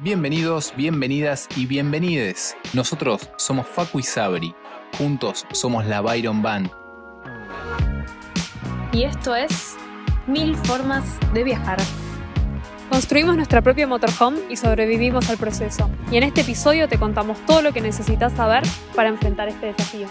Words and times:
Bienvenidos, 0.00 0.72
bienvenidas 0.76 1.48
y 1.56 1.66
bienvenides. 1.66 2.56
Nosotros 2.72 3.28
somos 3.36 3.66
Facu 3.66 3.98
y 3.98 4.04
Sabri. 4.04 4.54
Juntos 4.96 5.44
somos 5.50 5.86
la 5.86 6.00
Byron 6.00 6.40
Band. 6.40 6.70
Y 8.92 9.02
esto 9.02 9.34
es 9.34 9.76
Mil 10.28 10.54
Formas 10.54 11.04
de 11.34 11.42
Viajar. 11.42 11.78
Construimos 12.88 13.34
nuestra 13.34 13.60
propia 13.60 13.88
motorhome 13.88 14.38
y 14.48 14.56
sobrevivimos 14.56 15.28
al 15.30 15.36
proceso. 15.36 15.90
Y 16.12 16.16
en 16.16 16.22
este 16.22 16.42
episodio 16.42 16.88
te 16.88 16.96
contamos 16.96 17.44
todo 17.44 17.60
lo 17.60 17.72
que 17.72 17.80
necesitas 17.80 18.32
saber 18.34 18.62
para 18.94 19.08
enfrentar 19.08 19.48
este 19.48 19.66
desafío. 19.66 20.06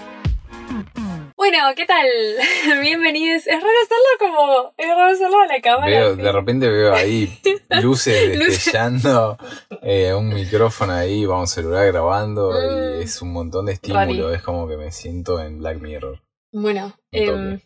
Bueno, 1.49 1.73
¿qué 1.77 1.85
tal? 1.85 2.05
Bienvenidos. 2.81 3.47
Es 3.47 3.53
raro 3.63 3.73
hacerlo 3.81 4.05
como. 4.19 4.73
Es 4.75 4.85
raro 4.85 5.13
hacerlo 5.13 5.39
a 5.39 5.47
la 5.47 5.61
cámara. 5.61 5.85
Veo, 5.87 6.15
de 6.17 6.31
repente 6.33 6.69
veo 6.69 6.93
ahí 6.93 7.39
luces 7.81 8.37
destellando, 8.37 9.37
eh, 9.81 10.13
un 10.13 10.27
micrófono 10.27 10.91
ahí, 10.91 11.23
va 11.25 11.39
un 11.39 11.47
celular 11.47 11.85
grabando 11.87 12.51
Mm. 12.51 12.99
y 12.99 13.03
es 13.03 13.21
un 13.21 13.31
montón 13.31 13.67
de 13.67 13.73
estímulo. 13.73 14.25
Rari. 14.25 14.35
Es 14.35 14.43
como 14.43 14.67
que 14.67 14.75
me 14.75 14.91
siento 14.91 15.39
en 15.39 15.59
Black 15.59 15.77
Mirror. 15.79 16.19
Bueno, 16.51 16.93
em, 17.11 17.61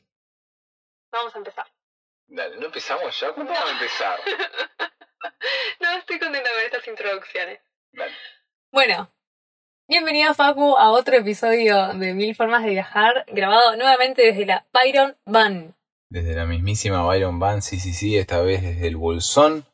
vamos 1.12 1.34
a 1.34 1.38
empezar. 1.40 1.66
Dale, 2.28 2.58
¿no 2.58 2.68
empezamos 2.68 3.20
ya? 3.20 3.32
¿Cuándo 3.34 3.52
vamos 3.52 3.70
a 3.70 3.74
empezar? 3.74 4.20
No 5.80 5.90
estoy 5.98 6.20
contenta 6.20 6.50
con 6.52 6.62
estas 6.64 6.88
introducciones. 6.88 7.60
Dale. 7.94 8.14
Bueno, 8.72 9.12
bienvenido 9.88 10.34
Facu 10.34 10.78
a 10.78 10.92
otro 10.92 11.16
episodio 11.18 11.94
de 11.94 12.14
Mil 12.14 12.36
Formas 12.36 12.64
de 12.64 12.70
Viajar, 12.72 13.26
grabado 13.32 13.76
nuevamente 13.76 14.22
desde 14.22 14.46
la 14.46 14.66
Byron 14.74 15.16
Van. 15.26 15.76
Desde 16.10 16.36
la 16.36 16.46
mismísima 16.46 17.04
Byron 17.06 17.40
Van, 17.40 17.62
sí, 17.62 17.80
sí, 17.80 17.94
sí, 17.94 18.18
esta 18.18 18.42
vez 18.42 18.62
desde 18.62 18.88
el 18.88 18.98
Bolsón. 18.98 19.66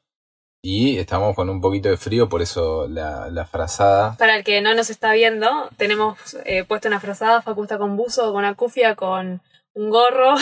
Y 0.63 0.97
estamos 0.97 1.35
con 1.35 1.49
un 1.49 1.61
poquito 1.61 1.87
de 1.89 1.97
frío, 1.97 2.27
por 2.29 2.41
eso 2.41 2.87
la, 2.89 3.29
la 3.29 3.45
frazada. 3.45 4.15
Para 4.17 4.35
el 4.35 4.43
que 4.43 4.59
no 4.61 4.73
nos 4.73 4.89
está 4.89 5.13
viendo, 5.13 5.47
tenemos 5.77 6.17
eh, 6.45 6.63
puesto 6.63 6.87
una 6.87 6.99
frazada, 6.99 7.41
Facu 7.41 7.63
está 7.63 7.77
con 7.77 7.95
buzo, 7.95 8.33
con 8.33 8.43
acufia, 8.43 8.95
con 8.95 9.41
un 9.73 9.89
gorro. 9.89 10.35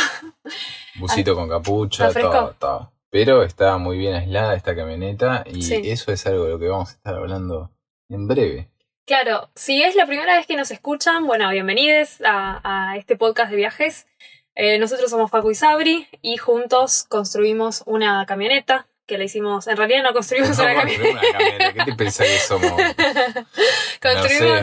Busito 1.00 1.36
con 1.36 1.50
capucha, 1.50 2.12
todo, 2.14 2.56
todo. 2.58 2.92
Pero 3.10 3.44
está 3.44 3.78
muy 3.78 3.98
bien 3.98 4.16
aislada 4.16 4.56
esta 4.56 4.76
camioneta 4.76 5.44
y 5.46 5.62
Sí. 5.62 5.82
eso 5.86 6.12
es 6.12 6.26
algo 6.26 6.46
de 6.46 6.52
lo 6.52 6.60
que 6.60 6.68
vamos 6.70 6.90
a 6.90 6.94
estar 6.94 7.16
hablando 7.16 7.72
en 8.10 8.28
breve. 8.28 8.70
Claro, 9.06 9.52
si 9.54 9.84
es 9.84 9.96
la 9.96 10.08
primera 10.08 10.36
vez 10.36 10.48
que 10.48 10.56
nos 10.56 10.72
escuchan, 10.72 11.28
bueno, 11.28 11.48
bienvenidos 11.52 12.22
a, 12.26 12.60
a 12.64 12.98
este 12.98 13.16
podcast 13.16 13.52
de 13.52 13.58
viajes. 13.58 14.08
Eh, 14.56 14.80
nosotros 14.80 15.12
somos 15.12 15.30
Facu 15.30 15.52
y 15.52 15.56
Sabri 15.56 16.08
y 16.24 16.38
juntos 16.38 17.06
construimos 17.08 17.84
una 17.86 18.26
camioneta 18.26 18.88
que 19.06 19.20
la 19.20 19.26
hicimos, 19.26 19.68
en 19.68 19.78
realidad 19.78 20.02
no 20.02 20.14
construimos 20.14 20.58
No, 20.58 20.64
una 20.64 20.74
camioneta. 20.74 21.20
una 21.20 21.32
camioneta. 21.38 21.74
¿Qué 21.74 21.92
te 21.92 21.94
pensás 21.96 22.26
que 22.26 22.40
somos? 22.40 22.72
construimos, 24.02 24.62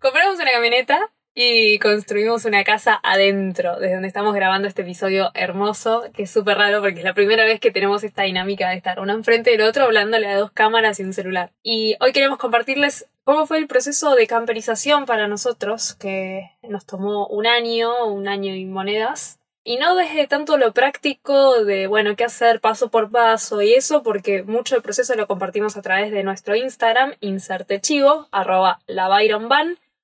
compramos 0.00 0.40
una 0.40 0.52
camioneta 0.52 1.10
y 1.34 1.78
construimos 1.80 2.46
una 2.46 2.64
casa 2.64 2.98
adentro, 3.02 3.78
desde 3.78 3.92
donde 3.94 4.08
estamos 4.08 4.34
grabando 4.34 4.68
este 4.68 4.82
episodio 4.82 5.30
hermoso, 5.34 6.04
que 6.14 6.22
es 6.22 6.30
súper 6.30 6.56
raro 6.56 6.80
porque 6.80 7.00
es 7.00 7.04
la 7.04 7.12
primera 7.12 7.44
vez 7.44 7.60
que 7.60 7.70
tenemos 7.70 8.04
esta 8.04 8.22
dinámica 8.22 8.70
de 8.70 8.76
estar 8.76 8.98
uno 9.00 9.12
enfrente 9.12 9.50
del 9.50 9.60
otro 9.60 9.84
hablándole 9.84 10.28
a 10.28 10.38
dos 10.38 10.50
cámaras 10.50 10.98
y 10.98 11.02
un 11.02 11.12
celular. 11.12 11.52
Y 11.62 11.96
hoy 12.00 12.12
queremos 12.12 12.38
compartirles 12.38 13.06
cómo 13.30 13.46
fue 13.46 13.58
el 13.58 13.68
proceso 13.68 14.16
de 14.16 14.26
camperización 14.26 15.06
para 15.06 15.28
nosotros, 15.28 15.94
que 15.94 16.50
nos 16.62 16.84
tomó 16.84 17.28
un 17.28 17.46
año, 17.46 18.06
un 18.06 18.26
año 18.26 18.56
y 18.56 18.64
monedas. 18.64 19.38
Y 19.62 19.76
no 19.76 19.94
desde 19.94 20.26
tanto 20.26 20.56
lo 20.56 20.72
práctico 20.72 21.64
de, 21.64 21.86
bueno, 21.86 22.16
qué 22.16 22.24
hacer 22.24 22.60
paso 22.60 22.90
por 22.90 23.12
paso 23.12 23.62
y 23.62 23.72
eso, 23.72 24.02
porque 24.02 24.42
mucho 24.42 24.74
del 24.74 24.82
proceso 24.82 25.14
lo 25.14 25.28
compartimos 25.28 25.76
a 25.76 25.82
través 25.82 26.10
de 26.10 26.24
nuestro 26.24 26.56
Instagram, 26.56 27.12
insertechivo, 27.20 28.26
arroba 28.32 28.80
la 28.88 29.08
Byron 29.08 29.48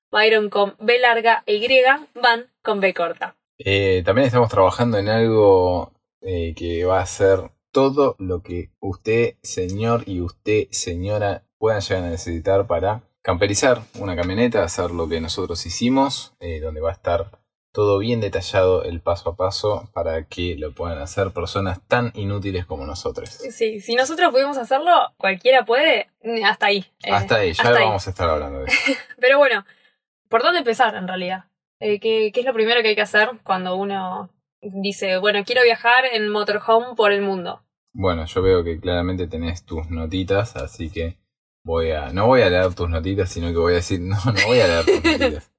Byron 0.09 0.49
con 0.49 0.75
B 0.79 0.97
larga 0.97 1.43
Y, 1.45 1.67
Van 2.15 2.45
con 2.61 2.79
B 2.79 2.93
corta. 2.93 3.35
Eh, 3.57 4.03
también 4.05 4.27
estamos 4.27 4.47
trabajando 4.47 4.99
en 4.99 5.09
algo 5.09 5.91
eh, 6.21 6.53
que 6.55 6.85
va 6.85 7.01
a 7.01 7.05
ser 7.05 7.51
todo 7.73 8.15
lo 8.19 8.41
que 8.41 8.69
usted, 8.79 9.35
señor, 9.41 10.03
y 10.05 10.21
usted, 10.21 10.69
señora, 10.71 11.43
puedan 11.57 11.81
llegar 11.81 12.05
a 12.05 12.09
necesitar 12.09 12.67
para 12.67 13.03
camperizar 13.27 13.81
una 13.99 14.15
camioneta, 14.15 14.63
hacer 14.63 14.91
lo 14.91 15.09
que 15.09 15.19
nosotros 15.19 15.65
hicimos, 15.65 16.33
eh, 16.39 16.61
donde 16.61 16.79
va 16.79 16.91
a 16.91 16.93
estar 16.93 17.29
todo 17.73 17.97
bien 17.99 18.21
detallado 18.21 18.83
el 18.85 19.01
paso 19.01 19.31
a 19.31 19.35
paso 19.35 19.89
para 19.93 20.23
que 20.23 20.55
lo 20.55 20.73
puedan 20.73 20.99
hacer 20.99 21.31
personas 21.31 21.85
tan 21.89 22.13
inútiles 22.15 22.65
como 22.65 22.85
nosotros. 22.85 23.27
Sí, 23.29 23.81
si 23.81 23.95
nosotros 23.95 24.31
pudimos 24.31 24.57
hacerlo, 24.57 24.93
cualquiera 25.17 25.65
puede, 25.65 26.07
hasta 26.45 26.67
ahí. 26.67 26.85
Eh, 27.03 27.11
Hasta 27.11 27.35
ahí, 27.35 27.51
ya 27.51 27.63
hasta 27.63 27.77
ahí. 27.79 27.83
vamos 27.83 28.07
a 28.07 28.09
estar 28.11 28.29
hablando 28.29 28.59
de 28.59 28.65
eso. 28.67 28.93
Pero 29.19 29.39
bueno, 29.39 29.65
¿por 30.29 30.41
dónde 30.41 30.59
empezar 30.59 30.95
en 30.95 31.09
realidad? 31.09 31.49
Eh, 31.81 31.99
¿qué, 31.99 32.31
qué 32.33 32.39
es 32.39 32.45
lo 32.45 32.53
primero 32.53 32.81
que 32.81 32.87
hay 32.87 32.95
que 32.95 33.01
hacer 33.01 33.31
cuando 33.43 33.75
uno 33.75 34.29
dice, 34.61 35.17
bueno, 35.17 35.43
quiero 35.45 35.63
viajar 35.63 36.05
en 36.13 36.29
motorhome 36.29 36.95
por 36.95 37.11
el 37.11 37.23
mundo? 37.23 37.61
Bueno, 37.91 38.23
yo 38.25 38.41
veo 38.41 38.63
que 38.63 38.79
claramente 38.79 39.27
tenés 39.27 39.65
tus 39.65 39.89
notitas, 39.89 40.55
así 40.55 40.89
que 40.89 41.17
voy 41.67 41.91
a. 41.91 42.11
No 42.13 42.27
voy 42.27 42.41
a 42.41 42.49
leer 42.49 42.73
tus 42.73 42.89
notitas, 42.89 43.29
sino 43.29 43.49
que 43.49 43.57
voy 43.57 43.73
a 43.73 43.75
decir. 43.75 43.99
No, 44.07 44.15
no 44.25 44.47
voy 44.47 44.59
a 44.61 44.67
leer 44.67 44.85
tus 44.85 45.03
notitas. 45.03 45.51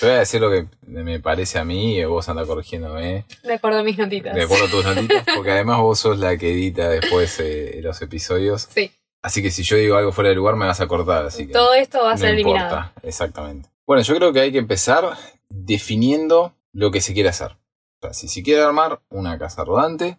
Yo 0.00 0.06
voy 0.06 0.16
a 0.16 0.18
decir 0.20 0.40
lo 0.40 0.50
que 0.50 0.68
me 0.86 1.18
parece 1.18 1.58
a 1.58 1.64
mí 1.64 1.98
y 1.98 2.04
vos 2.04 2.28
anda 2.28 2.46
corrigiéndome 2.46 3.24
De 3.42 3.54
acuerdo 3.54 3.80
a 3.80 3.82
mis 3.82 3.98
notitas. 3.98 4.32
de 4.32 4.42
acuerdo 4.44 4.66
a 4.66 4.70
tus 4.70 4.84
notitas, 4.84 5.24
porque 5.34 5.50
además 5.50 5.80
vos 5.80 5.98
sos 5.98 6.18
la 6.20 6.36
que 6.36 6.52
edita 6.52 6.88
después 6.88 7.40
eh, 7.40 7.80
los 7.82 8.00
episodios. 8.00 8.68
Sí, 8.70 8.92
Así 9.20 9.42
que 9.42 9.50
si 9.50 9.64
yo 9.64 9.76
digo 9.76 9.96
algo 9.96 10.12
fuera 10.12 10.30
de 10.30 10.36
lugar 10.36 10.54
me 10.54 10.64
vas 10.64 10.80
a 10.80 10.86
cortar, 10.86 11.26
así 11.26 11.48
que. 11.48 11.52
todo 11.52 11.74
esto 11.74 11.98
va 12.04 12.10
a 12.10 12.14
no 12.14 12.18
ser 12.18 12.34
eliminado. 12.34 12.68
importa, 12.76 12.92
exactamente. 13.02 13.68
Bueno, 13.84 14.02
yo 14.04 14.14
creo 14.14 14.32
que 14.32 14.40
hay 14.40 14.52
que 14.52 14.58
empezar 14.58 15.16
definiendo 15.48 16.54
lo 16.72 16.92
que 16.92 17.00
se 17.00 17.12
quiere 17.12 17.28
hacer. 17.30 17.52
O 18.00 18.06
sea, 18.06 18.12
si 18.14 18.28
se 18.28 18.44
quiere 18.44 18.62
armar 18.62 19.00
una 19.08 19.36
casa 19.38 19.64
rodante, 19.64 20.18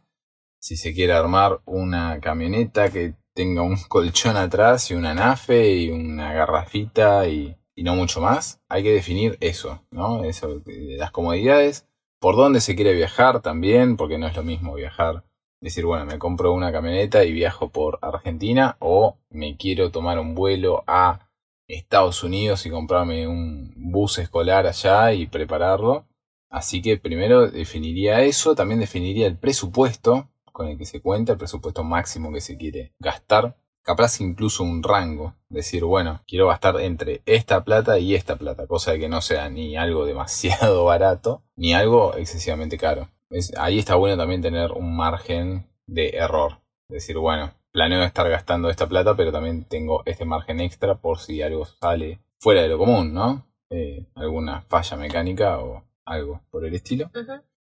si 0.60 0.76
se 0.76 0.94
quiere 0.94 1.14
armar 1.14 1.62
una 1.64 2.20
camioneta 2.20 2.90
que 2.92 3.14
tenga 3.40 3.62
un 3.62 3.78
colchón 3.88 4.36
atrás 4.36 4.92
y 4.92 4.96
una 4.96 5.14
nafe 5.14 5.74
y 5.74 5.92
una 5.92 6.34
garrafita 6.34 7.26
y, 7.30 7.56
y 7.74 7.84
no 7.84 7.96
mucho 7.96 8.20
más, 8.20 8.60
hay 8.68 8.84
que 8.84 8.92
definir 8.92 9.38
eso, 9.40 9.82
¿no? 9.92 10.26
Eso, 10.26 10.62
las 10.66 11.12
comodidades, 11.12 11.88
por 12.20 12.36
dónde 12.36 12.60
se 12.60 12.76
quiere 12.76 12.94
viajar 12.94 13.42
también, 13.42 13.96
porque 13.96 14.18
no 14.18 14.28
es 14.28 14.36
lo 14.36 14.44
mismo 14.44 14.74
viajar 14.74 15.24
decir, 15.62 15.86
bueno, 15.86 16.06
me 16.06 16.20
compro 16.20 16.52
una 16.52 16.74
camioneta 16.74 17.24
y 17.24 17.32
viajo 17.32 17.70
por 17.70 17.98
Argentina 18.02 18.76
o 18.80 19.18
me 19.30 19.56
quiero 19.56 19.90
tomar 19.90 20.20
un 20.20 20.36
vuelo 20.36 20.84
a 20.86 21.30
Estados 21.70 22.22
Unidos 22.26 22.66
y 22.66 22.70
comprarme 22.70 23.26
un 23.26 23.72
bus 23.78 24.18
escolar 24.18 24.68
allá 24.68 25.14
y 25.14 25.28
prepararlo. 25.28 26.06
Así 26.50 26.82
que 26.82 26.98
primero 26.98 27.50
definiría 27.50 28.20
eso, 28.20 28.54
también 28.54 28.82
definiría 28.82 29.28
el 29.28 29.38
presupuesto 29.38 30.28
con 30.60 30.68
el 30.68 30.78
que 30.78 30.86
se 30.86 31.02
cuenta, 31.02 31.32
el 31.32 31.38
presupuesto 31.38 31.84
máximo 31.86 32.34
que 32.34 32.42
se 32.42 32.58
quiere 32.58 32.94
gastar. 33.00 33.56
Capaz 33.82 34.20
incluso 34.20 34.62
un 34.64 34.84
rango, 34.84 35.36
decir, 35.48 35.86
bueno, 35.86 36.22
quiero 36.28 36.48
gastar 36.48 36.80
entre 36.82 37.22
esta 37.26 37.64
plata 37.64 37.98
y 37.98 38.14
esta 38.14 38.36
plata, 38.36 38.68
cosa 38.68 38.92
de 38.92 39.00
que 39.00 39.08
no 39.10 39.22
sea 39.22 39.50
ni 39.50 39.78
algo 39.78 40.06
demasiado 40.06 40.84
barato, 40.94 41.44
ni 41.56 41.74
algo 41.74 42.14
excesivamente 42.18 42.78
caro. 42.78 43.10
Es- 43.30 43.54
ahí 43.58 43.80
está 43.80 43.96
bueno 43.96 44.18
también 44.18 44.42
tener 44.42 44.74
un 44.74 44.96
margen 44.98 45.66
de 45.88 46.10
error. 46.10 46.60
Decir, 46.90 47.18
bueno, 47.18 47.52
planeo 47.72 48.04
estar 48.04 48.30
gastando 48.30 48.70
esta 48.70 48.88
plata, 48.88 49.16
pero 49.16 49.32
también 49.32 49.64
tengo 49.64 50.04
este 50.06 50.26
margen 50.26 50.60
extra 50.60 50.96
por 51.00 51.20
si 51.20 51.42
algo 51.42 51.66
sale 51.66 52.20
fuera 52.40 52.62
de 52.62 52.68
lo 52.68 52.78
común, 52.78 53.14
¿no? 53.14 53.46
Eh, 53.70 54.06
alguna 54.16 54.62
falla 54.62 54.98
mecánica 54.98 55.60
o 55.60 55.84
algo 56.06 56.42
por 56.52 56.66
el 56.66 56.74
estilo. 56.76 57.10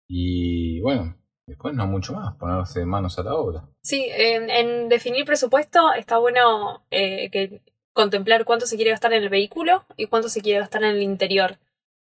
Y 0.07 0.79
bueno, 0.81 1.15
después 1.47 1.73
no 1.73 1.85
mucho 1.87 2.13
más, 2.13 2.35
ponerse 2.35 2.85
manos 2.85 3.17
a 3.19 3.23
la 3.23 3.35
obra. 3.35 3.63
Sí, 3.81 4.07
en, 4.11 4.89
definir 4.89 5.25
presupuesto 5.25 5.93
está 5.93 6.17
bueno 6.17 6.83
eh, 6.91 7.29
que 7.31 7.61
contemplar 7.93 8.45
cuánto 8.45 8.65
se 8.65 8.75
quiere 8.75 8.91
gastar 8.91 9.13
en 9.13 9.23
el 9.23 9.29
vehículo 9.29 9.85
y 9.95 10.07
cuánto 10.07 10.29
se 10.29 10.41
quiere 10.41 10.59
gastar 10.59 10.83
en 10.83 10.95
el 10.95 11.01
interior. 11.01 11.57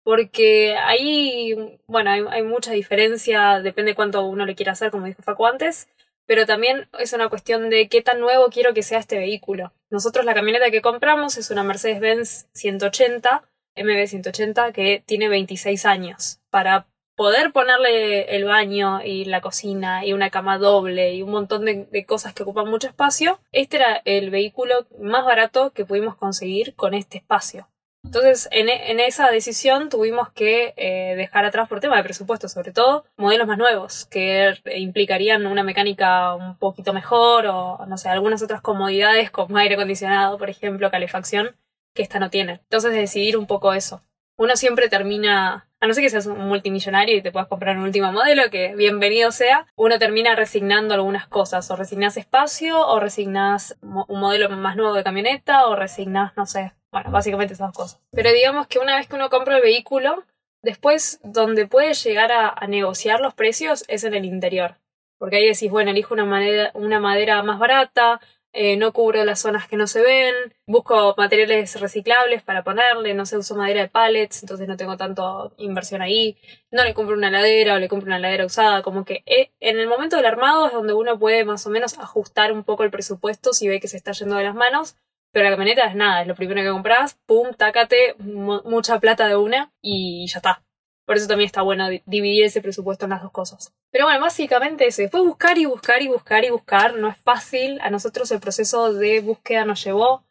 Porque 0.02 0.76
ahí, 0.76 1.78
bueno, 1.86 2.10
hay, 2.10 2.24
hay 2.30 2.42
mucha 2.42 2.72
diferencia, 2.72 3.60
depende 3.60 3.94
cuánto 3.94 4.24
uno 4.24 4.46
le 4.46 4.54
quiera 4.54 4.72
hacer, 4.72 4.90
como 4.90 5.06
dijo 5.06 5.22
Facu 5.22 5.46
antes, 5.46 5.88
pero 6.26 6.46
también 6.46 6.88
es 6.98 7.12
una 7.12 7.28
cuestión 7.28 7.70
de 7.70 7.88
qué 7.88 8.02
tan 8.02 8.20
nuevo 8.20 8.50
quiero 8.50 8.72
que 8.72 8.82
sea 8.82 9.00
este 9.00 9.18
vehículo. 9.18 9.72
Nosotros 9.90 10.24
la 10.24 10.32
camioneta 10.32 10.70
que 10.70 10.80
compramos 10.80 11.36
es 11.36 11.50
una 11.50 11.64
Mercedes-Benz 11.64 12.46
180, 12.52 13.42
MB 13.76 14.06
180, 14.06 14.72
que 14.72 15.02
tiene 15.04 15.28
26 15.28 15.84
años. 15.86 16.40
Para 16.48 16.86
poder 17.20 17.52
ponerle 17.52 18.34
el 18.34 18.46
baño 18.46 19.02
y 19.04 19.26
la 19.26 19.42
cocina 19.42 20.06
y 20.06 20.14
una 20.14 20.30
cama 20.30 20.56
doble 20.56 21.12
y 21.12 21.20
un 21.20 21.30
montón 21.30 21.66
de, 21.66 21.84
de 21.84 22.06
cosas 22.06 22.32
que 22.32 22.44
ocupan 22.44 22.66
mucho 22.70 22.88
espacio, 22.88 23.40
este 23.52 23.76
era 23.76 24.00
el 24.06 24.30
vehículo 24.30 24.86
más 24.98 25.26
barato 25.26 25.70
que 25.74 25.84
pudimos 25.84 26.16
conseguir 26.16 26.74
con 26.76 26.94
este 26.94 27.18
espacio. 27.18 27.68
Entonces, 28.02 28.48
en, 28.52 28.70
e- 28.70 28.90
en 28.90 29.00
esa 29.00 29.30
decisión 29.30 29.90
tuvimos 29.90 30.30
que 30.30 30.72
eh, 30.78 31.14
dejar 31.14 31.44
atrás, 31.44 31.68
por 31.68 31.80
tema 31.80 31.98
de 31.98 32.04
presupuesto 32.04 32.48
sobre 32.48 32.72
todo, 32.72 33.04
modelos 33.18 33.46
más 33.46 33.58
nuevos, 33.58 34.06
que 34.06 34.54
implicarían 34.76 35.44
una 35.44 35.62
mecánica 35.62 36.34
un 36.34 36.56
poquito 36.56 36.94
mejor 36.94 37.44
o, 37.48 37.84
no 37.86 37.98
sé, 37.98 38.08
algunas 38.08 38.40
otras 38.42 38.62
comodidades 38.62 39.30
como 39.30 39.58
aire 39.58 39.74
acondicionado, 39.74 40.38
por 40.38 40.48
ejemplo, 40.48 40.90
calefacción, 40.90 41.54
que 41.94 42.00
esta 42.02 42.18
no 42.18 42.30
tiene. 42.30 42.52
Entonces, 42.62 42.94
decidir 42.94 43.36
un 43.36 43.46
poco 43.46 43.74
eso. 43.74 44.00
Uno 44.38 44.56
siempre 44.56 44.88
termina, 44.88 45.68
a 45.80 45.86
no 45.86 45.94
ser 45.94 46.04
que 46.04 46.10
seas 46.10 46.26
un 46.26 46.46
multimillonario 46.46 47.16
y 47.16 47.22
te 47.22 47.32
puedas 47.32 47.48
comprar 47.48 47.76
un 47.78 47.84
último 47.84 48.12
modelo, 48.12 48.50
que 48.50 48.74
bienvenido 48.76 49.32
sea, 49.32 49.66
uno 49.76 49.98
termina 49.98 50.36
resignando 50.36 50.92
algunas 50.92 51.26
cosas. 51.26 51.70
O 51.70 51.76
resignás 51.76 52.18
espacio, 52.18 52.86
o 52.86 53.00
resignás 53.00 53.78
un 53.80 54.20
modelo 54.20 54.50
más 54.50 54.76
nuevo 54.76 54.92
de 54.94 55.02
camioneta, 55.02 55.66
o 55.66 55.76
resignás, 55.76 56.36
no 56.36 56.44
sé, 56.44 56.74
bueno, 56.92 57.10
básicamente 57.10 57.54
esas 57.54 57.72
cosas. 57.72 57.98
Pero 58.12 58.30
digamos 58.30 58.66
que 58.66 58.78
una 58.78 58.96
vez 58.96 59.08
que 59.08 59.16
uno 59.16 59.30
compra 59.30 59.56
el 59.56 59.62
vehículo, 59.62 60.24
después 60.62 61.18
donde 61.24 61.66
puede 61.66 61.94
llegar 61.94 62.30
a, 62.30 62.52
a 62.54 62.66
negociar 62.66 63.20
los 63.20 63.32
precios 63.32 63.84
es 63.88 64.04
en 64.04 64.14
el 64.14 64.26
interior. 64.26 64.76
Porque 65.18 65.36
ahí 65.36 65.46
decís, 65.46 65.70
bueno, 65.70 65.92
elijo 65.92 66.12
una 66.12 66.70
una 66.74 67.00
madera 67.00 67.42
más 67.42 67.58
barata, 67.58 68.20
eh, 68.52 68.76
no 68.76 68.92
cubro 68.92 69.24
las 69.24 69.40
zonas 69.40 69.68
que 69.68 69.76
no 69.76 69.86
se 69.86 70.02
ven, 70.02 70.34
busco 70.66 71.14
materiales 71.16 71.80
reciclables 71.80 72.42
para 72.42 72.64
ponerle, 72.64 73.14
no 73.14 73.26
sé, 73.26 73.36
uso 73.36 73.54
madera 73.56 73.82
de 73.82 73.88
pallets, 73.88 74.42
entonces 74.42 74.66
no 74.68 74.76
tengo 74.76 74.96
tanto 74.96 75.52
inversión 75.58 76.02
ahí, 76.02 76.36
no 76.70 76.84
le 76.84 76.94
compro 76.94 77.16
una 77.16 77.28
heladera 77.28 77.74
o 77.74 77.78
le 77.78 77.88
compro 77.88 78.06
una 78.06 78.16
heladera 78.18 78.46
usada, 78.46 78.82
como 78.82 79.04
que 79.04 79.22
eh, 79.26 79.50
en 79.60 79.78
el 79.78 79.88
momento 79.88 80.16
del 80.16 80.26
armado 80.26 80.66
es 80.66 80.72
donde 80.72 80.92
uno 80.94 81.18
puede 81.18 81.44
más 81.44 81.66
o 81.66 81.70
menos 81.70 81.98
ajustar 81.98 82.52
un 82.52 82.64
poco 82.64 82.84
el 82.84 82.90
presupuesto 82.90 83.52
si 83.52 83.68
ve 83.68 83.80
que 83.80 83.88
se 83.88 83.96
está 83.96 84.12
yendo 84.12 84.36
de 84.36 84.44
las 84.44 84.54
manos, 84.54 84.96
pero 85.32 85.44
la 85.44 85.50
camioneta 85.52 85.86
es 85.86 85.94
nada, 85.94 86.22
es 86.22 86.26
lo 86.28 86.34
primero 86.34 86.60
que 86.62 86.70
compras, 86.70 87.18
pum, 87.26 87.52
tácate, 87.56 88.14
mu- 88.18 88.62
mucha 88.64 88.98
plata 88.98 89.28
de 89.28 89.36
una 89.36 89.72
y 89.80 90.26
ya 90.28 90.38
está. 90.38 90.62
Por 91.10 91.16
eso 91.16 91.26
también 91.26 91.46
está 91.46 91.62
bueno 91.62 91.88
di- 91.88 92.02
dividir 92.06 92.44
ese 92.44 92.62
presupuesto 92.62 93.04
en 93.06 93.10
las 93.10 93.22
dos 93.22 93.32
cosas. 93.32 93.72
Pero 93.90 94.04
bueno, 94.04 94.20
básicamente 94.20 94.86
eso. 94.86 95.02
Después 95.02 95.24
buscar 95.24 95.58
y 95.58 95.66
buscar 95.66 96.00
y 96.02 96.06
buscar 96.06 96.44
y 96.44 96.50
buscar. 96.50 96.94
No 96.94 97.08
es 97.08 97.16
fácil. 97.16 97.80
A 97.80 97.90
nosotros 97.90 98.30
el 98.30 98.38
proceso 98.38 98.92
de 98.94 99.20
búsqueda 99.20 99.64
nos 99.64 99.82
llevó 99.82 100.22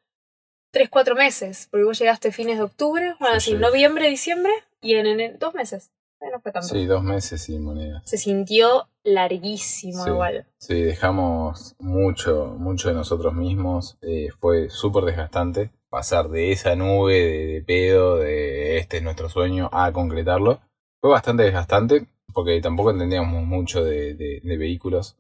3-4 0.74 1.16
meses. 1.16 1.68
Porque 1.70 1.84
vos 1.84 2.00
llegaste 2.00 2.32
fines 2.32 2.58
de 2.58 2.64
octubre, 2.64 3.14
bueno, 3.20 3.34
Sí, 3.42 3.52
así, 3.52 3.52
sí. 3.52 3.58
noviembre, 3.58 4.08
diciembre 4.10 4.52
y 4.82 4.94
en, 4.96 5.08
en- 5.20 5.38
dos 5.38 5.54
meses. 5.54 5.92
No 6.22 6.40
fue 6.42 6.52
tanto. 6.52 6.68
Sí, 6.70 6.86
dos 6.86 7.02
meses 7.04 7.48
y 7.50 7.60
monedas. 7.60 8.04
Se 8.06 8.18
sintió 8.18 8.88
larguísimo 9.04 10.04
Sí. 10.04 10.10
igual. 10.10 10.46
Sí, 10.60 10.82
dejamos 10.82 11.76
mucho, 11.80 12.56
mucho 12.58 12.90
de 12.90 12.96
nosotros 12.96 13.34
mismos. 13.34 13.98
Eh, 14.02 14.30
fue 14.40 14.70
súper 14.70 15.04
desgastante 15.06 15.72
pasar 15.90 16.30
de 16.30 16.52
esa 16.52 16.76
nube 16.76 17.14
de, 17.16 17.48
de 17.48 17.62
pedo, 17.64 18.18
de 18.18 18.78
este 18.78 18.98
es 18.98 19.04
nuestro 19.04 19.28
sueño, 19.30 19.70
a 19.74 19.92
concretarlo. 19.92 20.60
Fue 21.02 21.10
bastante 21.10 21.44
desgastante 21.44 22.08
porque 22.34 22.62
tampoco 22.62 22.92
entendíamos 22.92 23.44
mucho 23.46 23.84
de, 23.84 24.14
de- 24.14 24.42
de 24.44 24.58
vehículos. 24.58 25.18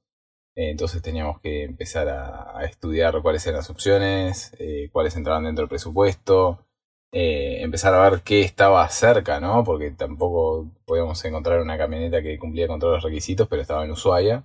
Eh, 0.55 0.71
entonces 0.71 1.01
teníamos 1.01 1.39
que 1.41 1.63
empezar 1.63 2.09
a, 2.09 2.57
a 2.57 2.65
estudiar 2.65 3.21
cuáles 3.21 3.45
eran 3.47 3.57
las 3.57 3.69
opciones, 3.69 4.51
eh, 4.59 4.89
cuáles 4.91 5.15
entraban 5.15 5.43
dentro 5.45 5.63
del 5.63 5.69
presupuesto, 5.69 6.65
eh, 7.11 7.61
empezar 7.61 7.93
a 7.93 8.09
ver 8.09 8.21
qué 8.21 8.41
estaba 8.41 8.87
cerca, 8.89 9.39
¿no? 9.39 9.63
Porque 9.63 9.91
tampoco 9.91 10.67
podíamos 10.85 11.23
encontrar 11.25 11.61
una 11.61 11.77
camioneta 11.77 12.21
que 12.21 12.37
cumplía 12.37 12.67
con 12.67 12.79
todos 12.79 12.95
los 12.95 13.03
requisitos, 13.03 13.47
pero 13.47 13.61
estaba 13.61 13.85
en 13.85 13.91
Ushuaia. 13.91 14.43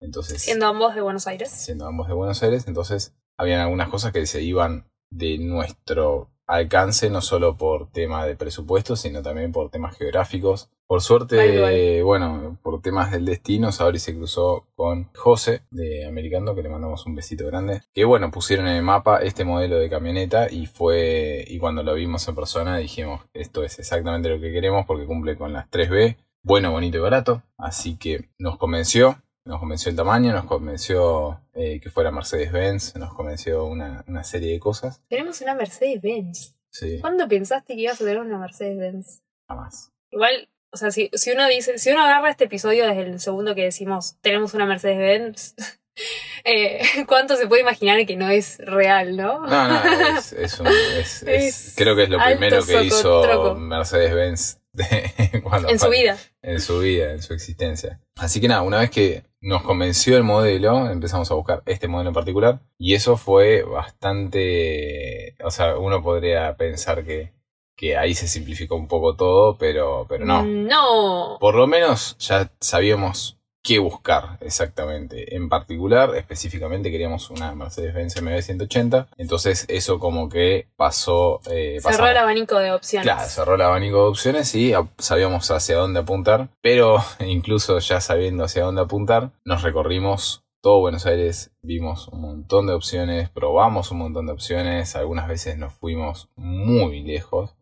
Entonces, 0.00 0.42
Siendo 0.42 0.66
ambos 0.66 0.94
de 0.94 1.00
Buenos 1.00 1.26
Aires. 1.26 1.50
siendo 1.50 1.86
ambos 1.86 2.06
de 2.06 2.14
Buenos 2.14 2.42
Aires, 2.42 2.68
entonces 2.68 3.14
habían 3.38 3.60
algunas 3.60 3.88
cosas 3.88 4.12
que 4.12 4.26
se 4.26 4.42
iban 4.42 4.90
de 5.10 5.38
nuestro 5.38 6.28
alcance, 6.46 7.10
no 7.10 7.20
solo 7.20 7.56
por 7.56 7.90
tema 7.90 8.24
de 8.26 8.36
presupuesto, 8.36 8.96
sino 8.96 9.22
también 9.22 9.52
por 9.52 9.70
temas 9.70 9.96
geográficos. 9.96 10.70
Por 10.86 11.02
suerte, 11.02 12.00
bueno, 12.02 12.58
por 12.62 12.80
temas 12.80 13.10
del 13.10 13.24
destino, 13.24 13.72
Sabri 13.72 13.98
se 13.98 14.14
cruzó 14.14 14.66
con 14.76 15.10
José 15.14 15.62
de 15.72 16.06
Americando, 16.06 16.54
que 16.54 16.62
le 16.62 16.68
mandamos 16.68 17.04
un 17.06 17.16
besito 17.16 17.44
grande. 17.46 17.82
Que 17.92 18.04
bueno, 18.04 18.30
pusieron 18.30 18.68
en 18.68 18.76
el 18.76 18.82
mapa 18.82 19.18
este 19.18 19.44
modelo 19.44 19.78
de 19.78 19.90
camioneta 19.90 20.48
y 20.48 20.66
fue, 20.66 21.44
y 21.48 21.58
cuando 21.58 21.82
lo 21.82 21.94
vimos 21.94 22.28
en 22.28 22.36
persona 22.36 22.78
dijimos, 22.78 23.22
esto 23.34 23.64
es 23.64 23.80
exactamente 23.80 24.28
lo 24.28 24.40
que 24.40 24.52
queremos 24.52 24.86
porque 24.86 25.06
cumple 25.06 25.36
con 25.36 25.52
las 25.52 25.68
3B, 25.70 26.18
bueno, 26.44 26.70
bonito 26.70 26.98
y 26.98 27.00
barato. 27.00 27.42
Así 27.58 27.96
que 27.96 28.28
nos 28.38 28.56
convenció, 28.56 29.20
nos 29.46 29.58
convenció 29.60 29.90
el 29.90 29.96
tamaño, 29.96 30.32
nos 30.32 30.44
convenció 30.44 31.40
eh, 31.54 31.80
que 31.80 31.88
fuera 31.90 32.10
Mercedes-Benz, 32.10 32.96
nos 32.96 33.14
convenció 33.14 33.64
una, 33.64 34.04
una 34.06 34.22
serie 34.24 34.52
de 34.52 34.60
cosas. 34.60 35.00
Tenemos 35.08 35.40
una 35.40 35.54
Mercedes-Benz. 35.54 36.54
Sí, 36.70 36.98
¿Cuándo 37.00 37.26
pensaste 37.26 37.74
que 37.74 37.80
ibas 37.82 37.94
a 38.00 38.04
tener 38.04 38.18
una 38.18 38.38
Mercedes-Benz? 38.38 39.22
jamás. 39.48 39.92
Igual, 40.10 40.48
o 40.72 40.76
sea, 40.76 40.90
si, 40.90 41.08
si 41.14 41.30
uno 41.30 41.46
dice, 41.48 41.78
si 41.78 41.90
uno 41.90 42.02
agarra 42.02 42.30
este 42.30 42.44
episodio 42.44 42.86
desde 42.86 43.02
el 43.02 43.20
segundo 43.20 43.54
que 43.54 43.62
decimos, 43.62 44.16
tenemos 44.20 44.52
una 44.54 44.66
Mercedes-Benz, 44.66 45.54
eh, 46.44 46.80
¿cuánto 47.06 47.36
se 47.36 47.46
puede 47.46 47.62
imaginar 47.62 48.04
que 48.06 48.16
no 48.16 48.28
es 48.28 48.58
real, 48.58 49.16
no? 49.16 49.46
No, 49.46 49.68
no, 49.68 50.18
es, 50.18 50.32
es 50.32 50.58
un- 50.60 50.66
es- 50.98 51.22
es- 51.22 51.74
creo 51.76 51.94
que 51.96 52.02
es 52.04 52.10
lo 52.10 52.18
primero 52.22 52.64
que 52.64 52.82
hizo. 52.84 53.54
Mercedes-Benz 53.56 54.58
de- 54.72 55.40
cuando 55.42 55.68
en 55.70 55.78
su 55.78 55.88
vida. 55.88 56.18
en 56.42 56.60
su 56.60 56.78
vida, 56.80 57.12
en 57.12 57.22
su 57.22 57.32
existencia. 57.32 58.00
Así 58.16 58.40
que 58.40 58.48
nada, 58.48 58.62
una 58.62 58.80
vez 58.80 58.90
que 58.90 59.24
nos 59.46 59.62
convenció 59.62 60.16
el 60.16 60.24
modelo, 60.24 60.90
empezamos 60.90 61.30
a 61.30 61.34
buscar 61.34 61.62
este 61.66 61.86
modelo 61.86 62.10
en 62.10 62.14
particular 62.14 62.60
y 62.78 62.94
eso 62.94 63.16
fue 63.16 63.62
bastante, 63.62 65.36
o 65.44 65.52
sea, 65.52 65.78
uno 65.78 66.02
podría 66.02 66.56
pensar 66.56 67.04
que, 67.04 67.32
que 67.76 67.96
ahí 67.96 68.14
se 68.14 68.26
simplificó 68.26 68.74
un 68.74 68.88
poco 68.88 69.14
todo, 69.14 69.56
pero, 69.56 70.04
pero 70.08 70.24
no. 70.24 70.44
No. 70.44 71.36
Por 71.38 71.54
lo 71.54 71.68
menos 71.68 72.16
ya 72.18 72.50
sabíamos 72.60 73.35
qué 73.66 73.78
buscar 73.80 74.38
exactamente. 74.40 75.34
En 75.34 75.48
particular, 75.48 76.14
específicamente 76.14 76.90
queríamos 76.90 77.30
una 77.30 77.54
Mercedes-Benz 77.54 78.22
MB 78.22 78.40
180. 78.42 79.08
Entonces 79.16 79.64
eso 79.68 79.98
como 79.98 80.28
que 80.28 80.68
pasó... 80.76 81.40
eh, 81.50 81.78
Cerró 81.80 81.90
pasamos- 81.90 82.10
el 82.10 82.16
abanico 82.18 82.58
de 82.58 82.72
opciones. 82.72 83.04
Claro, 83.04 83.28
cerró 83.28 83.54
el 83.56 83.62
abanico 83.62 83.96
de 84.04 84.08
opciones 84.10 84.54
y 84.54 84.72
sabíamos 84.98 85.50
hacia 85.50 85.76
dónde 85.76 86.00
apuntar, 86.00 86.48
pero 86.62 86.98
incluso 87.26 87.78
ya 87.80 88.00
sabiendo 88.00 88.44
hacia 88.44 88.64
dónde 88.64 88.82
apuntar, 88.82 89.30
nos 89.44 89.62
recorrimos 89.62 90.42
todo 90.62 90.80
Buenos 90.80 91.06
Aires, 91.06 91.52
vimos 91.62 92.08
un 92.08 92.22
montón 92.22 92.66
de 92.66 92.72
opciones, 92.74 93.30
probamos 93.30 93.90
un 93.92 93.98
montón 93.98 94.26
de 94.26 94.32
opciones, 94.32 94.96
algunas 94.96 95.28
veces 95.28 95.56
nos 95.58 95.72
fuimos 95.74 96.28
muy 96.34 97.02
lejos, 97.02 97.54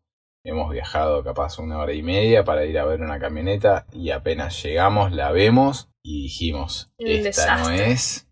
hemos 0.45 0.71
viajado 0.71 1.25
capaz 1.25 1.59
una 1.59 1.79
hora 1.79 1.95
y 1.95 2.03
media 2.03 2.45
para 2.45 2.67
ir 2.67 2.79
a 2.79 2.85
ver 2.85 3.01
una 3.01 3.19
camioneta 3.19 3.87
y 3.93 4.11
apenas 4.11 4.63
llegamos 4.63 5.11
la 5.13 5.33
vemos 5.33 5.89
y 6.03 6.25
dijimos, 6.25 6.93
Un 6.99 7.07
esta 7.09 7.57
no 7.57 7.71
es. 7.71 8.29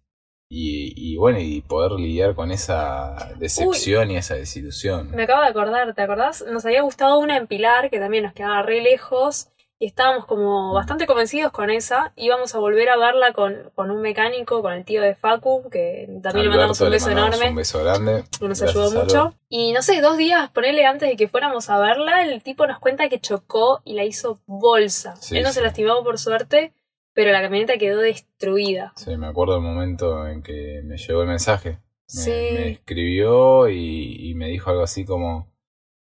Y, 0.55 0.93
y 0.94 1.17
bueno, 1.17 1.38
y 1.38 1.62
poder 1.62 1.93
lidiar 1.93 2.35
con 2.35 2.50
esa 2.50 3.32
decepción 3.38 4.11
y 4.11 4.19
esa 4.19 4.35
desilusión. 4.35 5.10
Me 5.13 5.22
acabo 5.22 5.41
de 5.41 5.48
acordar, 5.48 5.94
¿te 5.94 6.03
acordás? 6.03 6.44
Nos 6.46 6.67
había 6.67 6.82
gustado 6.82 7.19
una 7.19 7.39
en 7.39 7.46
Pilar, 7.46 7.89
que 7.89 7.98
también 7.98 8.25
nos 8.25 8.34
quedaba 8.34 8.60
re 8.60 8.82
lejos, 8.82 9.48
y 9.82 9.86
estábamos 9.86 10.27
como 10.27 10.72
bastante 10.72 11.08
convencidos 11.08 11.51
con 11.51 11.69
esa. 11.69 12.12
Íbamos 12.15 12.55
a 12.55 12.60
volver 12.60 12.89
a 12.89 12.96
verla 12.96 13.32
con, 13.32 13.72
con 13.74 13.91
un 13.91 14.01
mecánico, 14.01 14.62
con 14.62 14.72
el 14.74 14.84
tío 14.84 15.03
de 15.03 15.17
Facu, 15.17 15.69
que 15.70 16.06
también 16.22 16.44
le 16.44 16.51
mandamos 16.51 16.81
Alberto, 16.81 16.84
un 16.84 16.91
beso 16.93 17.06
mandamos 17.08 17.34
enorme. 17.34 17.51
Un 17.51 17.56
beso 17.56 17.82
grande. 17.82 18.24
que 18.39 18.48
nos 18.48 18.60
Gracias, 18.60 18.70
ayudó 18.70 19.03
mucho. 19.03 19.34
Y 19.48 19.72
no 19.72 19.82
sé, 19.82 20.01
dos 20.01 20.17
días, 20.17 20.48
ponele 20.51 20.86
antes 20.86 21.08
de 21.08 21.17
que 21.17 21.27
fuéramos 21.27 21.69
a 21.69 21.81
verla, 21.81 22.22
el 22.24 22.44
tipo 22.44 22.65
nos 22.69 22.79
cuenta 22.79 23.08
que 23.08 23.19
chocó 23.20 23.81
y 23.84 23.94
la 23.94 24.05
hizo 24.05 24.39
bolsa. 24.46 25.17
Sí, 25.17 25.36
Él 25.36 25.43
no 25.43 25.48
sí. 25.48 25.56
se 25.56 25.62
lastimó 25.62 26.05
por 26.05 26.17
suerte, 26.20 26.72
pero 27.12 27.32
la 27.32 27.43
camioneta 27.43 27.77
quedó 27.77 27.98
destruida. 27.98 28.93
Sí, 28.94 29.17
me 29.17 29.27
acuerdo 29.27 29.55
del 29.55 29.62
momento 29.62 30.29
en 30.29 30.44
que 30.44 30.82
me 30.84 30.96
llegó 30.96 31.22
el 31.22 31.29
mensaje. 31.29 31.70
Me, 32.15 32.22
Sí. 32.22 32.31
me 32.31 32.69
escribió 32.69 33.69
y, 33.69 34.31
y 34.31 34.34
me 34.36 34.46
dijo 34.46 34.70
algo 34.70 34.84
así 34.84 35.05
como: 35.05 35.52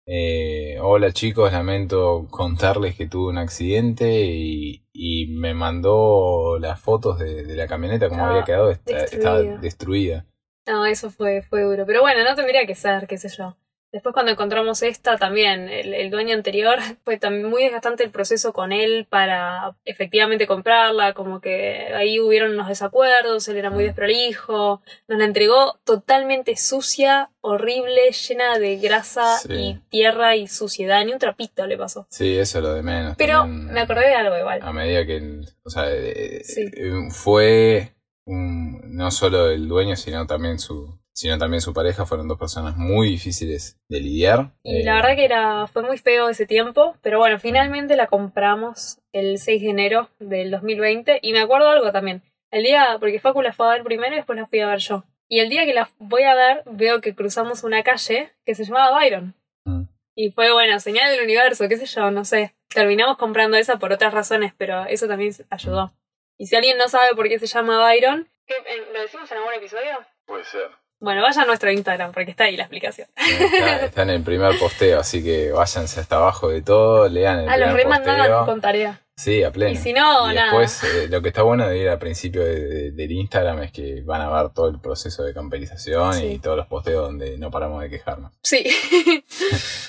eh, 0.06 0.78
Hola 0.80 1.12
chicos, 1.12 1.52
lamento 1.52 2.26
contarles 2.30 2.96
que 2.96 3.06
tuve 3.08 3.30
un 3.30 3.38
accidente 3.38 4.08
y, 4.24 4.84
y 4.92 5.26
me 5.28 5.52
mandó 5.54 6.58
las 6.60 6.80
fotos 6.80 7.18
de, 7.18 7.44
de 7.44 7.56
la 7.56 7.66
camioneta 7.66 8.08
como 8.08 8.26
había 8.26 8.44
quedado. 8.44 8.70
Esta- 8.70 8.92
destruida. 8.92 9.16
Estaba 9.18 9.60
destruida. 9.60 10.26
No, 10.66 10.84
eso 10.86 11.10
fue, 11.10 11.42
fue 11.42 11.62
duro. 11.62 11.86
Pero 11.86 12.00
bueno, 12.00 12.24
no 12.24 12.34
tendría 12.34 12.66
que 12.66 12.74
ser, 12.74 13.06
qué 13.06 13.18
sé 13.18 13.28
yo. 13.28 13.56
Después 13.96 14.12
cuando 14.12 14.30
encontramos 14.32 14.82
esta 14.82 15.16
también, 15.16 15.70
el, 15.70 15.94
el 15.94 16.10
dueño 16.10 16.34
anterior, 16.34 16.76
fue 17.06 17.16
también 17.16 17.46
muy 17.48 17.62
desgastante 17.62 18.04
el 18.04 18.10
proceso 18.10 18.52
con 18.52 18.70
él 18.70 19.06
para 19.08 19.74
efectivamente 19.86 20.46
comprarla, 20.46 21.14
como 21.14 21.40
que 21.40 21.94
ahí 21.94 22.20
hubieron 22.20 22.52
unos 22.52 22.68
desacuerdos, 22.68 23.48
él 23.48 23.56
era 23.56 23.70
muy 23.70 23.84
Mm. 23.84 23.86
desprolijo, 23.86 24.82
nos 25.08 25.18
la 25.18 25.24
entregó 25.24 25.78
totalmente 25.84 26.56
sucia, 26.56 27.30
horrible, 27.40 28.10
llena 28.12 28.58
de 28.58 28.76
grasa 28.76 29.38
Sí. 29.38 29.52
y 29.54 29.74
tierra 29.88 30.36
y 30.36 30.46
suciedad, 30.46 31.02
ni 31.06 31.12
un 31.14 31.18
trapito 31.18 31.66
le 31.66 31.78
pasó. 31.78 32.06
Sí, 32.10 32.36
eso 32.36 32.58
es 32.58 32.64
lo 32.64 32.74
de 32.74 32.82
menos. 32.82 33.14
Pero 33.16 33.38
también. 33.40 33.72
me 33.72 33.80
acordé 33.80 34.08
de 34.08 34.14
algo 34.14 34.36
igual. 34.36 34.60
a 34.62 34.72
medida 34.74 35.06
que 35.06 35.40
o 35.64 35.70
sea, 35.70 35.84
eh, 35.90 36.42
Sí. 36.44 36.66
eh, 36.76 36.92
fue 37.10 37.94
un- 38.26 38.94
no 38.94 39.10
solo 39.10 39.48
el 39.48 39.66
dueño, 39.68 39.96
sino 39.96 40.26
también 40.26 40.58
su, 40.58 40.98
sino 41.16 41.38
también 41.38 41.62
su 41.62 41.72
pareja, 41.72 42.04
fueron 42.04 42.28
dos 42.28 42.38
personas 42.38 42.76
muy 42.76 43.08
difíciles 43.08 43.78
de 43.88 44.00
lidiar. 44.00 44.50
Y 44.62 44.80
Eh, 44.80 44.84
la 44.84 44.94
verdad 44.96 45.16
que 45.16 45.24
era, 45.24 45.66
fue 45.66 45.82
muy 45.82 45.96
feo 45.96 46.28
ese 46.28 46.44
tiempo, 46.46 46.94
pero 47.02 47.18
bueno, 47.18 47.38
finalmente 47.38 47.96
la 47.96 48.06
compramos 48.06 48.98
el 49.12 49.38
6 49.38 49.62
de 49.62 49.70
enero 49.70 50.10
del 50.18 50.50
2020 50.50 51.20
y 51.22 51.32
me 51.32 51.40
acuerdo 51.40 51.70
algo 51.70 51.90
también. 51.90 52.22
El 52.50 52.64
día, 52.64 52.96
porque 53.00 53.18
Facu 53.18 53.40
la 53.40 53.52
fue 53.54 53.66
a 53.66 53.70
ver 53.70 53.82
primero 53.82 54.12
y 54.12 54.16
después 54.18 54.38
la 54.38 54.46
fui 54.46 54.60
a 54.60 54.66
ver 54.68 54.78
yo. 54.80 55.04
Y 55.28 55.40
el 55.40 55.48
día 55.48 55.64
que 55.64 55.72
la 55.74 55.88
voy 55.98 56.22
a 56.24 56.34
ver, 56.34 56.62
veo 56.66 57.00
que 57.00 57.14
cruzamos 57.14 57.64
una 57.64 57.82
calle 57.82 58.30
que 58.44 58.54
se 58.54 58.64
llamaba 58.64 58.96
Byron. 58.98 59.34
mm, 59.64 59.82
Y 60.14 60.30
fue, 60.32 60.52
bueno, 60.52 60.78
señal 60.80 61.10
del 61.10 61.24
universo, 61.24 61.66
qué 61.68 61.76
sé 61.78 61.86
yo, 61.86 62.10
no 62.10 62.24
sé. 62.26 62.54
Terminamos 62.68 63.16
comprando 63.16 63.56
esa 63.56 63.78
por 63.78 63.90
otras 63.90 64.12
razones, 64.12 64.52
pero 64.56 64.84
eso 64.84 65.08
también 65.08 65.32
ayudó. 65.50 65.94
Y 66.38 66.46
si 66.46 66.56
alguien 66.56 66.76
no 66.76 66.88
sabe 66.88 67.14
por 67.16 67.26
qué 67.28 67.38
se 67.38 67.46
llama 67.46 67.80
Byron, 67.82 68.28
¿qué, 68.46 68.54
en- 68.66 68.92
¿lo 68.92 69.00
decimos 69.00 69.30
en 69.32 69.38
algún 69.38 69.54
episodio? 69.54 69.98
Puede 70.26 70.44
ser. 70.44 70.68
Bueno, 70.98 71.20
vaya 71.22 71.42
a 71.42 71.44
nuestro 71.44 71.70
Instagram, 71.70 72.12
porque 72.12 72.30
está 72.30 72.44
ahí 72.44 72.56
la 72.56 72.62
explicación. 72.64 73.06
Está, 73.16 73.80
está 73.84 74.02
en 74.02 74.10
el 74.10 74.22
primer 74.22 74.58
posteo, 74.58 75.00
así 75.00 75.22
que 75.22 75.52
váyanse 75.52 76.00
hasta 76.00 76.16
abajo 76.16 76.48
de 76.48 76.62
todo, 76.62 77.08
lean 77.08 77.40
el 77.40 77.48
Ah, 77.48 77.56
los 77.58 77.66
primer 77.68 77.84
remandaban 77.84 78.20
posteo. 78.30 78.46
con 78.46 78.60
tarea. 78.60 79.00
Sí, 79.18 79.42
a 79.42 79.50
pleno. 79.50 79.72
Y 79.72 79.76
si 79.76 79.92
no, 79.94 80.30
Y 80.30 80.34
nada. 80.34 80.58
después, 80.58 80.82
eh, 80.84 81.08
lo 81.08 81.22
que 81.22 81.28
está 81.28 81.42
bueno 81.42 81.66
de 81.68 81.78
ir 81.78 81.88
al 81.88 81.98
principio 81.98 82.42
de- 82.44 82.60
de- 82.66 82.90
del 82.92 83.12
Instagram 83.12 83.62
es 83.62 83.72
que 83.72 84.02
van 84.02 84.20
a 84.20 84.30
ver 84.30 84.52
todo 84.52 84.68
el 84.68 84.78
proceso 84.78 85.22
de 85.22 85.32
camperización 85.32 86.12
Sí. 86.14 86.26
y 86.26 86.38
todos 86.38 86.56
los 86.56 86.66
posteos 86.66 87.02
donde 87.06 87.38
no 87.38 87.50
paramos 87.50 87.82
de 87.82 87.88
quejarnos. 87.90 88.32
Sí. 88.42 88.64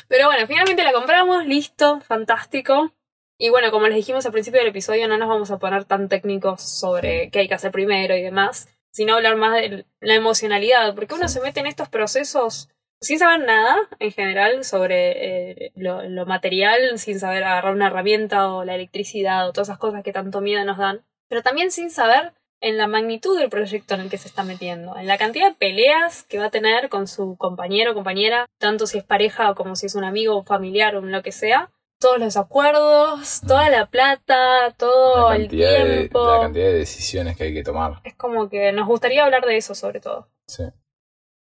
Pero 0.07 0.27
bueno, 0.27 0.47
finalmente 0.47 0.83
la 0.83 0.93
compramos, 0.93 1.45
listo, 1.45 1.99
fantástico. 2.01 2.91
Y 3.37 3.49
bueno, 3.49 3.69
como 3.69 3.87
les 3.87 3.95
dijimos 3.97 4.25
al 4.25 4.31
principio 4.31 4.59
del 4.61 4.69
episodio, 4.69 5.07
no 5.07 5.17
nos 5.17 5.29
vamos 5.29 5.51
a 5.51 5.57
poner 5.59 5.85
tan 5.85 6.09
técnicos 6.09 6.61
sobre 6.61 7.29
qué 7.29 7.39
hay 7.39 7.47
que 7.47 7.53
hacer 7.53 7.71
primero 7.71 8.15
y 8.15 8.21
demás, 8.23 8.67
sino 8.97 9.13
hablar 9.13 9.35
más 9.35 9.53
de 9.53 9.85
la 9.99 10.15
emocionalidad, 10.15 10.95
porque 10.95 11.13
uno 11.13 11.27
se 11.27 11.39
mete 11.39 11.59
en 11.59 11.67
estos 11.67 11.87
procesos 11.87 12.67
sin 12.99 13.19
saber 13.19 13.45
nada 13.45 13.77
en 13.99 14.11
general 14.11 14.63
sobre 14.63 15.65
eh, 15.65 15.71
lo, 15.75 16.01
lo 16.09 16.25
material, 16.25 16.97
sin 16.97 17.19
saber 17.19 17.43
agarrar 17.43 17.75
una 17.75 17.89
herramienta 17.89 18.51
o 18.51 18.63
la 18.63 18.73
electricidad 18.73 19.47
o 19.47 19.53
todas 19.53 19.67
esas 19.67 19.77
cosas 19.77 20.01
que 20.01 20.13
tanto 20.13 20.41
miedo 20.41 20.65
nos 20.65 20.79
dan, 20.79 21.05
pero 21.29 21.43
también 21.43 21.69
sin 21.69 21.91
saber 21.91 22.33
en 22.59 22.77
la 22.77 22.87
magnitud 22.87 23.37
del 23.37 23.51
proyecto 23.51 23.93
en 23.93 24.01
el 24.01 24.09
que 24.09 24.17
se 24.17 24.27
está 24.27 24.41
metiendo, 24.41 24.97
en 24.97 25.05
la 25.05 25.19
cantidad 25.19 25.49
de 25.49 25.55
peleas 25.55 26.23
que 26.23 26.39
va 26.39 26.45
a 26.45 26.49
tener 26.49 26.89
con 26.89 27.07
su 27.07 27.37
compañero 27.37 27.91
o 27.91 27.93
compañera, 27.93 28.47
tanto 28.57 28.87
si 28.87 28.97
es 28.97 29.03
pareja 29.03 29.51
o 29.51 29.53
como 29.53 29.75
si 29.75 29.85
es 29.85 29.93
un 29.93 30.05
amigo 30.05 30.37
o 30.37 30.43
familiar 30.43 30.95
o 30.95 31.01
lo 31.01 31.21
que 31.21 31.31
sea, 31.31 31.69
todos 31.99 32.19
los 32.19 32.37
acuerdos, 32.37 33.41
toda 33.47 33.69
la 33.69 33.87
plata, 33.87 34.71
todo 34.77 35.29
la, 35.29 35.35
el 35.35 35.47
de, 35.47 35.57
tiempo. 35.57 36.25
la 36.25 36.41
cantidad 36.41 36.65
de 36.65 36.73
decisiones 36.73 37.37
que 37.37 37.45
hay 37.45 37.53
que 37.53 37.63
tomar. 37.63 38.01
Es 38.03 38.15
como 38.15 38.49
que 38.49 38.71
nos 38.71 38.87
gustaría 38.87 39.23
hablar 39.23 39.45
de 39.45 39.57
eso 39.57 39.75
sobre 39.75 39.99
todo. 39.99 40.29
Sí. 40.47 40.63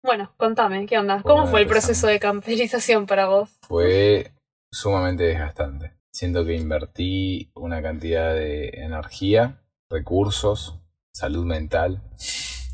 Bueno, 0.02 0.32
contame, 0.36 0.86
¿qué 0.86 0.98
onda? 0.98 1.22
¿Cómo 1.22 1.46
fue 1.46 1.62
el 1.62 1.66
proceso 1.66 2.06
de 2.06 2.20
camperización 2.20 3.06
para 3.06 3.26
vos? 3.26 3.50
Fue 3.62 4.32
sumamente 4.70 5.24
desgastante. 5.24 5.94
Siento 6.12 6.44
que 6.44 6.54
invertí 6.54 7.50
una 7.54 7.82
cantidad 7.82 8.34
de 8.34 8.68
energía, 8.74 9.62
recursos, 9.90 10.78
salud 11.12 11.44
mental. 11.46 12.02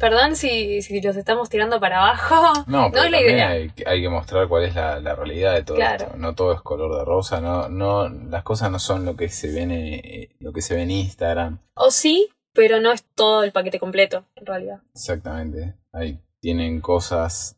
Perdón 0.00 0.35
si, 0.35 0.80
si 0.83 1.00
los 1.02 1.14
estamos 1.16 1.49
tirando 1.50 1.78
para 1.78 1.99
abajo. 1.99 2.35
No, 2.66 2.90
pero 2.90 3.04
es 3.04 3.11
la 3.11 3.21
idea. 3.21 3.49
hay, 3.50 3.71
que- 3.71 3.85
hay 3.87 4.00
que 4.02 4.09
mostrar 4.09 4.49
cuál 4.49 4.64
es 4.64 4.75
la, 4.75 4.99
la 5.00 5.14
realidad 5.14 5.52
de 5.54 5.62
todo 5.62 5.76
Claro. 5.76 6.04
esto. 6.07 6.16
No 6.16 6.35
todo 6.35 6.52
es 6.54 6.62
color 6.62 6.97
de 6.99 7.04
rosa, 7.04 7.40
no, 7.40 7.69
no, 7.69 8.09
las 8.09 8.42
cosas 8.42 8.71
no 8.71 8.78
son 8.78 9.04
lo 9.04 9.14
que 9.16 9.28
se 9.28 9.52
ven, 9.52 9.71
eh, 9.71 10.30
lo 10.40 10.52
que 10.52 10.62
se 10.62 10.75
ve 10.75 10.83
en 10.83 10.90
Instagram. 10.90 11.59
O 11.75 11.90
sí, 11.90 12.30
pero 12.54 12.80
no 12.80 12.90
es 12.92 13.04
todo 13.14 13.45
el 13.45 13.52
paquete 13.52 13.78
completo, 13.78 14.25
en 14.37 14.47
realidad. 14.47 14.80
Exactamente. 14.95 15.75
Ahí 15.92 16.19
tienen 16.40 16.80
cosas 16.80 17.57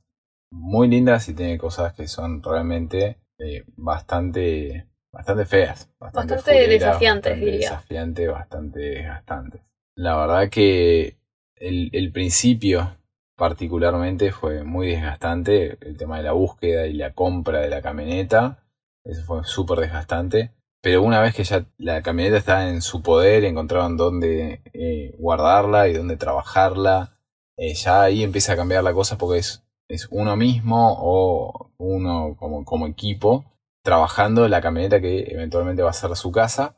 muy 0.50 0.88
lindas 0.88 1.28
y 1.28 1.34
tienen 1.34 1.58
cosas 1.58 1.92
que 1.94 2.08
son 2.08 2.42
realmente 2.42 3.18
eh, 3.38 3.64
bastante, 3.76 4.86
bastante 5.12 5.46
feas. 5.46 5.88
Bastante, 5.98 6.34
Bastante 6.34 6.42
fuleras, 6.58 6.68
desafiantes, 6.80 7.30
bastante 7.32 7.50
diría. 7.50 7.70
Desafiantes, 7.70 8.30
bastante 8.30 8.78
desgastantes. 8.80 9.60
La 9.96 10.16
verdad 10.16 10.48
que 10.50 11.16
el, 11.62 12.12
principio 12.12 12.96
particularmente 13.36 14.32
fue 14.32 14.64
muy 14.64 14.88
desgastante. 14.88 15.78
El 15.80 15.96
tema 15.96 16.18
de 16.18 16.24
la 16.24 16.32
búsqueda 16.32 16.86
y 16.86 16.94
la 16.94 17.12
compra 17.12 17.60
de 17.60 17.70
la 17.70 17.82
camioneta. 17.82 18.64
Eso 19.04 19.22
fue 19.24 19.44
súper 19.44 19.80
desgastante. 19.80 20.52
Pero 20.82 21.02
una 21.02 21.20
vez 21.20 21.34
que 21.34 21.44
ya 21.44 21.66
la 21.78 22.02
camioneta 22.02 22.36
está 22.36 22.68
en 22.68 22.82
su 22.82 23.02
poder, 23.02 23.44
encontraron 23.44 23.96
dónde 23.96 24.62
eh, 24.72 25.14
guardarla 25.18 25.88
y 25.88 25.92
dónde 25.94 26.16
trabajarla, 26.16 27.18
eh, 27.56 27.74
ya 27.74 28.02
ahí 28.02 28.24
empieza 28.24 28.54
a 28.54 28.56
cambiar 28.56 28.82
la 28.82 28.92
cosa 28.92 29.16
porque 29.16 29.38
es, 29.38 29.64
es 29.88 30.08
uno 30.10 30.36
mismo 30.36 30.96
o 30.98 31.72
uno 31.78 32.36
como, 32.36 32.64
como 32.64 32.88
equipo 32.88 33.44
trabajando 33.84 34.48
la 34.48 34.60
camioneta 34.60 35.00
que 35.00 35.26
eventualmente 35.28 35.82
va 35.82 35.90
a 35.90 35.92
ser 35.92 36.16
su 36.16 36.32
casa. 36.32 36.76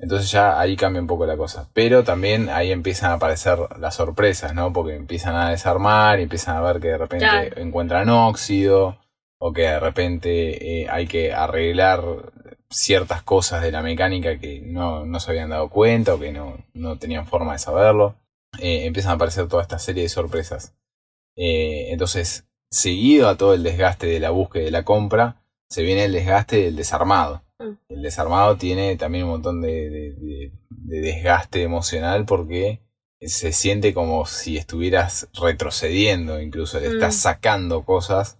Entonces 0.00 0.30
ya 0.30 0.60
ahí 0.60 0.76
cambia 0.76 1.00
un 1.02 1.08
poco 1.08 1.26
la 1.26 1.36
cosa. 1.36 1.68
Pero 1.72 2.04
también 2.04 2.48
ahí 2.50 2.70
empiezan 2.70 3.10
a 3.10 3.14
aparecer 3.14 3.58
las 3.78 3.96
sorpresas, 3.96 4.54
¿no? 4.54 4.72
Porque 4.72 4.94
empiezan 4.94 5.34
a 5.34 5.50
desarmar 5.50 6.20
y 6.20 6.24
empiezan 6.24 6.56
a 6.56 6.60
ver 6.60 6.80
que 6.80 6.88
de 6.88 6.98
repente 6.98 7.26
Claro. 7.26 7.60
encuentran 7.60 8.08
óxido 8.08 8.98
o 9.40 9.52
que 9.52 9.62
de 9.62 9.80
repente 9.80 10.82
eh, 10.82 10.88
hay 10.88 11.06
que 11.06 11.32
arreglar 11.32 12.02
ciertas 12.70 13.22
cosas 13.22 13.62
de 13.62 13.72
la 13.72 13.82
mecánica 13.82 14.38
que 14.38 14.60
no, 14.60 15.04
no 15.06 15.20
se 15.20 15.30
habían 15.30 15.50
dado 15.50 15.68
cuenta 15.70 16.14
o 16.14 16.20
que 16.20 16.32
no, 16.32 16.58
no 16.74 16.98
tenían 16.98 17.26
forma 17.26 17.52
de 17.54 17.58
saberlo. 17.58 18.14
Eh, 18.60 18.86
empiezan 18.86 19.12
a 19.12 19.14
aparecer 19.16 19.48
toda 19.48 19.62
esta 19.62 19.78
serie 19.78 20.02
de 20.04 20.08
sorpresas. 20.08 20.74
Eh, 21.36 21.88
entonces, 21.92 22.46
seguido 22.70 23.28
a 23.28 23.36
todo 23.36 23.54
el 23.54 23.62
desgaste 23.62 24.06
de 24.06 24.20
la 24.20 24.30
búsqueda 24.30 24.62
y 24.62 24.66
de 24.66 24.70
la 24.72 24.84
compra, 24.84 25.42
se 25.68 25.82
viene 25.82 26.04
el 26.04 26.12
desgaste 26.12 26.62
del 26.64 26.76
desarmado. 26.76 27.42
Mm. 27.58 27.72
El 27.88 28.02
desarmado 28.02 28.56
tiene 28.56 28.96
también 28.96 29.24
un 29.24 29.30
montón 29.30 29.60
de, 29.60 29.90
de- 29.90 30.12
de- 30.14 30.52
de 30.70 31.00
desgaste 31.00 31.62
emocional 31.62 32.24
porque 32.24 32.80
se 33.20 33.52
siente 33.52 33.92
como 33.94 34.26
si 34.26 34.56
estuvieras 34.56 35.28
retrocediendo, 35.34 36.40
incluso 36.40 36.78
le 36.80 36.88
Mm. 36.88 36.92
estás 36.94 37.16
sacando 37.16 37.84
cosas, 37.84 38.38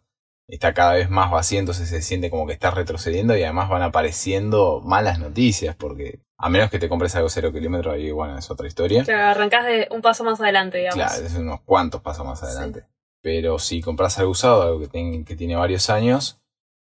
está 0.49 0.73
cada 0.73 0.95
vez 0.95 1.11
más 1.11 1.31
vacío, 1.31 1.59
entonces 1.59 1.89
se 1.89 2.01
siente 2.01 2.31
como 2.31 2.47
que 2.47 2.53
estás 2.53 2.75
retrocediendo 2.75 3.37
y 3.37 3.43
además 3.43 3.69
van 3.69 3.83
apareciendo 3.83 4.81
malas 4.85 5.19
noticias 5.19 5.75
porque 5.77 6.21
a 6.39 6.49
menos 6.49 6.71
que 6.71 6.79
te 6.79 6.89
compres 6.89 7.15
algo 7.17 7.29
cero 7.29 7.53
kilómetro, 7.53 7.91
ahí 7.91 8.13
bueno, 8.13 8.39
es 8.39 8.49
otra 8.51 8.69
historia. 8.69 9.03
O 9.03 9.05
sea, 9.05 9.33
arrancás 9.33 9.67
de 9.67 9.89
un 9.91 10.01
paso 10.01 10.23
más 10.23 10.41
adelante, 10.41 10.79
digamos. 10.79 10.95
Claro, 10.95 11.27
es 11.27 11.35
unos 11.35 11.61
cuantos 11.63 12.01
pasos 12.01 12.25
más 12.25 12.39
Sí. 12.39 12.47
adelante. 12.47 12.85
Pero 13.21 13.59
si 13.59 13.81
compras 13.83 14.17
algo 14.21 14.31
usado, 14.31 14.63
algo 14.63 14.79
que, 14.79 14.87
ten- 14.87 15.25
que 15.25 15.35
tiene 15.35 15.57
varios 15.57 15.91
años, 15.91 16.41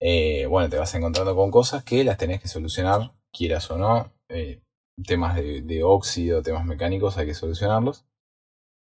eh, 0.03 0.47
bueno, 0.47 0.69
te 0.69 0.79
vas 0.79 0.95
encontrando 0.95 1.37
con 1.37 1.51
cosas 1.53 1.85
que 1.85 2.05
las 2.05 2.19
tenés 2.19 2.41
que 2.43 2.49
solucionar, 2.49 3.13
quieras 3.33 3.71
o 3.71 3.79
no. 3.79 4.13
Eh, 4.29 4.61
temas 5.07 5.37
de, 5.37 5.63
de 5.63 5.85
óxido, 5.85 6.43
temas 6.43 6.65
mecánicos, 6.67 7.19
hay 7.19 7.27
que 7.27 7.35
solucionarlos. 7.35 8.05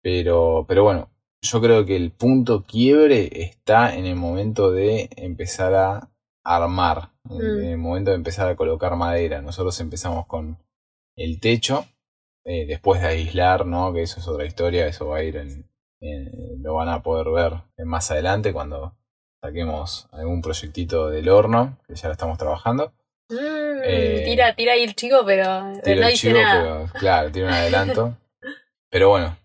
Pero, 0.02 0.66
pero 0.68 0.84
bueno, 0.84 1.10
yo 1.42 1.62
creo 1.62 1.86
que 1.86 1.96
el 1.96 2.12
punto 2.12 2.64
quiebre 2.64 3.30
está 3.42 3.96
en 3.96 4.06
el 4.06 4.16
momento 4.16 4.72
de 4.72 5.10
empezar 5.18 5.74
a 5.76 6.12
armar, 6.44 7.12
en, 7.30 7.38
Mm. 7.38 7.60
en 7.60 7.66
el 7.72 7.78
momento 7.78 8.12
de 8.12 8.18
empezar 8.18 8.48
a 8.50 8.56
colocar 8.56 8.96
madera. 8.96 9.42
Nosotros 9.42 9.80
empezamos 9.82 10.26
con 10.28 10.58
el 11.18 11.40
techo, 11.40 11.86
eh, 12.46 12.66
después 12.66 13.02
de 13.02 13.08
aislar, 13.08 13.66
¿no? 13.66 13.94
Que 13.94 14.04
eso 14.04 14.20
es 14.20 14.28
otra 14.28 14.46
historia, 14.46 14.88
eso 14.88 15.08
va 15.08 15.18
a 15.18 15.24
ir 15.24 15.38
en, 15.38 15.70
en- 16.02 16.64
lo 16.64 16.76
van 16.76 16.90
a 16.90 17.04
poder 17.04 17.30
ver 17.30 17.64
más 17.86 18.12
adelante 18.12 18.54
cuando 18.54 18.96
saquemos 19.42 20.08
algún 20.12 20.42
proyectito 20.42 21.10
del 21.10 21.30
horno, 21.30 21.78
que 21.88 21.96
ya 21.96 22.08
lo 22.08 22.14
estamos 22.14 22.38
trabajando. 22.38 22.92
Mm, 23.30 23.82
Eh, 23.84 24.24
tira, 24.26 24.54
tira 24.56 24.74
ahí 24.74 24.84
el 24.84 24.96
chico, 24.96 25.24
pero 25.26 25.44
Tiro 25.84 26.02
no 26.02 26.08
el 26.08 26.12
dice 26.12 26.28
chivo, 26.30 26.40
nada. 26.42 26.62
pero 26.62 27.00
claro, 27.00 27.32
tiene 27.32 27.48
un 27.48 27.54
adelanto. 27.54 28.18
pero 28.90 29.10
bueno, 29.10 29.38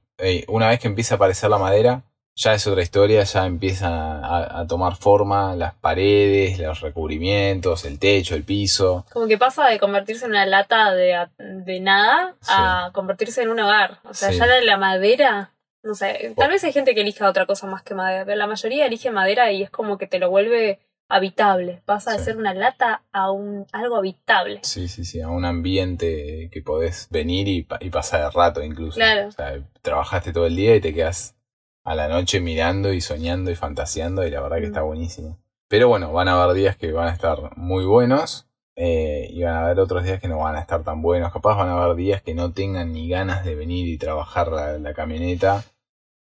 una 0.49 0.69
vez 0.69 0.81
que 0.81 0.89
empieza 0.89 1.15
a 1.15 1.17
aparecer 1.17 1.51
la 1.51 1.59
madera, 1.59 2.03
ya 2.37 2.53
es 2.55 2.67
otra 2.67 2.83
historia, 2.83 3.23
ya 3.23 3.47
empiezan 3.47 3.93
a, 3.93 4.59
a 4.61 4.67
tomar 4.67 4.97
forma 4.97 5.55
las 5.55 5.75
paredes, 5.75 6.59
los 6.59 6.81
recubrimientos, 6.81 7.85
el 7.85 8.01
techo, 8.01 8.35
el 8.35 8.43
piso. 8.43 9.07
Como 9.13 9.29
que 9.29 9.39
pasa 9.39 9.69
de 9.69 9.79
convertirse 9.79 10.25
en 10.25 10.33
una 10.33 10.45
lata 10.45 10.93
de, 10.95 11.29
de 11.39 11.79
nada 11.81 12.35
a 12.49 12.91
convertirse 12.93 13.43
en 13.43 13.51
un 13.51 13.61
hogar. 13.61 14.01
O 14.03 14.15
sea, 14.15 14.33
Sí. 14.33 14.39
ya 14.39 14.47
la, 14.47 14.61
la 14.63 14.77
madera, 14.79 15.53
no 15.85 15.95
sé, 15.95 16.35
tal 16.37 16.51
vez 16.51 16.65
hay 16.65 16.73
gente 16.73 16.95
que 16.95 17.03
elija 17.03 17.29
otra 17.29 17.47
cosa 17.47 17.67
más 17.67 17.83
que 17.83 17.95
madera, 17.95 18.25
pero 18.25 18.37
la 18.37 18.47
mayoría 18.47 18.87
elige 18.87 19.11
madera 19.11 19.53
y 19.53 19.63
es 19.63 19.71
como 19.71 19.99
que 19.99 20.07
te 20.07 20.19
lo 20.19 20.31
vuelve 20.31 20.81
habitable. 21.09 21.83
Pasa 21.85 22.13
de 22.13 22.19
ser 22.19 22.37
una 22.39 22.55
lata 22.55 23.03
a 23.13 23.31
un 23.31 23.67
algo 23.73 23.97
habitable. 23.97 24.61
Sí, 24.63 24.89
sí, 24.89 25.05
sí, 25.05 25.21
a 25.21 25.29
un 25.29 25.45
ambiente 25.45 26.49
que 26.51 26.63
podés 26.63 27.09
venir 27.11 27.47
y, 27.49 27.63
pa- 27.63 27.79
y 27.81 27.91
pasar 27.91 28.23
el 28.25 28.33
rato 28.33 28.63
incluso. 28.63 28.97
Claro. 28.97 29.29
O 29.29 29.31
sea, 29.31 29.61
trabajaste 29.83 30.33
todo 30.33 30.47
el 30.47 30.57
día 30.57 30.75
y 30.75 30.81
te 30.81 30.95
quedas 30.95 31.37
a 31.85 31.95
la 31.95 32.09
noche 32.09 32.41
mirando 32.41 32.93
y 32.93 33.01
soñando 33.03 33.51
y 33.51 33.55
fantaseando 33.55 34.27
y 34.27 34.31
la 34.31 34.41
verdad 34.41 34.57
que 34.57 34.63
Mm. 34.63 34.67
está 34.67 34.83
buenísimo. 34.83 35.39
Pero 35.69 35.89
bueno, 35.89 36.13
van 36.13 36.29
a 36.29 36.43
haber 36.43 36.57
días 36.57 36.77
que 36.77 36.91
van 36.93 37.09
a 37.09 37.13
estar 37.13 37.57
muy 37.57 37.85
buenos 37.85 38.47
eh, 38.77 39.29
y 39.31 39.43
van 39.43 39.55
a 39.55 39.65
haber 39.67 39.79
otros 39.81 40.05
días 40.05 40.21
que 40.21 40.29
no 40.29 40.39
van 40.39 40.57
a 40.57 40.61
estar 40.61 40.83
tan 40.83 41.03
buenos. 41.03 41.33
Capaz 41.33 41.57
van 41.57 41.69
a 41.69 41.83
haber 41.85 41.97
días 41.97 42.23
que 42.23 42.35
no 42.35 42.53
tengan 42.53 42.93
ni 42.93 43.09
ganas 43.09 43.45
de 43.45 43.55
venir 43.55 43.87
y 43.89 43.99
trabajar 43.99 44.49
la, 44.49 44.79
la 44.79 44.95
camioneta 44.95 45.63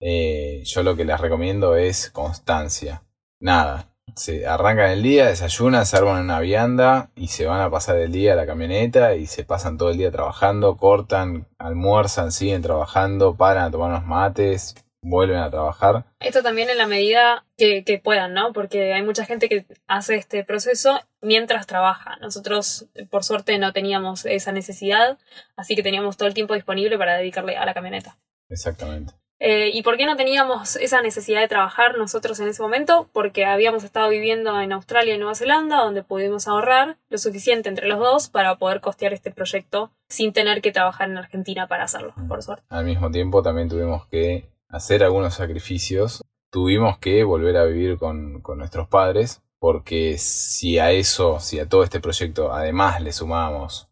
Eh, 0.04 0.62
yo 0.64 0.82
lo 0.82 0.96
que 0.96 1.04
les 1.04 1.20
recomiendo 1.20 1.76
es 1.76 2.10
constancia. 2.10 3.04
Nada. 3.40 3.88
Se 4.16 4.46
arrancan 4.46 4.90
el 4.90 5.02
día, 5.02 5.26
desayunan, 5.26 5.86
se 5.86 5.96
arman 5.96 6.24
una 6.24 6.40
vianda 6.40 7.10
y 7.14 7.28
se 7.28 7.46
van 7.46 7.60
a 7.60 7.70
pasar 7.70 7.96
el 7.96 8.10
día 8.10 8.32
a 8.32 8.36
la 8.36 8.46
camioneta 8.46 9.14
y 9.14 9.26
se 9.26 9.44
pasan 9.44 9.78
todo 9.78 9.90
el 9.90 9.96
día 9.96 10.10
trabajando, 10.10 10.76
cortan, 10.76 11.46
almuerzan, 11.56 12.32
siguen 12.32 12.62
trabajando, 12.62 13.36
paran 13.36 13.64
a 13.64 13.70
tomar 13.70 13.90
unos 13.90 14.04
mates, 14.04 14.74
vuelven 15.02 15.38
a 15.38 15.50
trabajar. 15.50 16.04
Esto 16.18 16.42
también 16.42 16.68
en 16.68 16.78
la 16.78 16.88
medida 16.88 17.46
que, 17.56 17.84
que, 17.84 17.98
puedan, 17.98 18.34
¿no? 18.34 18.52
Porque 18.52 18.92
hay 18.92 19.02
mucha 19.02 19.24
gente 19.24 19.48
que 19.48 19.66
hace 19.86 20.16
este 20.16 20.44
proceso 20.44 21.00
mientras 21.20 21.68
trabaja. 21.68 22.16
Nosotros, 22.20 22.88
por 23.08 23.22
suerte, 23.22 23.56
no 23.58 23.72
teníamos 23.72 24.26
esa 24.26 24.50
necesidad, 24.50 25.16
así 25.56 25.76
que 25.76 25.84
teníamos 25.84 26.16
todo 26.16 26.28
el 26.28 26.34
tiempo 26.34 26.54
disponible 26.54 26.98
para 26.98 27.16
dedicarle 27.16 27.56
a 27.56 27.64
la 27.64 27.72
camioneta. 27.72 28.18
Exactamente. 28.50 29.14
Eh, 29.44 29.72
¿Y 29.74 29.82
por 29.82 29.96
qué 29.96 30.06
no 30.06 30.14
teníamos 30.14 30.76
esa 30.76 31.02
necesidad 31.02 31.40
de 31.40 31.48
trabajar 31.48 31.98
nosotros 31.98 32.38
en 32.38 32.46
ese 32.46 32.62
momento? 32.62 33.08
Porque 33.12 33.44
habíamos 33.44 33.82
estado 33.82 34.08
viviendo 34.08 34.60
en 34.60 34.72
Australia 34.72 35.16
y 35.16 35.18
Nueva 35.18 35.34
Zelanda, 35.34 35.78
donde 35.78 36.04
pudimos 36.04 36.46
ahorrar 36.46 36.96
lo 37.08 37.18
suficiente 37.18 37.68
entre 37.68 37.88
los 37.88 37.98
dos 37.98 38.28
para 38.28 38.54
poder 38.54 38.80
costear 38.80 39.12
este 39.12 39.32
proyecto 39.32 39.90
sin 40.08 40.32
tener 40.32 40.62
que 40.62 40.70
trabajar 40.70 41.10
en 41.10 41.18
Argentina 41.18 41.66
para 41.66 41.82
hacerlo, 41.82 42.14
por 42.28 42.40
suerte. 42.44 42.62
Al 42.68 42.84
mismo 42.84 43.10
tiempo 43.10 43.42
también 43.42 43.68
tuvimos 43.68 44.06
que 44.06 44.48
hacer 44.68 45.02
algunos 45.02 45.34
sacrificios. 45.34 46.22
Tuvimos 46.52 46.98
que 46.98 47.24
volver 47.24 47.56
a 47.56 47.64
vivir 47.64 47.98
con, 47.98 48.42
con 48.42 48.58
nuestros 48.58 48.86
padres, 48.86 49.42
porque 49.58 50.18
si 50.18 50.78
a 50.78 50.92
eso, 50.92 51.40
si 51.40 51.58
a 51.58 51.68
todo 51.68 51.82
este 51.82 51.98
proyecto 51.98 52.52
además 52.52 53.02
le 53.02 53.12
sumábamos 53.12 53.88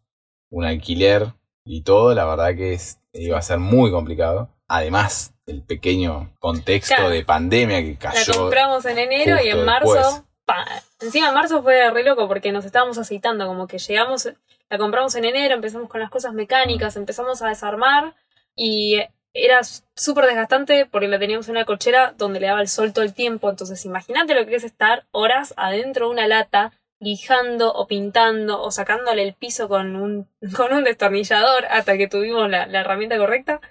un 0.49 0.63
alquiler 0.63 1.33
y 1.65 1.81
todo, 1.81 2.13
la 2.13 2.23
verdad 2.23 2.55
que 2.55 2.71
es, 2.71 3.01
iba 3.11 3.37
a 3.37 3.41
ser 3.41 3.59
muy 3.59 3.91
complicado. 3.91 4.49
Además, 4.73 5.33
el 5.51 5.61
pequeño 5.61 6.33
contexto 6.39 6.95
Claro. 6.95 7.09
de 7.09 7.23
pandemia 7.23 7.81
que 7.81 7.97
cayó. 7.97 8.31
La 8.33 8.37
compramos 8.39 8.85
en 8.85 8.97
enero 8.97 9.37
y 9.43 9.49
en 9.49 9.63
marzo. 9.65 10.25
pa, 10.45 10.65
encima 10.99 11.27
en 11.29 11.33
marzo 11.35 11.61
fue 11.61 11.89
re 11.91 12.03
loco 12.03 12.27
porque 12.27 12.51
nos 12.51 12.65
estábamos 12.65 12.97
aceitando, 12.97 13.45
como 13.45 13.67
que 13.67 13.77
llegamos, 13.77 14.27
la 14.69 14.77
compramos 14.77 15.13
en 15.15 15.25
enero, 15.25 15.53
empezamos 15.55 15.87
con 15.89 16.01
las 16.01 16.09
cosas 16.09 16.33
mecánicas, 16.33 16.95
empezamos 16.95 17.41
a 17.41 17.49
desarmar 17.49 18.15
y 18.55 18.99
era 19.33 19.61
súper 19.95 20.25
desgastante 20.25 20.85
porque 20.85 21.07
la 21.07 21.19
teníamos 21.19 21.47
en 21.47 21.55
una 21.55 21.65
cochera 21.65 22.13
donde 22.17 22.39
le 22.39 22.47
daba 22.47 22.61
el 22.61 22.67
sol 22.67 22.91
todo 22.91 23.05
el 23.05 23.13
tiempo. 23.13 23.49
Entonces, 23.49 23.85
imagínate 23.85 24.33
lo 24.35 24.45
que 24.45 24.55
es 24.55 24.63
estar 24.63 25.05
horas 25.11 25.53
adentro 25.57 26.07
de 26.07 26.11
una 26.13 26.27
lata, 26.27 26.73
lijando 26.99 27.73
o 27.73 27.87
pintando 27.87 28.61
o 28.61 28.69
sacándole 28.71 29.23
el 29.23 29.33
piso 29.33 29.67
con 29.69 29.95
un, 29.95 30.27
con 30.55 30.73
un 30.73 30.83
destornillador 30.83 31.65
hasta 31.65 31.97
que 31.97 32.07
tuvimos 32.07 32.49
la, 32.49 32.65
la 32.67 32.81
herramienta 32.81 33.17
correcta 33.17 33.61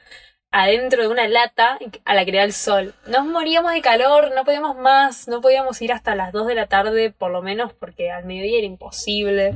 adentro 0.51 1.03
de 1.03 1.09
una 1.09 1.29
lata 1.29 1.79
a 2.05 2.15
la 2.15 2.25
que 2.25 2.33
le 2.33 2.39
da 2.39 2.45
el 2.45 2.53
sol. 2.53 2.95
Nos 3.07 3.25
moríamos 3.25 3.73
de 3.73 3.83
calor, 3.83 4.33
no 4.35 4.45
podíamos 4.45 4.77
más, 4.77 5.29
no 5.29 5.41
podíamos 5.41 5.81
ir 5.83 5.93
hasta 5.93 6.15
las 6.15 6.33
2 6.33 6.47
de 6.47 6.55
la 6.55 6.67
tarde, 6.67 7.11
por 7.11 7.31
lo 7.31 7.43
menos, 7.43 7.73
porque 7.73 8.11
al 8.11 8.25
mediodía 8.25 8.59
era 8.59 8.67
imposible. 8.67 9.55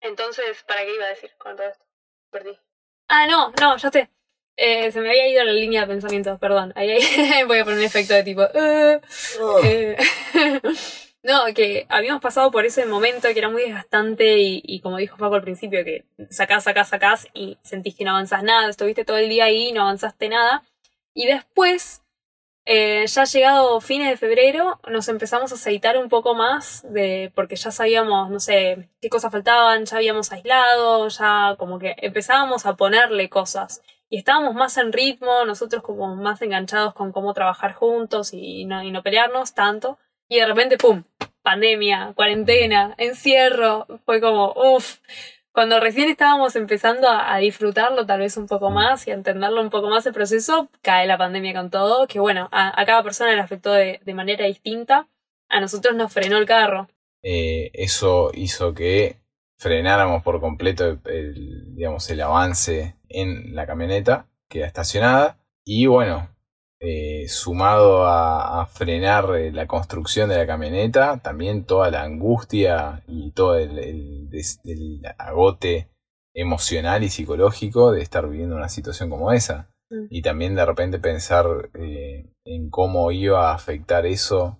Entonces, 0.00 0.62
¿para 0.66 0.84
qué 0.84 0.94
iba 0.94 1.04
a 1.06 1.08
decir 1.08 1.30
con 1.38 1.56
todo 1.56 1.68
esto? 1.68 1.84
Perdí. 2.30 2.58
Ah, 3.08 3.26
no, 3.26 3.52
no, 3.60 3.76
ya 3.76 3.90
sé. 3.90 4.10
Eh, 4.56 4.90
se 4.90 5.00
me 5.00 5.10
había 5.10 5.28
ido 5.28 5.44
la 5.44 5.52
línea 5.52 5.82
de 5.82 5.86
pensamiento, 5.88 6.38
perdón. 6.38 6.72
Ahí, 6.76 6.90
ahí 6.90 7.44
voy 7.46 7.58
a 7.58 7.64
poner 7.64 7.80
un 7.80 7.84
efecto 7.84 8.14
de 8.14 8.22
tipo... 8.22 8.42
"Uh". 8.42 9.00
Oh. 9.40 9.60
Eh, 9.64 9.96
no, 11.26 11.52
que 11.54 11.86
habíamos 11.88 12.22
pasado 12.22 12.52
por 12.52 12.64
ese 12.64 12.86
momento 12.86 13.26
que 13.32 13.38
era 13.38 13.50
muy 13.50 13.62
desgastante 13.62 14.38
y, 14.38 14.62
y 14.64 14.80
como 14.80 14.96
dijo 14.98 15.16
Paco 15.16 15.34
al 15.34 15.42
principio, 15.42 15.84
que 15.84 16.04
sacás, 16.30 16.62
sacás, 16.64 16.88
sacás 16.88 17.26
y 17.34 17.58
sentís 17.62 17.96
que 17.96 18.04
no 18.04 18.12
avanzás 18.12 18.44
nada, 18.44 18.70
estuviste 18.70 19.04
todo 19.04 19.16
el 19.16 19.28
día 19.28 19.46
ahí 19.46 19.68
y 19.68 19.72
no 19.72 19.82
avanzaste 19.82 20.28
nada. 20.28 20.62
Y 21.14 21.26
después, 21.26 22.04
eh, 22.64 23.04
ya 23.08 23.24
llegado 23.24 23.80
fines 23.80 24.08
de 24.08 24.16
febrero, 24.16 24.80
nos 24.88 25.08
empezamos 25.08 25.50
a 25.50 25.56
aceitar 25.56 25.98
un 25.98 26.08
poco 26.08 26.34
más 26.36 26.84
de, 26.92 27.32
porque 27.34 27.56
ya 27.56 27.72
sabíamos, 27.72 28.30
no 28.30 28.38
sé, 28.38 28.88
qué 29.00 29.08
cosas 29.08 29.32
faltaban, 29.32 29.84
ya 29.84 29.96
habíamos 29.96 30.30
aislado, 30.30 31.08
ya 31.08 31.56
como 31.58 31.80
que 31.80 31.96
empezábamos 31.98 32.66
a 32.66 32.76
ponerle 32.76 33.28
cosas. 33.28 33.82
Y 34.08 34.18
estábamos 34.18 34.54
más 34.54 34.76
en 34.76 34.92
ritmo, 34.92 35.44
nosotros 35.44 35.82
como 35.82 36.14
más 36.14 36.40
enganchados 36.40 36.94
con 36.94 37.10
cómo 37.10 37.34
trabajar 37.34 37.72
juntos 37.72 38.32
y 38.32 38.64
no, 38.64 38.84
y 38.84 38.92
no 38.92 39.02
pelearnos 39.02 39.54
tanto. 39.54 39.98
Y 40.28 40.36
de 40.38 40.46
repente, 40.46 40.76
¡pum! 40.76 41.04
Pandemia, 41.42 42.12
cuarentena, 42.14 42.94
encierro. 42.98 43.86
Fue 44.04 44.20
como, 44.20 44.52
uff. 44.52 44.98
Cuando 45.52 45.80
recién 45.80 46.10
estábamos 46.10 46.54
empezando 46.54 47.08
a, 47.08 47.34
a 47.34 47.38
disfrutarlo 47.38 48.04
tal 48.04 48.20
vez 48.20 48.36
un 48.36 48.46
poco 48.46 48.70
más 48.70 49.06
y 49.06 49.10
a 49.10 49.14
entenderlo 49.14 49.62
un 49.62 49.70
poco 49.70 49.88
más 49.88 50.04
el 50.04 50.12
proceso, 50.12 50.68
cae 50.82 51.06
la 51.06 51.16
pandemia 51.16 51.54
con 51.54 51.70
todo, 51.70 52.06
que 52.06 52.20
bueno, 52.20 52.48
a, 52.52 52.78
a 52.78 52.84
cada 52.84 53.02
persona 53.02 53.34
le 53.34 53.40
afectó 53.40 53.72
de, 53.72 54.00
de 54.04 54.14
manera 54.14 54.44
distinta. 54.44 55.08
A 55.48 55.60
nosotros 55.60 55.94
nos 55.94 56.12
frenó 56.12 56.36
el 56.36 56.44
carro. 56.44 56.88
Eh, 57.22 57.70
eso 57.72 58.30
hizo 58.34 58.74
que 58.74 59.16
frenáramos 59.56 60.22
por 60.22 60.40
completo 60.40 60.98
el, 61.06 61.74
digamos, 61.74 62.10
el 62.10 62.20
avance 62.20 62.96
en 63.08 63.54
la 63.54 63.66
camioneta 63.66 64.28
que 64.48 64.58
era 64.58 64.66
estacionada. 64.66 65.38
Y 65.64 65.86
bueno, 65.86 66.28
eh, 66.86 67.26
sumado 67.28 68.06
a, 68.06 68.62
a 68.62 68.66
frenar 68.66 69.34
eh, 69.36 69.50
la 69.52 69.66
construcción 69.66 70.28
de 70.28 70.36
la 70.36 70.46
camioneta, 70.46 71.18
también 71.18 71.64
toda 71.64 71.90
la 71.90 72.02
angustia 72.02 73.02
y 73.08 73.32
todo 73.32 73.56
el, 73.56 73.78
el, 73.78 74.30
des- 74.30 74.60
el 74.64 75.02
agote 75.18 75.88
emocional 76.34 77.02
y 77.02 77.08
psicológico 77.08 77.92
de 77.92 78.02
estar 78.02 78.28
viviendo 78.28 78.56
una 78.56 78.68
situación 78.68 79.10
como 79.10 79.32
esa. 79.32 79.68
Mm. 79.90 80.06
Y 80.10 80.22
también 80.22 80.54
de 80.54 80.66
repente 80.66 80.98
pensar 80.98 81.46
eh, 81.74 82.26
en 82.44 82.70
cómo 82.70 83.10
iba 83.10 83.50
a 83.50 83.54
afectar 83.54 84.04
eso 84.06 84.58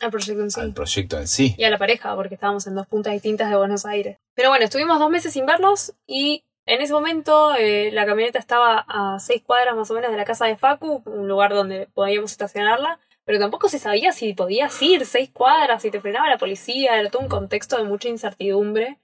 Al 0.00 0.10
proyecto 0.10 0.42
en 0.42 0.50
sí. 0.50 0.60
al 0.60 0.72
proyecto 0.74 1.18
en 1.18 1.28
sí. 1.28 1.54
y 1.56 1.64
a 1.64 1.70
la 1.70 1.78
pareja, 1.78 2.14
porque 2.16 2.34
estábamos 2.34 2.66
en 2.66 2.74
dos 2.74 2.86
puntas 2.86 3.12
distintas 3.12 3.48
de 3.50 3.56
Buenos 3.56 3.84
Aires. 3.86 4.18
Pero 4.34 4.48
bueno, 4.48 4.64
estuvimos 4.64 4.98
dos 4.98 5.10
meses 5.10 5.32
sin 5.32 5.46
verlos 5.46 5.94
y 6.06 6.42
en 6.74 6.80
ese 6.80 6.92
momento 6.92 7.54
eh, 7.54 7.90
la 7.92 8.06
camioneta 8.06 8.38
estaba 8.38 8.84
a 8.88 9.18
seis 9.18 9.42
cuadras 9.44 9.76
más 9.76 9.90
o 9.90 9.94
menos 9.94 10.10
de 10.10 10.16
la 10.16 10.24
casa 10.24 10.46
de 10.46 10.56
Facu, 10.56 11.02
un 11.04 11.28
lugar 11.28 11.52
donde 11.52 11.86
podíamos 11.92 12.32
estacionarla, 12.32 12.98
pero 13.24 13.38
tampoco 13.38 13.68
se 13.68 13.78
sabía 13.78 14.12
si 14.12 14.32
podías 14.32 14.80
ir 14.80 15.04
seis 15.04 15.30
cuadras, 15.30 15.82
si 15.82 15.90
te 15.90 16.00
frenaba 16.00 16.30
la 16.30 16.38
policía, 16.38 16.98
era 16.98 17.10
todo 17.10 17.22
un 17.22 17.28
contexto 17.28 17.76
de 17.76 17.84
mucha 17.84 18.08
incertidumbre. 18.08 18.98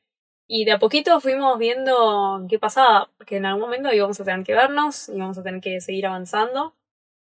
Y 0.51 0.65
de 0.65 0.73
a 0.73 0.79
poquito 0.79 1.21
fuimos 1.21 1.59
viendo 1.59 2.47
qué 2.49 2.59
pasaba, 2.59 3.11
porque 3.19 3.37
en 3.37 3.45
algún 3.45 3.65
momento 3.65 3.93
íbamos 3.93 4.19
a 4.19 4.25
tener 4.25 4.47
que 4.47 4.55
vernos, 4.55 5.11
íbamos 5.11 5.37
a 5.37 5.43
tener 5.43 5.61
que 5.61 5.83
seguir 5.83 6.07
avanzando. 6.07 6.75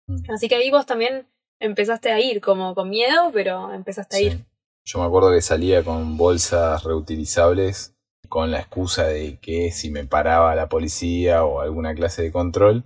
Mm. 0.08 0.32
Así 0.32 0.48
que 0.48 0.56
ahí 0.56 0.72
vos 0.72 0.86
también 0.86 1.28
empezaste 1.60 2.10
a 2.10 2.22
ir, 2.22 2.40
como 2.40 2.74
con 2.74 2.90
miedo, 2.90 3.32
pero 3.34 3.74
empezaste 3.74 4.16
a 4.16 4.22
ir. 4.22 4.46
Yo 4.86 5.00
me 5.00 5.06
acuerdo 5.06 5.34
que 5.34 5.42
salía 5.42 5.84
con 5.84 6.16
bolsas 6.16 6.86
reutilizables 6.86 7.97
con 8.28 8.52
la 8.52 8.60
excusa 8.60 9.06
de 9.06 9.38
que 9.40 9.72
si 9.72 9.90
me 9.90 10.06
paraba 10.06 10.56
la 10.56 10.68
policía 10.70 11.44
o 11.44 11.62
alguna 11.62 11.94
clase 11.96 12.22
de 12.22 12.32
control, 12.32 12.84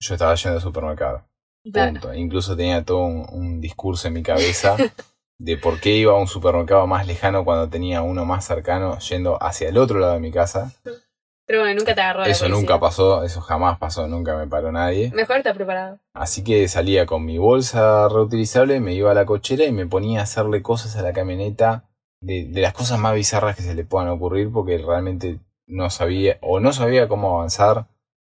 yo 0.00 0.14
estaba 0.14 0.34
yendo 0.34 0.56
al 0.56 0.62
supermercado. 0.62 1.24
Claro. 1.72 1.92
Punto. 2.00 2.14
Incluso 2.14 2.56
tenía 2.56 2.84
todo 2.84 2.98
un, 3.06 3.26
un 3.30 3.60
discurso 3.60 4.06
en 4.08 4.14
mi 4.14 4.22
cabeza 4.22 4.76
de 5.38 5.56
por 5.56 5.80
qué 5.80 5.96
iba 5.96 6.12
a 6.12 6.16
un 6.20 6.28
supermercado 6.28 6.86
más 6.86 7.06
lejano 7.06 7.44
cuando 7.44 7.68
tenía 7.68 8.02
uno 8.02 8.24
más 8.24 8.44
cercano 8.46 8.98
yendo 9.00 9.42
hacia 9.42 9.68
el 9.68 9.78
otro 9.78 9.98
lado 9.98 10.14
de 10.14 10.20
mi 10.20 10.30
casa. 10.30 10.72
Pero 11.48 11.60
bueno, 11.60 11.78
nunca 11.78 11.94
te 11.94 12.00
agarró 12.00 12.20
la 12.22 12.28
Eso 12.28 12.44
policía. 12.44 12.60
nunca 12.60 12.80
pasó, 12.80 13.22
eso 13.22 13.40
jamás 13.40 13.78
pasó, 13.78 14.08
nunca 14.08 14.36
me 14.36 14.48
paró 14.48 14.72
nadie. 14.72 15.12
Mejor 15.14 15.36
estar 15.36 15.54
preparado. 15.54 15.98
Así 16.12 16.42
que 16.42 16.66
salía 16.66 17.06
con 17.06 17.24
mi 17.24 17.38
bolsa 17.38 18.08
reutilizable, 18.08 18.80
me 18.80 18.94
iba 18.94 19.12
a 19.12 19.14
la 19.14 19.26
cochera 19.26 19.64
y 19.64 19.70
me 19.72 19.86
ponía 19.86 20.20
a 20.20 20.22
hacerle 20.24 20.62
cosas 20.62 20.96
a 20.96 21.02
la 21.02 21.12
camioneta 21.12 21.84
de, 22.20 22.46
de 22.48 22.60
las 22.60 22.72
cosas 22.72 22.98
más 22.98 23.14
bizarras 23.14 23.56
que 23.56 23.62
se 23.62 23.74
le 23.74 23.84
puedan 23.84 24.08
ocurrir 24.08 24.50
porque 24.52 24.78
realmente 24.78 25.38
no 25.68 25.90
sabía 25.90 26.38
o 26.42 26.60
no 26.60 26.72
sabía 26.72 27.08
cómo 27.08 27.36
avanzar 27.36 27.86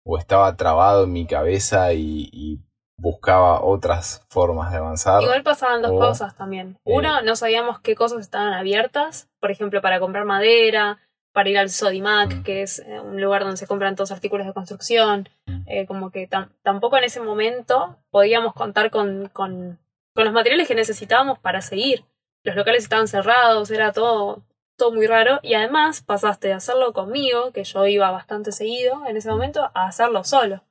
o 0.06 0.18
estaba 0.18 0.54
trabado 0.56 1.04
en 1.04 1.12
mi 1.12 1.26
cabeza 1.26 1.92
y, 1.92 2.28
y 2.32 2.60
buscaba 2.96 3.60
otras 3.62 4.24
formas 4.28 4.70
de 4.70 4.78
avanzar. 4.78 5.22
Igual 5.22 5.42
pasaban 5.42 5.82
dos 5.82 5.92
o, 5.92 5.98
cosas 5.98 6.36
también. 6.36 6.76
eh, 6.84 6.92
Uno, 6.94 7.22
no 7.22 7.36
sabíamos 7.36 7.80
qué 7.80 7.94
cosas 7.96 8.20
estaban 8.20 8.52
abiertas. 8.52 9.28
Por 9.40 9.50
ejemplo, 9.50 9.80
para 9.82 9.98
comprar 10.00 10.24
madera, 10.24 10.98
para 11.32 11.48
ir 11.48 11.58
al 11.58 11.70
Sodimac, 11.70 12.32
Mm. 12.36 12.42
que 12.44 12.62
es 12.62 12.78
eh, 12.80 13.00
un 13.00 13.20
lugar 13.20 13.42
donde 13.42 13.56
se 13.56 13.66
compran 13.66 13.96
todos 13.96 14.12
artículos 14.12 14.46
de 14.46 14.52
construcción. 14.52 15.28
Mm. 15.46 15.62
Eh, 15.66 15.86
como 15.86 16.10
que 16.10 16.28
tam- 16.30 16.50
tampoco 16.62 16.96
en 16.98 17.04
ese 17.04 17.20
momento 17.20 17.96
podíamos 18.10 18.54
contar 18.54 18.90
con, 18.90 19.28
con, 19.32 19.78
con 20.14 20.24
los 20.24 20.32
materiales 20.32 20.68
que 20.68 20.74
necesitábamos 20.76 21.38
para 21.40 21.60
seguir. 21.62 22.04
Los 22.44 22.56
locales 22.56 22.82
estaban 22.84 23.08
cerrados, 23.08 23.70
era 23.70 23.92
todo, 23.92 24.44
todo 24.76 24.92
muy 24.92 25.06
raro. 25.06 25.40
Y 25.42 25.54
además 25.54 26.02
pasaste 26.02 26.48
de 26.48 26.54
hacerlo 26.54 26.92
conmigo, 26.92 27.52
que 27.52 27.64
yo 27.64 27.86
iba 27.86 28.10
bastante 28.10 28.52
seguido 28.52 29.06
en 29.06 29.16
ese 29.16 29.30
momento, 29.30 29.70
a 29.74 29.86
hacerlo 29.86 30.24
solo. 30.24 30.62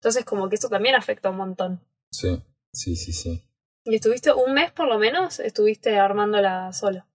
Entonces 0.00 0.24
como 0.24 0.48
que 0.48 0.56
eso 0.56 0.68
también 0.68 0.94
afecta 0.94 1.30
un 1.30 1.36
montón. 1.36 1.80
Sí, 2.10 2.42
sí, 2.72 2.96
sí, 2.96 3.12
sí. 3.12 3.44
¿Y 3.84 3.94
estuviste 3.94 4.32
un 4.32 4.52
mes 4.54 4.72
por 4.72 4.88
lo 4.88 4.98
menos? 4.98 5.40
Estuviste 5.40 5.98
armándola 5.98 6.72
solo. 6.72 7.06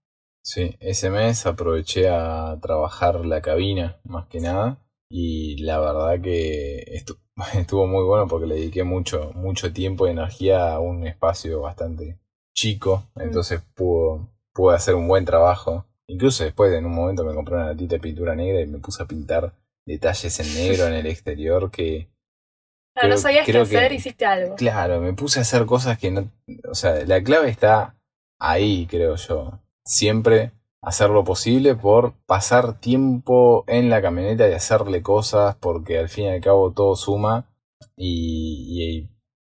Sí, 0.43 0.75
ese 0.79 1.09
mes 1.09 1.45
aproveché 1.45 2.07
a 2.09 2.57
trabajar 2.61 3.25
la 3.25 3.41
cabina 3.41 3.99
más 4.03 4.27
que 4.27 4.39
nada 4.39 4.77
y 5.09 5.57
la 5.63 5.79
verdad 5.79 6.21
que 6.21 6.85
estu- 6.87 7.19
estuvo 7.59 7.87
muy 7.87 8.03
bueno 8.03 8.27
porque 8.27 8.45
le 8.47 8.55
dediqué 8.55 8.83
mucho, 8.83 9.31
mucho 9.33 9.73
tiempo 9.73 10.07
y 10.07 10.11
energía 10.11 10.73
a 10.73 10.79
un 10.79 11.05
espacio 11.07 11.61
bastante 11.61 12.19
chico, 12.55 13.03
entonces 13.15 13.61
pudo, 13.75 14.29
pude 14.53 14.75
hacer 14.75 14.95
un 14.95 15.07
buen 15.07 15.25
trabajo. 15.25 15.85
Incluso 16.07 16.43
después 16.43 16.73
en 16.73 16.85
un 16.85 16.93
momento 16.93 17.23
me 17.25 17.33
compré 17.35 17.55
una 17.55 17.67
latita 17.67 17.95
de 17.95 17.99
pintura 17.99 18.35
negra 18.35 18.61
y 18.61 18.67
me 18.67 18.79
puse 18.79 19.03
a 19.03 19.07
pintar 19.07 19.53
detalles 19.85 20.39
en 20.39 20.53
negro 20.55 20.87
en 20.87 20.93
el 20.93 21.05
exterior 21.07 21.69
que... 21.69 22.07
Claro, 22.95 23.09
no 23.09 23.15
creo- 23.15 23.17
sabías 23.21 23.45
qué 23.45 23.51
que- 23.51 23.57
hacer, 23.59 23.91
hiciste 23.91 24.25
algo. 24.25 24.55
Claro, 24.55 25.01
me 25.01 25.13
puse 25.13 25.39
a 25.39 25.41
hacer 25.41 25.65
cosas 25.65 25.97
que 25.97 26.11
no... 26.11 26.31
O 26.69 26.75
sea, 26.75 27.03
la 27.05 27.21
clave 27.21 27.49
está 27.49 27.95
ahí, 28.39 28.87
creo 28.89 29.15
yo. 29.17 29.59
Siempre 29.85 30.51
hacer 30.81 31.09
lo 31.09 31.23
posible 31.23 31.75
por 31.75 32.13
pasar 32.27 32.79
tiempo 32.79 33.65
en 33.67 33.89
la 33.89 34.01
camioneta 34.01 34.47
y 34.47 34.53
hacerle 34.53 35.01
cosas, 35.01 35.55
porque 35.55 35.97
al 35.97 36.07
fin 36.09 36.25
y 36.25 36.29
al 36.29 36.41
cabo 36.41 36.71
todo 36.71 36.95
suma 36.95 37.49
y, 37.97 38.67
y, 38.99 39.09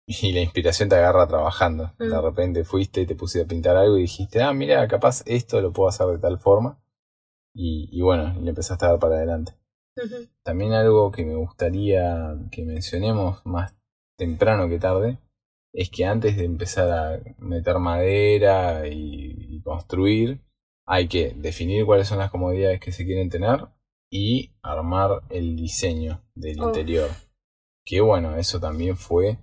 y 0.06 0.32
la 0.32 0.40
inspiración 0.40 0.88
te 0.88 0.96
agarra 0.96 1.26
trabajando. 1.26 1.92
Mm. 1.98 2.10
De 2.10 2.20
repente 2.20 2.64
fuiste 2.64 3.02
y 3.02 3.06
te 3.06 3.14
pusiste 3.14 3.44
a 3.44 3.48
pintar 3.48 3.76
algo 3.76 3.96
y 3.98 4.02
dijiste, 4.02 4.42
ah, 4.42 4.52
mira, 4.52 4.86
capaz 4.88 5.22
esto 5.26 5.60
lo 5.60 5.72
puedo 5.72 5.88
hacer 5.88 6.06
de 6.08 6.18
tal 6.18 6.38
forma. 6.38 6.80
Y, 7.54 7.88
y 7.92 8.02
bueno, 8.02 8.34
y 8.38 8.42
le 8.42 8.50
empezaste 8.50 8.84
a 8.84 8.90
dar 8.90 8.98
para 8.98 9.16
adelante. 9.16 9.54
También 10.42 10.72
algo 10.72 11.12
que 11.12 11.24
me 11.24 11.34
gustaría 11.34 12.34
que 12.50 12.64
mencionemos 12.64 13.44
más 13.44 13.76
temprano 14.16 14.68
que 14.68 14.78
tarde 14.78 15.18
es 15.74 15.90
que 15.90 16.06
antes 16.06 16.36
de 16.36 16.44
empezar 16.44 16.90
a 16.90 17.20
meter 17.38 17.78
madera 17.78 18.86
y, 18.88 19.56
y 19.56 19.62
construir, 19.62 20.40
hay 20.86 21.08
que 21.08 21.34
definir 21.36 21.84
cuáles 21.84 22.08
son 22.08 22.18
las 22.18 22.30
comodidades 22.30 22.80
que 22.80 22.92
se 22.92 23.04
quieren 23.04 23.28
tener 23.28 23.68
y 24.10 24.54
armar 24.62 25.22
el 25.30 25.56
diseño 25.56 26.22
del 26.34 26.58
interior. 26.58 27.10
Que 27.84 28.00
bueno, 28.00 28.36
eso 28.36 28.60
también 28.60 28.96
fue 28.96 29.38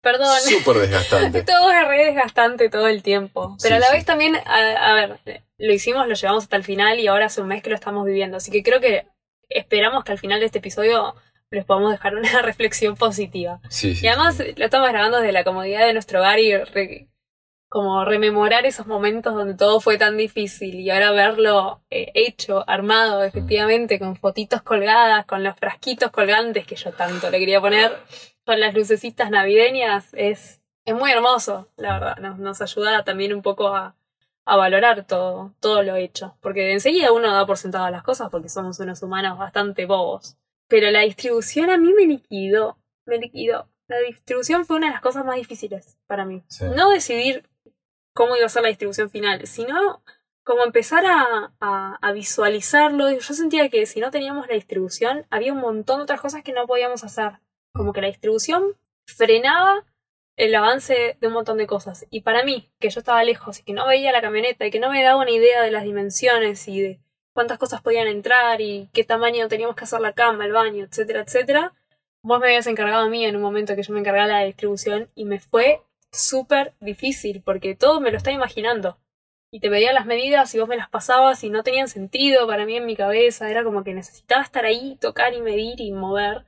Perdón. 0.00 0.36
súper 0.40 0.76
desgastante. 0.76 1.42
Todo 1.46 1.70
es 1.70 1.88
re 1.88 2.04
desgastante 2.06 2.68
todo 2.70 2.86
el 2.88 3.02
tiempo. 3.02 3.56
Pero 3.62 3.74
Sí, 3.76 3.76
a 3.76 3.80
la 3.80 3.86
sí. 3.88 3.92
vez 3.94 4.04
también, 4.04 4.36
a, 4.36 4.90
a 4.90 4.94
ver, 4.94 5.20
lo 5.58 5.72
hicimos, 5.72 6.06
lo 6.06 6.14
llevamos 6.14 6.44
hasta 6.44 6.56
el 6.56 6.64
final 6.64 7.00
y 7.00 7.08
ahora 7.08 7.26
hace 7.26 7.40
un 7.40 7.48
mes 7.48 7.62
que 7.62 7.70
lo 7.70 7.74
estamos 7.76 8.06
viviendo. 8.06 8.36
Así 8.36 8.50
que 8.50 8.62
creo 8.62 8.80
que 8.80 9.06
esperamos 9.48 10.04
que 10.04 10.12
al 10.12 10.18
final 10.18 10.40
de 10.40 10.46
este 10.46 10.58
episodio 10.58 11.14
les 11.50 11.64
podamos 11.64 11.90
dejar 11.90 12.14
una 12.14 12.42
reflexión 12.42 12.96
positiva. 12.96 13.60
Sí, 13.70 13.94
sí, 13.96 14.06
Y 14.06 14.08
además 14.08 14.36
sí. 14.36 14.54
lo 14.56 14.64
estamos 14.64 14.88
grabando 14.88 15.18
desde 15.18 15.32
la 15.32 15.44
comodidad 15.44 15.84
de 15.86 15.92
nuestro 15.94 16.20
hogar 16.20 16.38
y 16.38 16.56
re- 16.56 17.08
como 17.70 18.02
rememorar 18.04 18.64
esos 18.64 18.86
momentos 18.86 19.34
donde 19.34 19.54
todo 19.54 19.80
fue 19.80 19.98
tan 19.98 20.16
difícil 20.16 20.76
y 20.80 20.90
ahora 20.90 21.10
verlo 21.10 21.82
eh, 21.90 22.12
hecho, 22.14 22.64
armado, 22.66 23.24
efectivamente, 23.24 23.98
con 23.98 24.16
fotitos 24.16 24.62
colgadas, 24.62 25.26
con 25.26 25.42
los 25.44 25.54
frasquitos 25.56 26.10
colgantes 26.10 26.66
que 26.66 26.76
yo 26.76 26.92
tanto 26.92 27.30
le 27.30 27.38
quería 27.38 27.60
poner, 27.60 27.92
con 28.48 28.60
las 28.60 28.72
lucecitas 28.72 29.30
navideñas, 29.30 30.08
es, 30.14 30.62
es 30.86 30.94
muy 30.94 31.10
hermoso, 31.10 31.68
la 31.76 31.98
verdad. 31.98 32.16
Nos, 32.16 32.38
nos 32.38 32.62
ayuda 32.62 33.04
también 33.04 33.34
un 33.34 33.42
poco 33.42 33.68
a, 33.76 33.94
a 34.46 34.56
valorar 34.56 35.06
todo, 35.06 35.52
todo 35.60 35.82
lo 35.82 35.96
hecho. 35.96 36.34
Porque 36.40 36.72
enseguida 36.72 37.12
uno 37.12 37.30
da 37.30 37.44
por 37.44 37.58
sentado 37.58 37.90
las 37.90 38.02
cosas 38.02 38.30
porque 38.30 38.48
somos 38.48 38.80
unos 38.80 39.02
humanos 39.02 39.38
bastante 39.38 39.84
bobos. 39.84 40.38
Pero 40.66 40.90
la 40.90 41.00
distribución 41.00 41.68
a 41.68 41.76
mí 41.76 41.92
me 41.92 42.06
liquidó, 42.06 42.78
me 43.04 43.18
liquidó. 43.18 43.68
La 43.86 43.98
distribución 43.98 44.64
fue 44.64 44.76
una 44.78 44.86
de 44.86 44.92
las 44.94 45.02
cosas 45.02 45.26
más 45.26 45.36
difíciles 45.36 45.98
para 46.06 46.24
mí. 46.24 46.42
Sí. 46.48 46.64
No 46.74 46.88
decidir 46.88 47.46
cómo 48.14 48.34
iba 48.34 48.46
a 48.46 48.48
ser 48.48 48.62
la 48.62 48.70
distribución 48.70 49.10
final, 49.10 49.46
sino 49.46 50.02
como 50.42 50.64
empezar 50.64 51.04
a, 51.04 51.52
a, 51.60 51.98
a 52.00 52.12
visualizarlo. 52.12 53.10
Yo 53.10 53.34
sentía 53.34 53.68
que 53.68 53.84
si 53.84 54.00
no 54.00 54.10
teníamos 54.10 54.48
la 54.48 54.54
distribución, 54.54 55.26
había 55.28 55.52
un 55.52 55.60
montón 55.60 55.98
de 55.98 56.04
otras 56.04 56.22
cosas 56.22 56.42
que 56.42 56.54
no 56.54 56.66
podíamos 56.66 57.04
hacer. 57.04 57.40
Como 57.78 57.92
que 57.92 58.00
la 58.00 58.08
distribución 58.08 58.76
frenaba 59.06 59.86
el 60.36 60.52
avance 60.54 61.16
de 61.20 61.26
un 61.28 61.32
montón 61.32 61.58
de 61.58 61.68
cosas. 61.68 62.06
Y 62.10 62.22
para 62.22 62.42
mí, 62.42 62.72
que 62.80 62.90
yo 62.90 62.98
estaba 62.98 63.22
lejos 63.22 63.60
y 63.60 63.62
que 63.62 63.72
no 63.72 63.86
veía 63.86 64.10
la 64.10 64.20
camioneta 64.20 64.66
y 64.66 64.72
que 64.72 64.80
no 64.80 64.90
me 64.90 65.02
daba 65.02 65.22
una 65.22 65.30
idea 65.30 65.62
de 65.62 65.70
las 65.70 65.84
dimensiones 65.84 66.66
y 66.66 66.80
de 66.80 67.00
cuántas 67.32 67.56
cosas 67.56 67.80
podían 67.80 68.08
entrar 68.08 68.60
y 68.60 68.90
qué 68.92 69.04
tamaño 69.04 69.46
teníamos 69.46 69.76
que 69.76 69.84
hacer 69.84 70.00
la 70.00 70.12
cama, 70.12 70.44
el 70.44 70.52
baño, 70.52 70.84
etcétera, 70.84 71.22
etcétera, 71.22 71.72
vos 72.20 72.40
me 72.40 72.46
habías 72.46 72.66
encargado 72.66 73.04
a 73.04 73.08
mí 73.08 73.24
en 73.24 73.36
un 73.36 73.42
momento 73.42 73.76
que 73.76 73.84
yo 73.84 73.94
me 73.94 74.00
encargaba 74.00 74.26
de 74.26 74.32
la 74.32 74.44
distribución 74.44 75.08
y 75.14 75.24
me 75.24 75.38
fue 75.38 75.82
súper 76.10 76.74
difícil 76.80 77.42
porque 77.44 77.76
todo 77.76 78.00
me 78.00 78.10
lo 78.10 78.16
estaba 78.16 78.34
imaginando. 78.34 78.98
Y 79.52 79.60
te 79.60 79.70
pedía 79.70 79.92
las 79.92 80.04
medidas 80.04 80.52
y 80.54 80.58
vos 80.58 80.68
me 80.68 80.76
las 80.76 80.90
pasabas 80.90 81.42
y 81.44 81.48
no 81.48 81.62
tenían 81.62 81.86
sentido 81.86 82.46
para 82.48 82.66
mí 82.66 82.76
en 82.76 82.86
mi 82.86 82.96
cabeza. 82.96 83.48
Era 83.48 83.64
como 83.64 83.82
que 83.82 83.94
necesitaba 83.94 84.42
estar 84.42 84.64
ahí, 84.66 84.98
tocar 85.00 85.32
y 85.32 85.40
medir 85.40 85.80
y 85.80 85.92
mover. 85.92 86.44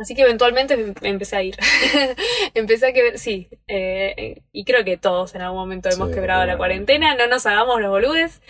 Así 0.00 0.14
que 0.14 0.22
eventualmente 0.22 0.76
me 0.76 0.94
me 1.02 1.08
empecé 1.10 1.36
a 1.36 1.42
ir. 1.42 1.56
empecé 2.54 2.86
a 2.88 2.92
que 2.92 3.18
sí. 3.18 3.48
eh, 3.68 4.42
y 4.50 4.64
creo 4.64 4.82
que 4.84 4.96
todos 4.96 5.34
en 5.34 5.42
algún 5.42 5.60
momento 5.60 5.90
hemos 5.90 6.08
Sí, 6.08 6.14
quebrado 6.14 6.46
la 6.46 6.56
cuarentena. 6.56 7.14
No 7.16 7.26
nos 7.26 7.44
hagamos 7.46 7.80
los 7.80 7.90
boludes. 7.90 8.40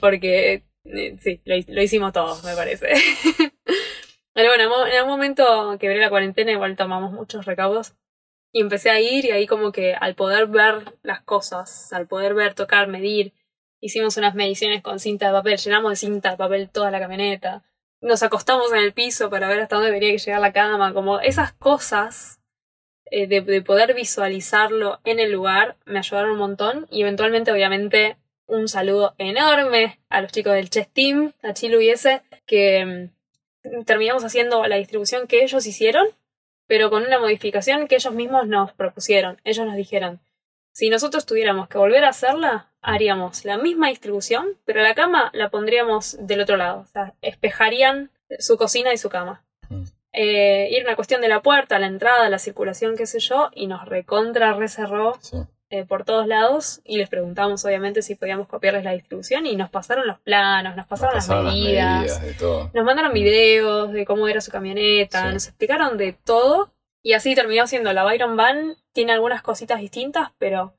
Porque 0.00 0.64
eh, 0.84 1.16
sí, 1.20 1.40
lo, 1.44 1.56
lo 1.66 1.82
hicimos 1.82 2.12
todos, 2.12 2.44
me 2.44 2.54
parece. 2.54 2.88
Pero 4.34 4.50
bueno, 4.50 4.86
en 4.86 4.96
algún 4.96 5.12
momento 5.12 5.76
quebré 5.80 5.98
la 5.98 6.10
cuarentena, 6.10 6.52
igual 6.52 6.76
tomamos 6.76 7.10
muchos 7.12 7.46
recaudos. 7.46 7.94
Y 8.52 8.60
empecé 8.60 8.90
a 8.90 9.00
ir 9.00 9.24
y 9.24 9.30
ahí 9.30 9.46
como 9.46 9.72
que 9.72 9.94
al 9.94 10.14
poder 10.14 10.46
ver 10.46 10.94
las 11.02 11.22
cosas, 11.22 11.92
al 11.92 12.06
poder 12.06 12.34
ver, 12.34 12.54
tocar, 12.54 12.86
medir, 12.88 13.32
hicimos 13.80 14.16
unas 14.16 14.34
mediciones 14.34 14.82
con 14.82 15.00
cinta 15.00 15.26
de 15.26 15.32
papel, 15.32 15.56
llenamos 15.58 15.90
de 15.92 15.96
cinta 15.96 16.30
de 16.32 16.36
papel 16.36 16.70
toda 16.70 16.90
la 16.90 17.00
camioneta. 17.00 17.64
Nos 18.00 18.22
acostamos 18.22 18.72
en 18.72 18.78
el 18.78 18.92
piso 18.92 19.28
para 19.30 19.48
ver 19.48 19.60
hasta 19.60 19.76
dónde 19.76 19.92
tenía 19.92 20.12
que 20.12 20.18
llegar 20.18 20.40
la 20.40 20.52
cama, 20.52 20.94
como 20.94 21.20
esas 21.20 21.52
cosas 21.52 22.40
eh, 23.06 23.26
de, 23.26 23.40
de 23.40 23.62
poder 23.62 23.94
visualizarlo 23.94 25.00
en 25.04 25.18
el 25.18 25.32
lugar 25.32 25.76
me 25.86 25.98
ayudaron 25.98 26.32
un 26.32 26.38
montón 26.38 26.86
y 26.90 27.02
eventualmente 27.02 27.50
obviamente 27.50 28.16
un 28.48 28.68
saludo 28.68 29.14
enorme 29.18 30.00
a 30.08 30.20
los 30.22 30.32
chicos 30.32 30.54
del 30.54 30.70
Chess 30.70 30.88
Team, 30.88 31.32
a 31.42 31.52
Chilu 31.52 31.80
y 31.80 31.90
ese, 31.90 32.22
que 32.46 33.10
mm, 33.62 33.84
terminamos 33.84 34.24
haciendo 34.24 34.66
la 34.66 34.76
distribución 34.76 35.26
que 35.26 35.44
ellos 35.44 35.66
hicieron, 35.66 36.08
pero 36.66 36.90
con 36.90 37.04
una 37.04 37.18
modificación 37.18 37.86
que 37.86 37.96
ellos 37.96 38.14
mismos 38.14 38.48
nos 38.48 38.72
propusieron. 38.72 39.40
Ellos 39.44 39.66
nos 39.66 39.76
dijeron, 39.76 40.20
si 40.78 40.90
nosotros 40.90 41.26
tuviéramos 41.26 41.66
que 41.68 41.76
volver 41.76 42.04
a 42.04 42.10
hacerla, 42.10 42.68
haríamos 42.82 43.44
la 43.44 43.58
misma 43.58 43.88
distribución, 43.88 44.46
pero 44.64 44.80
la 44.80 44.94
cama 44.94 45.30
la 45.32 45.48
pondríamos 45.50 46.16
del 46.20 46.40
otro 46.40 46.56
lado. 46.56 46.82
O 46.82 46.86
sea, 46.86 47.14
espejarían 47.20 48.10
su 48.38 48.56
cocina 48.56 48.92
y 48.92 48.98
su 48.98 49.08
cama. 49.10 49.42
Mm. 49.70 49.82
Eh, 50.12 50.68
era 50.76 50.84
una 50.84 50.94
cuestión 50.94 51.20
de 51.20 51.26
la 51.28 51.42
puerta, 51.42 51.80
la 51.80 51.88
entrada, 51.88 52.28
la 52.30 52.38
circulación, 52.38 52.96
qué 52.96 53.06
sé 53.06 53.18
yo, 53.18 53.50
y 53.54 53.66
nos 53.66 53.86
recontra 53.86 54.52
recerró 54.52 55.16
Sí. 55.20 55.38
eh, 55.70 55.84
por 55.84 56.04
todos 56.04 56.28
lados 56.28 56.80
y 56.84 56.96
les 56.96 57.08
preguntamos 57.08 57.64
obviamente 57.64 58.00
si 58.00 58.14
podíamos 58.14 58.46
copiarles 58.46 58.84
la 58.84 58.92
distribución 58.92 59.46
y 59.46 59.56
nos 59.56 59.70
pasaron 59.70 60.06
los 60.06 60.18
planos, 60.20 60.76
nos 60.76 60.86
pasaron, 60.86 61.16
Nos 61.16 61.24
pasaron 61.26 61.44
las, 61.46 61.54
medidas, 61.54 62.22
de 62.22 62.34
todo. 62.34 62.70
nos 62.72 62.84
mandaron 62.84 63.12
videos 63.12 63.92
de 63.92 64.04
cómo 64.06 64.28
era 64.28 64.40
su 64.40 64.50
camioneta, 64.52 65.26
Sí. 65.26 65.34
nos 65.34 65.46
explicaron 65.48 65.98
de 65.98 66.12
todo 66.24 66.70
y 67.02 67.12
así 67.12 67.34
terminó 67.34 67.66
siendo 67.66 67.92
la 67.92 68.04
Byron 68.04 68.36
Van, 68.36 68.76
tiene 68.92 69.12
algunas 69.12 69.42
cositas 69.42 69.80
distintas, 69.80 70.30
pero 70.38 70.74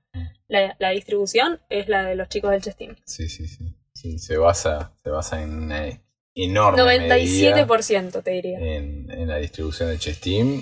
la, 0.47 0.75
la 0.79 0.89
distribución 0.89 1.62
es 1.69 1.88
la 1.88 2.03
de 2.03 2.15
los 2.15 2.29
chicos 2.29 2.51
del 2.51 2.62
Chestín. 2.62 2.97
Sí, 3.05 3.29
sí, 3.29 3.47
sí. 3.47 3.75
Sí, 3.93 4.17
se 4.17 4.38
basa, 4.38 4.93
se 5.03 5.10
basa 5.10 5.41
en 5.41 5.63
una 5.63 5.89
enorme 6.34 6.84
medida 6.84 7.17
97% 7.65 8.23
te 8.23 8.32
diría. 8.32 8.60
en, 8.60 9.12
en 9.12 9.27
la 9.27 9.38
distribución 9.38 9.89
de 9.89 9.97
Chestim. 9.97 10.62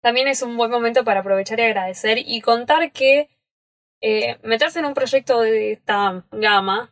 También 0.00 0.26
es 0.26 0.42
un 0.42 0.56
buen 0.56 0.70
momento 0.70 1.04
para 1.04 1.20
aprovechar 1.20 1.60
y 1.60 1.64
agradecer 1.64 2.18
y 2.18 2.40
contar 2.40 2.90
que 2.92 3.28
eh, 4.00 4.38
meterse 4.42 4.80
en 4.80 4.86
un 4.86 4.94
proyecto 4.94 5.40
de 5.40 5.72
esta 5.72 6.24
gama 6.32 6.91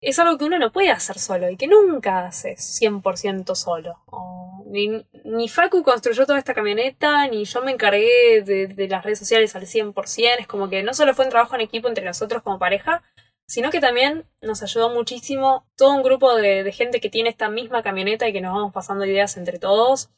es 0.00 0.18
algo 0.18 0.38
que 0.38 0.44
uno 0.44 0.58
no 0.58 0.72
puede 0.72 0.90
hacer 0.90 1.18
solo 1.18 1.50
y 1.50 1.56
que 1.56 1.66
nunca 1.66 2.26
hace 2.26 2.54
100% 2.56 3.54
solo. 3.54 3.96
Ni, 4.66 5.04
ni 5.24 5.48
Facu 5.48 5.82
construyó 5.82 6.26
toda 6.26 6.38
esta 6.38 6.54
camioneta, 6.54 7.26
ni 7.26 7.44
yo 7.44 7.62
me 7.62 7.72
encargué 7.72 8.42
de, 8.42 8.88
las 8.88 9.04
redes 9.04 9.18
sociales 9.18 9.56
al 9.56 9.66
100%. 9.66 10.36
Es 10.38 10.46
como 10.46 10.68
que 10.68 10.82
no 10.82 10.94
solo 10.94 11.14
fue 11.14 11.24
un 11.24 11.30
trabajo 11.30 11.54
en 11.54 11.62
equipo 11.62 11.88
entre 11.88 12.04
nosotros 12.04 12.42
como 12.42 12.58
pareja, 12.58 13.02
sino 13.46 13.70
que 13.70 13.80
también 13.80 14.26
nos 14.42 14.62
ayudó 14.62 14.90
muchísimo 14.90 15.66
todo 15.76 15.94
un 15.94 16.02
grupo 16.02 16.34
de 16.36 16.70
gente 16.72 17.00
que 17.00 17.10
tiene 17.10 17.30
esta 17.30 17.48
misma 17.48 17.82
camioneta 17.82 18.28
y 18.28 18.32
que 18.32 18.42
nos 18.42 18.54
vamos 18.54 18.72
pasando 18.72 19.06
ideas 19.06 19.36
entre 19.36 19.58
todos. 19.58 20.10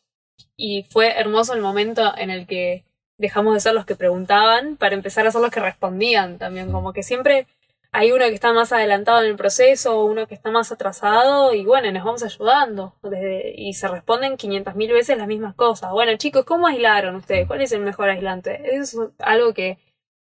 Y 0.57 0.85
fue 0.91 1.19
hermoso 1.19 1.55
el 1.55 1.61
momento 1.61 2.13
en 2.17 2.31
el 2.31 2.47
que 2.47 2.85
dejamos 3.19 3.55
de 3.55 3.61
ser 3.61 3.75
los 3.75 3.87
que 3.87 3.97
preguntaban 3.97 4.77
para 4.77 4.95
empezar 4.95 5.27
a 5.27 5.31
ser 5.31 5.41
los 5.41 5.51
que 5.51 5.61
respondían 5.61 6.39
también. 6.39 6.73
Como 6.73 6.93
que 6.93 7.03
siempre 7.03 7.47
hay 7.93 8.13
uno 8.13 8.27
que 8.27 8.35
está 8.35 8.53
más 8.53 8.73
adelantado 8.73 9.23
en 9.23 9.31
el 9.31 9.37
proceso, 9.37 10.05
uno 10.05 10.27
que 10.27 10.35
está 10.35 10.51
más 10.51 10.71
atrasado, 10.71 11.55
y 11.55 11.65
bueno, 11.65 11.91
nos 11.91 12.05
vamos 12.05 12.23
ayudando. 12.23 12.95
Desde, 13.03 13.53
y 13.57 13.73
se 13.75 13.89
responden 13.89 14.37
500.000 14.37 14.93
veces 14.93 15.19
las 15.19 15.27
mismas 15.27 15.55
cosas. 15.55 15.91
Bueno, 15.91 16.17
chicos, 16.17 16.45
¿cómo 16.45 16.69
aislaron 16.69 17.17
ustedes? 17.17 17.47
¿Cuál 17.47 17.63
es 17.63 17.73
el 17.73 17.81
mejor 17.81 18.09
aislante? 18.09 18.77
Es 18.77 18.97
algo 19.19 19.55
que, 19.55 19.79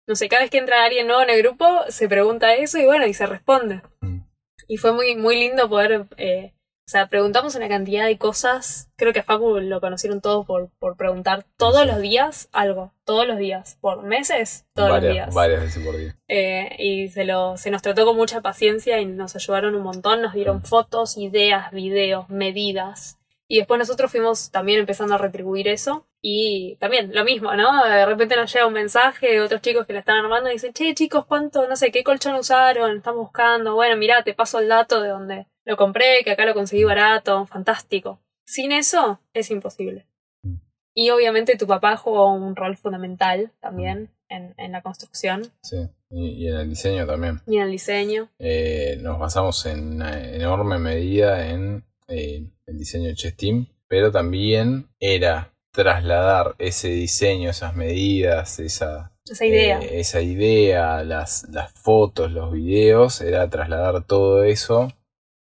no 0.07 0.15
sé, 0.15 0.29
cada 0.29 0.43
vez 0.43 0.51
que 0.51 0.59
entra 0.59 0.85
alguien 0.85 1.09
nuevo 1.09 1.23
en 1.23 1.31
el 1.31 1.43
grupo, 1.43 1.67
se 1.89 2.09
pregunta 2.09 2.55
eso 2.55 2.79
y 2.79 2.87
bueno, 2.87 3.07
y 3.07 3.15
se 3.15 3.27
responde. 3.27 3.83
Y 4.69 4.77
fue 4.77 4.93
muy, 4.93 5.17
muy 5.17 5.37
lindo 5.37 5.69
poder 5.69 6.07
eh, 6.17 6.53
O 6.89 6.91
sea, 6.91 7.07
preguntamos 7.11 7.55
una 7.55 7.69
cantidad 7.69 8.07
de 8.07 8.17
cosas. 8.17 8.89
Creo 8.97 9.13
que 9.13 9.19
a 9.21 9.23
Facu 9.23 9.61
lo 9.61 9.79
conocieron 9.79 10.23
todos 10.23 10.47
por, 10.47 10.71
por 10.79 10.97
preguntar 10.97 11.45
todos 11.59 11.87
los 11.87 12.01
días 12.01 12.49
algo. 12.51 12.95
Todos 13.05 13.27
los 13.27 13.37
días. 13.37 13.77
Por 13.83 14.05
meses, 14.05 14.65
todos 14.73 14.89
varias, 14.93 15.05
los 15.05 15.13
días. 15.13 15.35
Varias 15.35 15.61
veces 15.61 15.85
por 15.85 15.99
día. 15.99 16.17
Eh, 16.29 16.77
y 16.79 17.09
se, 17.11 17.27
lo, 17.27 17.59
se 17.59 17.71
nos 17.71 17.83
trató 17.83 18.07
con 18.07 18.17
mucha 18.17 18.41
paciencia 18.41 19.03
y 19.03 19.05
nos 19.05 19.37
ayudaron 19.37 19.75
un 19.75 19.83
montón. 19.83 20.23
Nos 20.23 20.33
dieron 20.33 20.61
Mm. 20.61 20.65
fotos, 20.65 21.19
ideas, 21.19 21.71
videos, 21.73 22.31
medidas. 22.31 23.19
Y 23.49 23.59
después 23.59 23.79
nosotros 23.79 24.11
fuimos 24.11 24.51
también 24.51 24.81
empezando 24.81 25.15
a 25.15 25.19
retribuir 25.19 25.69
eso. 25.69 26.07
Y 26.21 26.77
también 26.81 27.15
lo 27.15 27.25
mismo, 27.25 27.55
¿no? 27.55 27.85
De 27.85 28.05
repente 28.05 28.35
nos 28.37 28.53
llega 28.53 28.67
un 28.67 28.73
mensaje 28.73 29.29
de 29.33 29.41
otros 29.41 29.61
chicos 29.63 29.87
que 29.87 29.93
la 29.93 30.01
están 30.01 30.17
armando 30.17 30.51
y 30.51 30.55
dicen, 30.55 30.73
che, 30.73 30.95
chicos, 30.95 31.27
¿cuánto, 31.27 31.69
no 31.69 31.77
sé, 31.77 31.93
qué 31.93 32.03
colchón 32.03 32.35
usaron? 32.35 32.97
Estamos 32.97 33.21
buscando. 33.21 33.75
Bueno, 33.75 33.97
mirá, 33.97 34.23
te 34.25 34.35
paso 34.35 34.59
el 34.59 34.69
dato 34.69 35.01
de 35.01 35.11
donde 35.11 35.47
lo 35.65 35.77
compré, 35.77 36.23
que 36.25 36.33
acá 36.33 36.45
lo 36.45 36.55
conseguí 36.55 36.83
barato. 36.85 37.47
Fantástico. 37.47 38.21
Sin 38.45 38.73
eso 38.73 39.21
es 39.33 39.51
imposible. 39.51 40.07
Y 40.95 41.11
obviamente 41.11 41.57
tu 41.57 41.67
papá 41.69 41.97
jugó 41.97 42.33
un 42.33 42.57
rol 42.57 42.77
fundamental 42.77 43.53
también 43.61 44.11
en, 44.29 44.55
en 44.59 44.73
la 44.73 44.83
construcción 44.83 45.43
Sí. 45.63 45.77
Y, 46.11 46.31
y 46.45 46.49
en 46.49 46.57
el 46.57 46.69
diseño 46.71 47.07
también. 47.07 47.41
y 47.47 47.57
en 47.59 47.63
el 47.63 47.71
diseño. 47.71 48.31
Eh, 48.41 48.99
nos 49.01 49.19
basamos 49.21 49.65
en 49.67 49.95
una 49.95 50.21
enorme 50.35 50.79
medida 50.79 51.49
en 51.51 51.85
eh, 52.09 52.51
el 52.67 52.79
diseño 52.79 53.09
de 53.09 53.15
Chess 53.15 53.37
Team, 53.37 53.67
pero 53.87 54.11
también 54.11 54.89
era 54.99 55.53
trasladar 55.73 56.55
ese 56.59 56.89
diseño, 56.89 57.51
esas 57.51 57.75
medidas, 57.77 58.59
esa, 58.59 59.13
Esa 59.25 59.47
idea. 59.47 59.79
eh, 59.81 60.01
esa 60.01 60.21
idea, 60.21 61.03
las, 61.05 61.47
las 61.51 61.73
fotos, 61.73 62.33
los 62.33 62.53
videos, 62.53 63.21
era 63.21 63.49
trasladar 63.49 64.05
todo 64.05 64.45
eso 64.45 64.89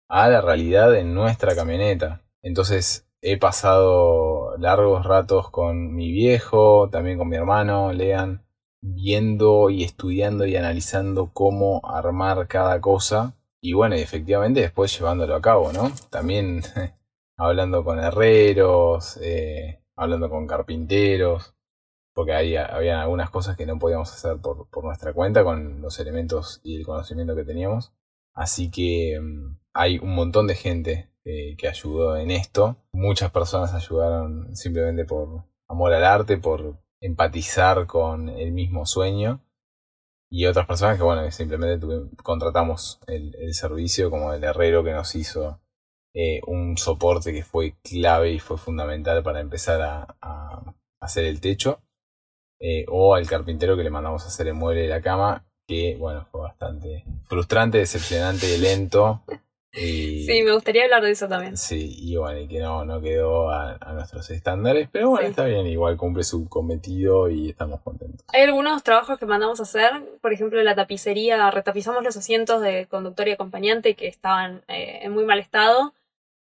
a 0.08 0.28
la 0.28 0.40
realidad 0.40 0.94
en 0.96 1.14
nuestra 1.14 1.54
camioneta. 1.54 2.22
Entonces 2.42 3.06
he 3.22 3.36
pasado 3.38 4.56
largos 4.58 5.04
ratos 5.04 5.50
con 5.50 5.94
mi 5.94 6.10
viejo, 6.10 6.88
también 6.90 7.18
con 7.18 7.28
mi 7.28 7.36
hermano, 7.36 7.92
Lean, 7.92 8.42
viendo 8.82 9.68
y 9.70 9.84
estudiando 9.84 10.46
y 10.46 10.56
analizando 10.56 11.30
cómo 11.32 11.80
armar 11.84 12.48
cada 12.48 12.80
cosa. 12.80 13.34
Y 13.62 13.74
bueno, 13.74 13.96
y 13.96 14.00
efectivamente 14.00 14.60
después 14.60 14.96
llevándolo 14.98 15.34
a 15.34 15.42
cabo, 15.42 15.72
¿no? 15.72 15.92
También 16.10 16.62
hablando 17.36 17.84
con 17.84 17.98
herreros, 18.00 19.18
eh, 19.22 19.79
hablando 20.00 20.30
con 20.30 20.46
carpinteros, 20.46 21.54
porque 22.14 22.32
ahí 22.32 22.56
había 22.56 23.02
algunas 23.02 23.30
cosas 23.30 23.56
que 23.56 23.66
no 23.66 23.78
podíamos 23.78 24.12
hacer 24.12 24.38
por, 24.38 24.68
por 24.70 24.84
nuestra 24.84 25.12
cuenta 25.12 25.44
con 25.44 25.82
los 25.82 25.98
elementos 26.00 26.60
y 26.64 26.76
el 26.76 26.86
conocimiento 26.86 27.36
que 27.36 27.44
teníamos. 27.44 27.92
Así 28.34 28.70
que 28.70 29.20
mm, 29.20 29.58
hay 29.74 29.98
un 29.98 30.14
montón 30.14 30.46
de 30.46 30.54
gente 30.54 31.10
eh, 31.24 31.54
que 31.58 31.68
ayudó 31.68 32.16
en 32.16 32.30
esto. 32.30 32.76
Muchas 32.92 33.30
personas 33.30 33.74
ayudaron 33.74 34.56
simplemente 34.56 35.04
por 35.04 35.44
amor 35.68 35.92
al 35.92 36.04
arte, 36.04 36.38
por 36.38 36.78
empatizar 37.00 37.86
con 37.86 38.30
el 38.30 38.52
mismo 38.52 38.86
sueño. 38.86 39.44
Y 40.30 40.46
otras 40.46 40.66
personas 40.66 40.96
que, 40.96 41.02
bueno, 41.02 41.30
simplemente 41.30 41.86
contratamos 42.22 43.00
el, 43.06 43.34
el 43.36 43.52
servicio, 43.52 44.10
como 44.10 44.32
el 44.32 44.44
herrero 44.44 44.82
que 44.82 44.92
nos 44.92 45.14
hizo 45.14 45.60
eh, 46.14 46.40
un 46.46 46.76
soporte 46.76 47.32
que 47.32 47.42
fue 47.44 47.74
clave 47.82 48.32
y 48.32 48.38
fue 48.38 48.58
fundamental 48.58 49.22
para 49.22 49.40
empezar 49.40 49.80
a, 49.82 50.16
a 50.20 50.74
hacer 51.00 51.24
el 51.24 51.40
techo. 51.40 51.80
Eh, 52.62 52.84
o 52.88 53.14
al 53.14 53.26
carpintero 53.26 53.74
que 53.76 53.84
le 53.84 53.90
mandamos 53.90 54.24
a 54.24 54.28
hacer 54.28 54.46
el 54.48 54.54
mueble 54.54 54.82
de 54.82 54.88
la 54.88 55.00
cama, 55.00 55.46
que, 55.66 55.96
bueno, 55.98 56.26
fue 56.30 56.42
bastante 56.42 57.04
frustrante, 57.26 57.78
decepcionante, 57.78 58.58
lento. 58.58 59.22
Y, 59.72 60.24
Sí, 60.26 60.42
me 60.42 60.52
gustaría 60.52 60.82
hablar 60.84 61.00
de 61.02 61.12
eso 61.12 61.26
también. 61.28 61.56
Sí, 61.56 61.94
y 62.02 62.16
bueno, 62.16 62.40
y 62.40 62.48
que 62.48 62.58
no, 62.58 62.84
no 62.84 63.00
quedó 63.00 63.50
a, 63.50 63.78
a 63.80 63.92
nuestros 63.94 64.28
estándares, 64.30 64.88
pero 64.92 65.08
bueno, 65.10 65.24
Sí. 65.26 65.30
está 65.30 65.44
bien, 65.46 65.66
igual 65.68 65.96
cumple 65.96 66.22
su 66.24 66.48
cometido 66.48 67.30
y 67.30 67.48
estamos 67.48 67.80
contentos. 67.80 68.26
Hay 68.32 68.42
algunos 68.42 68.82
trabajos 68.82 69.18
que 69.18 69.26
mandamos 69.26 69.60
a 69.60 69.62
hacer, 69.62 69.92
por 70.20 70.32
ejemplo, 70.32 70.60
la 70.62 70.74
tapicería, 70.74 71.50
retapizamos 71.52 72.02
los 72.02 72.16
asientos 72.16 72.60
de 72.60 72.86
conductor 72.88 73.26
y 73.28 73.30
acompañante 73.30 73.94
que 73.94 74.08
estaban 74.08 74.62
eh, 74.68 74.98
en 75.02 75.12
muy 75.12 75.24
mal 75.24 75.38
estado. 75.38 75.94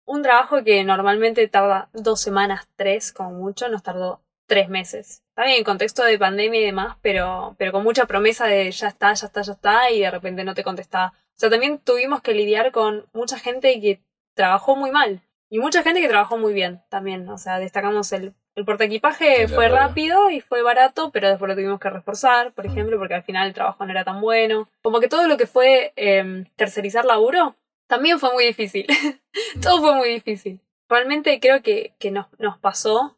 Un 0.05 0.21
trabajo 0.21 0.63
que 0.63 0.83
normalmente 0.83 1.47
tarda 1.47 1.89
dos 1.93 2.21
semanas, 2.21 2.67
tres 2.75 3.11
como 3.11 3.31
mucho, 3.31 3.69
nos 3.69 3.83
tardó 3.83 4.21
tres 4.47 4.69
meses. 4.69 5.23
Está 5.29 5.45
bien, 5.45 5.57
en 5.57 5.63
contexto 5.63 6.03
de 6.03 6.19
pandemia 6.19 6.61
y 6.61 6.65
demás, 6.65 6.97
pero, 7.01 7.55
pero 7.57 7.71
con 7.71 7.83
mucha 7.83 8.05
promesa 8.05 8.45
de 8.45 8.71
ya 8.71 8.87
está, 8.87 9.13
ya 9.13 9.27
está, 9.27 9.41
ya 9.41 9.53
está, 9.53 9.91
y 9.91 10.01
de 10.01 10.11
repente 10.11 10.43
no 10.43 10.53
te 10.53 10.63
contestaba. 10.63 11.13
O 11.35 11.37
sea, 11.37 11.49
también 11.49 11.79
tuvimos 11.79 12.21
que 12.21 12.33
lidiar 12.33 12.71
con 12.71 13.05
mucha 13.13 13.37
gente 13.37 13.79
que 13.81 14.01
trabajó 14.35 14.75
muy 14.75 14.91
mal 14.91 15.21
y 15.49 15.59
mucha 15.59 15.83
gente 15.83 16.01
que 16.01 16.07
trabajó 16.07 16.37
muy 16.37 16.53
bien 16.53 16.81
también. 16.89 17.27
O 17.29 17.37
sea, 17.37 17.59
destacamos 17.59 18.11
el, 18.13 18.33
el 18.55 18.65
portaequipaje, 18.65 19.47
fue 19.47 19.65
herrero. 19.65 19.81
rápido 19.81 20.29
y 20.29 20.39
fue 20.39 20.61
barato, 20.61 21.11
pero 21.11 21.29
después 21.29 21.49
lo 21.49 21.55
tuvimos 21.55 21.79
que 21.79 21.89
reforzar, 21.89 22.53
por 22.53 22.65
ejemplo, 22.65 22.97
porque 22.97 23.15
al 23.15 23.23
final 23.23 23.47
el 23.47 23.53
trabajo 23.53 23.85
no 23.85 23.91
era 23.91 24.03
tan 24.03 24.21
bueno. 24.21 24.69
Como 24.81 24.99
que 24.99 25.09
todo 25.09 25.27
lo 25.27 25.35
que 25.35 25.47
fue 25.47 25.91
eh, 25.95 26.45
tercerizar 26.55 27.05
laburo 27.05 27.55
también 27.87 28.19
fue 28.19 28.33
muy 28.33 28.45
difícil. 28.45 28.85
todo 29.61 29.79
fue 29.79 29.95
muy 29.95 30.09
difícil. 30.09 30.61
Realmente 30.89 31.39
creo 31.39 31.61
que, 31.61 31.95
que 31.99 32.11
nos, 32.11 32.27
nos 32.39 32.57
pasó 32.57 33.17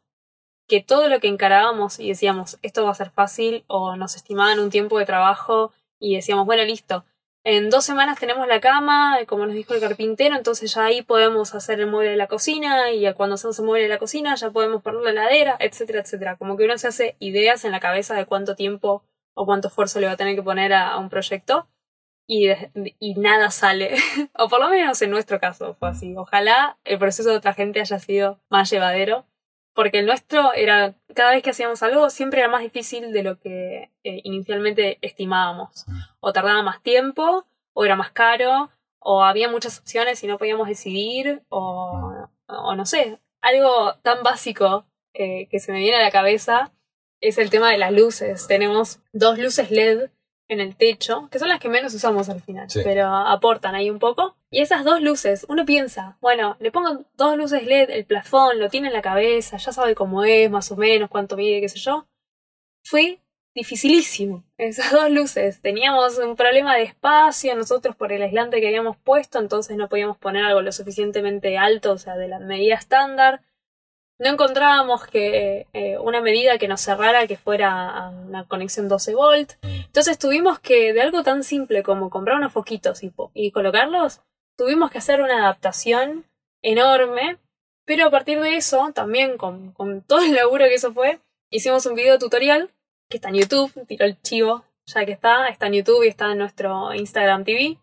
que 0.68 0.82
todo 0.82 1.08
lo 1.08 1.18
que 1.18 1.28
encarábamos 1.28 1.98
y 1.98 2.08
decíamos 2.08 2.58
esto 2.62 2.84
va 2.84 2.90
a 2.90 2.94
ser 2.94 3.10
fácil 3.10 3.64
o 3.66 3.96
nos 3.96 4.14
estimaban 4.14 4.60
un 4.60 4.70
tiempo 4.70 4.98
de 4.98 5.06
trabajo 5.06 5.72
y 5.98 6.14
decíamos 6.14 6.46
bueno 6.46 6.62
listo 6.64 7.04
en 7.42 7.70
dos 7.70 7.86
semanas 7.86 8.20
tenemos 8.20 8.46
la 8.46 8.60
cama 8.60 9.16
como 9.26 9.46
nos 9.46 9.54
dijo 9.54 9.72
el 9.72 9.80
carpintero 9.80 10.36
entonces 10.36 10.74
ya 10.74 10.84
ahí 10.84 11.00
podemos 11.00 11.54
hacer 11.54 11.80
el 11.80 11.86
mueble 11.86 12.10
de 12.10 12.16
la 12.16 12.26
cocina 12.26 12.92
y 12.92 13.10
cuando 13.14 13.36
hacemos 13.36 13.58
el 13.58 13.64
mueble 13.64 13.84
de 13.84 13.88
la 13.88 13.98
cocina 13.98 14.34
ya 14.34 14.50
podemos 14.50 14.82
poner 14.82 15.00
la 15.00 15.10
heladera 15.10 15.56
etcétera 15.58 16.00
etcétera 16.00 16.36
como 16.36 16.58
que 16.58 16.64
uno 16.64 16.76
se 16.76 16.88
hace 16.88 17.16
ideas 17.18 17.64
en 17.64 17.72
la 17.72 17.80
cabeza 17.80 18.14
de 18.14 18.26
cuánto 18.26 18.54
tiempo 18.54 19.02
o 19.34 19.46
cuánto 19.46 19.68
esfuerzo 19.68 20.00
le 20.00 20.06
va 20.06 20.12
a 20.12 20.16
tener 20.18 20.36
que 20.36 20.42
poner 20.42 20.74
a 20.74 20.98
un 20.98 21.08
proyecto 21.08 21.66
y, 22.28 22.50
y 23.00 23.14
nada 23.14 23.50
sale 23.50 23.96
o 24.38 24.48
por 24.48 24.60
lo 24.60 24.68
menos 24.68 25.02
en 25.02 25.10
nuestro 25.10 25.40
caso 25.40 25.74
fue 25.74 25.88
así 25.88 26.14
ojalá 26.16 26.78
el 26.84 26.98
proceso 26.98 27.30
de 27.30 27.36
otra 27.36 27.54
gente 27.54 27.80
haya 27.80 27.98
sido 27.98 28.38
más 28.50 28.70
llevadero 28.70 29.24
porque 29.78 30.00
el 30.00 30.06
nuestro 30.06 30.52
era, 30.54 30.96
cada 31.14 31.30
vez 31.30 31.40
que 31.44 31.50
hacíamos 31.50 31.84
algo, 31.84 32.10
siempre 32.10 32.40
era 32.40 32.48
más 32.48 32.62
difícil 32.62 33.12
de 33.12 33.22
lo 33.22 33.38
que 33.38 33.92
eh, 34.02 34.20
inicialmente 34.24 34.98
estimábamos. 35.02 35.86
O 36.18 36.32
tardaba 36.32 36.64
más 36.64 36.82
tiempo, 36.82 37.46
o 37.74 37.84
era 37.84 37.94
más 37.94 38.10
caro, 38.10 38.70
o 38.98 39.22
había 39.22 39.48
muchas 39.48 39.78
opciones 39.78 40.24
y 40.24 40.26
no 40.26 40.36
podíamos 40.36 40.66
decidir, 40.66 41.44
o, 41.48 42.26
o 42.48 42.74
no 42.74 42.86
sé, 42.86 43.20
algo 43.40 43.94
tan 44.02 44.24
básico 44.24 44.84
eh, 45.14 45.46
que 45.48 45.60
se 45.60 45.70
me 45.70 45.78
viene 45.78 45.98
a 45.98 46.02
la 46.02 46.10
cabeza 46.10 46.72
es 47.20 47.38
el 47.38 47.48
tema 47.48 47.70
de 47.70 47.78
las 47.78 47.92
luces. 47.92 48.48
Tenemos 48.48 48.98
dos 49.12 49.38
luces 49.38 49.70
LED 49.70 50.10
en 50.48 50.60
el 50.60 50.76
techo, 50.76 51.28
que 51.30 51.38
son 51.38 51.48
las 51.48 51.60
que 51.60 51.68
menos 51.68 51.92
usamos 51.94 52.28
al 52.30 52.40
final, 52.40 52.70
Sí. 52.70 52.80
pero 52.82 53.06
aportan 53.14 53.74
ahí 53.74 53.90
un 53.90 53.98
poco. 53.98 54.34
Y 54.50 54.60
esas 54.62 54.82
dos 54.84 55.00
luces, 55.02 55.44
uno 55.48 55.66
piensa, 55.66 56.16
bueno, 56.20 56.56
le 56.58 56.70
pongo 56.72 57.04
dos 57.16 57.36
luces 57.36 57.64
LED, 57.66 57.90
el 57.90 58.06
plafón, 58.06 58.58
lo 58.58 58.70
tiene 58.70 58.88
en 58.88 58.94
la 58.94 59.02
cabeza, 59.02 59.58
ya 59.58 59.72
sabe 59.72 59.94
cómo 59.94 60.24
es, 60.24 60.50
más 60.50 60.72
o 60.72 60.76
menos, 60.76 61.10
cuánto 61.10 61.36
mide, 61.36 61.60
qué 61.60 61.68
sé 61.68 61.78
yo. 61.78 62.06
Fue 62.82 63.20
dificilísimo. 63.54 64.44
Esas 64.56 64.92
dos 64.92 65.10
luces. 65.10 65.60
Teníamos 65.60 66.16
un 66.18 66.36
problema 66.36 66.76
de 66.76 66.84
espacio 66.84 67.54
nosotros 67.56 67.94
por 67.96 68.12
el 68.12 68.22
aislante 68.22 68.60
que 68.60 68.68
habíamos 68.68 68.96
puesto, 68.96 69.38
entonces 69.40 69.76
no 69.76 69.88
podíamos 69.88 70.16
poner 70.16 70.44
algo 70.44 70.62
lo 70.62 70.72
suficientemente 70.72 71.58
alto, 71.58 71.92
o 71.92 71.98
sea, 71.98 72.16
de 72.16 72.28
la 72.28 72.38
medida 72.38 72.74
estándar. 72.76 73.42
No 74.18 74.30
encontrábamos 74.30 75.06
que 75.06 75.66
eh, 75.72 75.98
una 75.98 76.20
medida 76.20 76.58
que 76.58 76.66
nos 76.66 76.80
cerrara 76.80 77.26
que 77.28 77.36
fuera 77.36 78.10
una 78.26 78.44
conexión 78.44 78.88
12 78.88 79.14
volt. 79.14 79.52
Entonces 79.62 80.18
tuvimos 80.18 80.58
que, 80.58 80.92
de 80.92 81.02
algo 81.02 81.22
tan 81.22 81.44
simple 81.44 81.84
como 81.84 82.10
comprar 82.10 82.36
unos 82.36 82.52
foquitos 82.52 83.00
y, 83.34 83.50
colocarlos, 83.52 84.20
tuvimos 84.56 84.90
que 84.90 84.98
hacer 84.98 85.20
una 85.20 85.38
adaptación 85.38 86.24
enorme. 86.62 87.38
Pero 87.84 88.06
a 88.06 88.10
partir 88.10 88.40
de 88.40 88.56
eso, 88.56 88.90
también 88.92 89.38
con, 89.38 89.72
con 89.72 90.02
todo 90.02 90.20
el 90.20 90.34
laburo 90.34 90.64
que 90.66 90.74
eso 90.74 90.92
fue, 90.92 91.20
hicimos 91.50 91.86
un 91.86 91.94
video 91.94 92.18
tutorial 92.18 92.70
que 93.08 93.16
está 93.16 93.28
en 93.28 93.36
YouTube, 93.36 93.72
tiró 93.86 94.04
el 94.04 94.20
chivo, 94.20 94.64
ya 94.86 95.06
que 95.06 95.12
está, 95.12 95.48
está 95.48 95.68
en 95.68 95.74
YouTube 95.74 96.04
y 96.04 96.08
está 96.08 96.32
en 96.32 96.38
nuestro 96.38 96.92
Instagram 96.92 97.44
TV. 97.44 97.78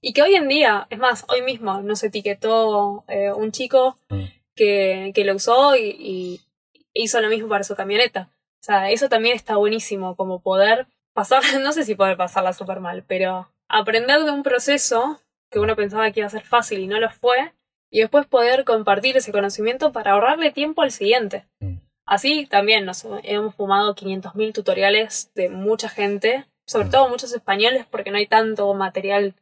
Y 0.00 0.12
que 0.12 0.22
hoy 0.22 0.34
en 0.36 0.48
día, 0.48 0.86
es 0.90 0.98
más, 0.98 1.24
hoy 1.28 1.42
mismo 1.42 1.80
nos 1.80 2.02
etiquetó 2.02 3.04
eh, 3.08 3.32
un 3.32 3.52
chico. 3.52 3.98
Que, 4.56 5.12
que 5.14 5.24
lo 5.24 5.34
usó 5.34 5.76
y, 5.76 5.96
y 5.98 6.40
hizo 6.94 7.20
lo 7.20 7.28
mismo 7.28 7.48
para 7.48 7.64
su 7.64 7.76
camioneta. 7.76 8.30
O 8.60 8.64
sea, 8.66 8.90
eso 8.90 9.08
también 9.08 9.36
está 9.36 9.56
buenísimo, 9.56 10.16
como 10.16 10.40
poder 10.40 10.88
pasar, 11.12 11.42
no 11.62 11.72
sé 11.72 11.84
si 11.84 11.94
poder 11.94 12.16
pasarla 12.16 12.52
súper 12.52 12.80
mal, 12.80 13.04
pero 13.06 13.48
aprender 13.68 14.22
de 14.24 14.30
un 14.32 14.42
proceso 14.42 15.20
que 15.50 15.60
uno 15.60 15.76
pensaba 15.76 16.10
que 16.10 16.20
iba 16.20 16.26
a 16.26 16.30
ser 16.30 16.42
fácil 16.42 16.80
y 16.80 16.86
no 16.88 16.98
lo 16.98 17.10
fue, 17.10 17.52
y 17.90 18.00
después 18.00 18.26
poder 18.26 18.64
compartir 18.64 19.16
ese 19.16 19.30
conocimiento 19.30 19.92
para 19.92 20.12
ahorrarle 20.12 20.50
tiempo 20.50 20.82
al 20.82 20.90
siguiente. 20.90 21.46
Mm. 21.60 21.76
Así 22.04 22.46
también 22.46 22.84
nos 22.84 23.06
hemos 23.22 23.54
fumado 23.54 23.94
500.000 23.94 24.52
tutoriales 24.52 25.30
de 25.34 25.48
mucha 25.48 25.88
gente, 25.88 26.46
sobre 26.66 26.88
Mm. 26.88 26.90
todo 26.90 27.08
muchos 27.08 27.32
españoles 27.32 27.86
porque 27.88 28.10
no 28.10 28.16
hay 28.16 28.26
tanto 28.26 28.72
material 28.74 29.34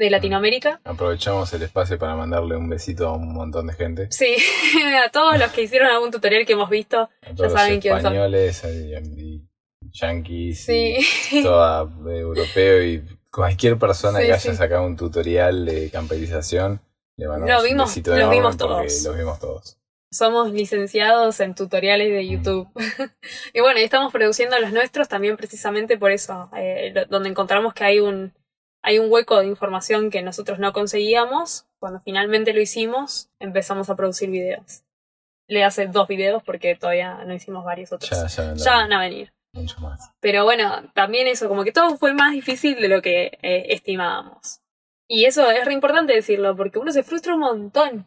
de 0.00 0.10
Latinoamérica. 0.10 0.80
Aprovechamos 0.84 1.52
el 1.52 1.62
espacio 1.62 1.98
para 1.98 2.16
mandarle 2.16 2.56
un 2.56 2.68
besito 2.68 3.06
a 3.08 3.12
un 3.16 3.32
montón 3.34 3.66
de 3.68 3.74
gente. 3.74 4.08
Sí, 4.10 4.34
a 5.06 5.10
todos 5.10 5.38
los 5.38 5.52
que 5.52 5.62
hicieron 5.62 5.88
algún 5.88 6.10
tutorial 6.10 6.46
que 6.46 6.54
hemos 6.54 6.70
visto. 6.70 7.08
A 7.22 7.34
todos 7.34 7.52
saben 7.52 7.74
los 7.74 7.82
quiénes 7.82 8.02
son. 8.02 8.12
españoles, 8.14 8.64
y, 8.64 9.20
y 9.20 9.48
yanquis, 9.92 10.64
Sí. 10.64 10.96
y 11.32 11.42
toda 11.42 11.82
europeo 12.06 12.82
y 12.82 13.04
cualquier 13.30 13.78
persona 13.78 14.18
Sí, 14.20 14.26
que 14.26 14.32
haya 14.32 14.40
sí. 14.40 14.56
sacado 14.56 14.84
un 14.84 14.96
tutorial 14.96 15.66
de 15.66 15.90
camperización, 15.90 16.80
le 17.16 17.28
mandamos 17.28 17.54
Lo 17.62 17.62
vimos- 17.68 17.84
un 17.84 17.88
besito 17.90 18.10
todos. 18.56 19.04
los 19.04 19.16
vimos 19.16 19.38
todos. 19.38 19.76
Somos 20.12 20.50
licenciados 20.52 21.38
en 21.38 21.54
tutoriales 21.54 22.10
de 22.10 22.26
YouTube. 22.26 22.66
y 23.54 23.60
bueno, 23.60 23.78
y 23.78 23.82
estamos 23.84 24.12
produciendo 24.12 24.58
los 24.58 24.72
nuestros 24.72 25.08
también 25.08 25.36
precisamente 25.36 25.98
por 25.98 26.10
eso, 26.10 26.50
eh, 26.56 26.92
donde 27.08 27.28
encontramos 27.28 27.74
que 27.74 27.84
hay 27.84 28.00
un, 28.00 28.32
hay 28.82 28.98
un 28.98 29.10
hueco 29.10 29.38
de 29.38 29.46
información 29.46 30.10
que 30.10 30.22
nosotros 30.22 30.58
no 30.58 30.72
conseguíamos. 30.72 31.66
Cuando 31.78 32.00
finalmente 32.00 32.52
lo 32.52 32.60
hicimos, 32.60 33.30
empezamos 33.38 33.90
a 33.90 33.96
producir 33.96 34.30
videos. 34.30 34.82
Le 35.48 35.64
hace 35.64 35.86
dos 35.86 36.08
videos 36.08 36.42
porque 36.42 36.76
todavía 36.76 37.24
no 37.24 37.34
hicimos 37.34 37.64
varios 37.64 37.92
otros. 37.92 38.10
Ya, 38.10 38.54
ya, 38.54 38.72
van 38.74 38.92
a 38.92 39.00
venir. 39.00 39.32
mucho 39.52 39.80
más. 39.80 40.12
Pero 40.20 40.44
bueno, 40.44 40.90
también 40.94 41.26
eso, 41.26 41.48
como 41.48 41.64
que 41.64 41.72
todo 41.72 41.96
fue 41.96 42.14
más 42.14 42.32
difícil 42.32 42.80
de 42.80 42.88
lo 42.88 43.02
que 43.02 43.38
eh, 43.42 43.66
estimábamos. 43.70 44.60
Y 45.08 45.24
eso 45.24 45.50
es 45.50 45.64
re 45.64 45.72
importante 45.72 46.14
decirlo, 46.14 46.56
porque 46.56 46.78
uno 46.78 46.92
se 46.92 47.02
frustra 47.02 47.34
un 47.34 47.40
montón. 47.40 48.06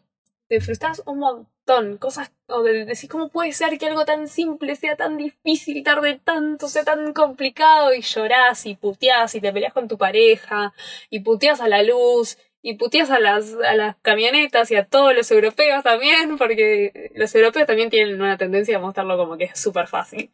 Te 0.54 0.62
frustras 0.62 1.02
un 1.08 1.18
montón. 1.18 1.98
Cosas, 1.98 2.32
o 2.46 2.62
de 2.62 2.86
decir, 2.86 3.10
¿cómo 3.10 3.30
puede 3.30 3.54
ser 3.54 3.76
que 3.80 3.88
algo 3.88 4.06
tan 4.06 4.28
simple 4.28 4.76
sea 4.76 4.96
tan 4.96 5.18
difícil, 5.18 5.84
tarde 5.84 6.22
tanto, 6.24 6.68
sea 6.68 6.84
tan 6.84 7.12
complicado? 7.12 7.92
Y 7.92 8.02
llorás 8.02 8.68
y 8.68 8.76
puteás 8.76 9.34
y 9.34 9.42
te 9.42 9.52
peleas 9.52 9.74
con 9.74 9.88
tu 9.88 9.98
pareja, 9.98 10.72
y 11.10 11.22
puteás 11.22 11.60
a 11.60 11.68
la 11.68 11.82
luz, 11.82 12.38
y 12.62 12.76
puteás 12.76 13.10
a 13.10 13.20
las, 13.20 13.56
a 13.68 13.74
las 13.74 13.96
camionetas 14.04 14.70
y 14.70 14.76
a 14.76 14.86
todos 14.86 15.16
los 15.16 15.32
europeos 15.32 15.84
también, 15.84 16.38
porque 16.38 17.12
los 17.16 17.34
europeos 17.34 17.66
también 17.66 17.89
tienen 17.89 18.22
una 18.22 18.38
tendencia 18.38 18.78
a 18.78 18.80
mostrarlo 18.80 19.18
como 19.18 19.36
que 19.36 19.46
es 19.46 19.60
súper 19.60 19.88
fácil. 19.88 20.32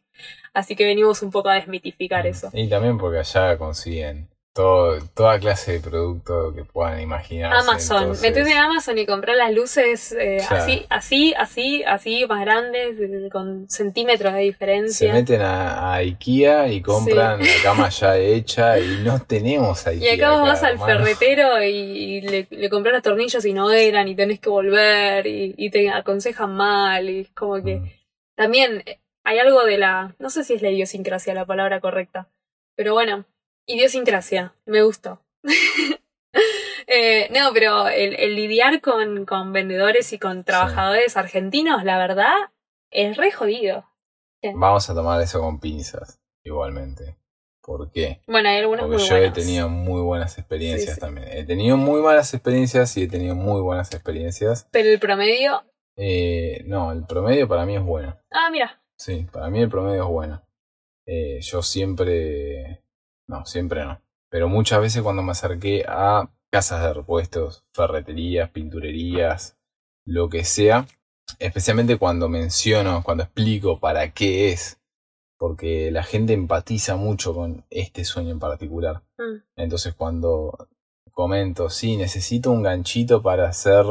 Así 0.53 0.75
que 0.75 0.83
venimos 0.83 1.21
un 1.21 1.31
poco 1.31 1.47
a 1.47 1.53
desmitificar 1.53 2.27
eso. 2.27 2.49
Y 2.51 2.67
también 2.67 2.97
porque 2.97 3.19
allá 3.19 3.57
consiguen 3.57 4.27
todo, 4.53 4.99
toda 5.15 5.39
clase 5.39 5.73
de 5.73 5.79
producto 5.79 6.53
que 6.53 6.63
puedan 6.65 6.99
imaginar. 6.99 7.53
Amazon. 7.53 8.09
Metete 8.21 8.51
en 8.51 8.57
Amazon 8.57 8.97
y 8.97 9.05
comprar 9.05 9.37
las 9.37 9.53
luces 9.53 10.11
eh, 10.11 10.37
Claro. 10.47 10.63
así, 10.63 10.85
así, 10.89 11.33
así, 11.37 11.83
así, 11.83 12.25
más 12.27 12.41
grandes, 12.41 12.95
con 13.31 13.69
centímetros 13.69 14.33
de 14.33 14.39
Se 14.39 14.43
diferencia. 14.45 15.13
meten 15.13 15.41
a, 15.41 15.93
a 15.93 15.95
Ikea 15.97 16.67
y 16.67 16.81
compran 16.81 17.39
la 17.39 17.47
cama 17.63 17.89
ya 17.89 18.17
hecha 18.17 18.79
y 18.79 18.97
no 19.03 19.21
tenemos 19.21 19.85
a 19.87 19.93
Y 19.93 20.07
Ikea. 20.07 20.13
acá 20.27 20.37
vos 20.39 20.47
vas 20.49 20.63
al 20.63 20.73
hermano. 20.73 20.93
ferretero 21.05 21.63
y, 21.63 21.67
y 21.69 22.21
le, 22.21 22.47
le 22.49 22.69
compras 22.69 22.93
los 22.95 23.03
tornillos 23.03 23.45
y 23.45 23.53
no 23.53 23.71
eran 23.71 24.07
y 24.07 24.15
tenés 24.15 24.39
que 24.39 24.49
volver 24.49 25.25
y, 25.27 25.53
y 25.57 25.69
te 25.69 25.89
aconsejan 25.89 26.53
mal 26.55 27.09
y 27.09 27.19
es 27.21 27.29
como 27.31 27.63
que 27.63 27.75
Mm. 27.75 27.89
también 28.35 28.83
eh, 28.85 28.99
hay 29.23 29.37
algo 29.39 29.63
de 29.63 29.77
la, 29.77 30.15
no 30.17 30.29
sé 30.29 30.43
si 30.43 30.53
es 30.55 30.61
la 30.61 30.69
idiosincrasia 30.71 31.33
la 31.35 31.45
palabra 31.45 31.79
correcta, 31.79 32.27
pero 32.75 32.93
bueno, 32.93 33.25
idiosincrasia, 33.69 34.53
me 34.65 34.81
gustó. 34.83 35.21
Eh, 36.91 37.27
no, 37.31 37.51
pero 37.53 37.87
el, 37.87 38.15
el 38.15 38.35
lidiar 38.35 38.81
con, 38.81 39.25
con 39.25 39.53
vendedores 39.53 40.11
y 40.11 40.17
con 40.17 40.43
trabajadores 40.43 41.17
argentinos, 41.17 41.83
la 41.83 41.99
verdad, 41.99 42.33
es 42.89 43.15
re 43.15 43.31
jodido. 43.31 43.85
Vamos 44.55 44.89
a 44.89 44.95
tomar 44.95 45.21
eso 45.21 45.39
con 45.39 45.59
pinzas, 45.59 46.19
igualmente. 46.43 47.15
¿Por 47.61 47.91
qué? 47.91 48.21
Bueno, 48.25 48.49
hay 48.49 48.57
algunos 48.57 48.85
Porque 48.85 48.97
muy 48.97 49.07
yo 49.07 49.17
he 49.17 49.29
tenido 49.29 49.69
muy 49.69 50.01
buenas 50.01 50.39
experiencias 50.39 50.95
sí. 50.95 50.99
también. 50.99 51.27
He 51.31 51.43
tenido 51.43 51.77
muy 51.77 52.01
malas 52.01 52.33
experiencias 52.33 52.97
y 52.97 53.03
he 53.03 53.07
tenido 53.07 53.35
muy 53.35 53.61
buenas 53.61 53.93
experiencias. 53.93 54.67
Pero 54.71 54.89
el 54.89 54.99
promedio, 54.99 55.63
Eh, 55.95 56.63
no, 56.65 56.91
el 56.91 57.05
promedio 57.05 57.47
para 57.47 57.67
mí 57.67 57.75
es 57.75 57.83
bueno. 57.83 58.17
ah, 58.31 58.49
mira, 58.51 58.81
Sí, 58.97 59.27
para 59.31 59.49
mí 59.51 59.61
el 59.61 59.69
promedio 59.69 60.03
es 60.03 60.09
bueno. 60.09 60.41
Eh, 61.05 61.39
yo 61.41 61.61
siempre... 61.61 62.81
No, 63.29 63.45
siempre 63.45 63.85
no. 63.85 64.01
Pero 64.29 64.49
muchas 64.49 64.81
veces 64.81 65.03
cuando 65.03 65.21
me 65.21 65.31
acerqué 65.31 65.85
a 65.87 66.29
casas 66.49 66.81
de 66.81 66.93
repuestos, 66.93 67.63
ferreterías, 67.73 68.49
pinturerías, 68.49 69.55
lo 70.03 70.29
que 70.29 70.43
sea, 70.43 70.87
especialmente 71.37 71.97
cuando 71.97 72.27
menciono, 72.27 73.03
cuando 73.03 73.23
explico 73.23 73.79
para 73.79 74.11
qué 74.13 74.51
es, 74.51 74.81
porque 75.37 75.91
la 75.91 76.03
gente 76.03 76.33
empatiza 76.33 76.95
mucho 76.95 77.35
con 77.35 77.65
este 77.69 78.03
sueño 78.03 78.31
en 78.31 78.39
particular. 78.39 79.03
Mm. 79.19 79.43
Entonces 79.57 79.93
cuando 79.93 80.67
comento, 81.11 81.69
sí, 81.69 81.97
necesito 81.97 82.49
un 82.49 82.63
ganchito 82.63 83.21
para 83.21 83.47
hacer, 83.47 83.85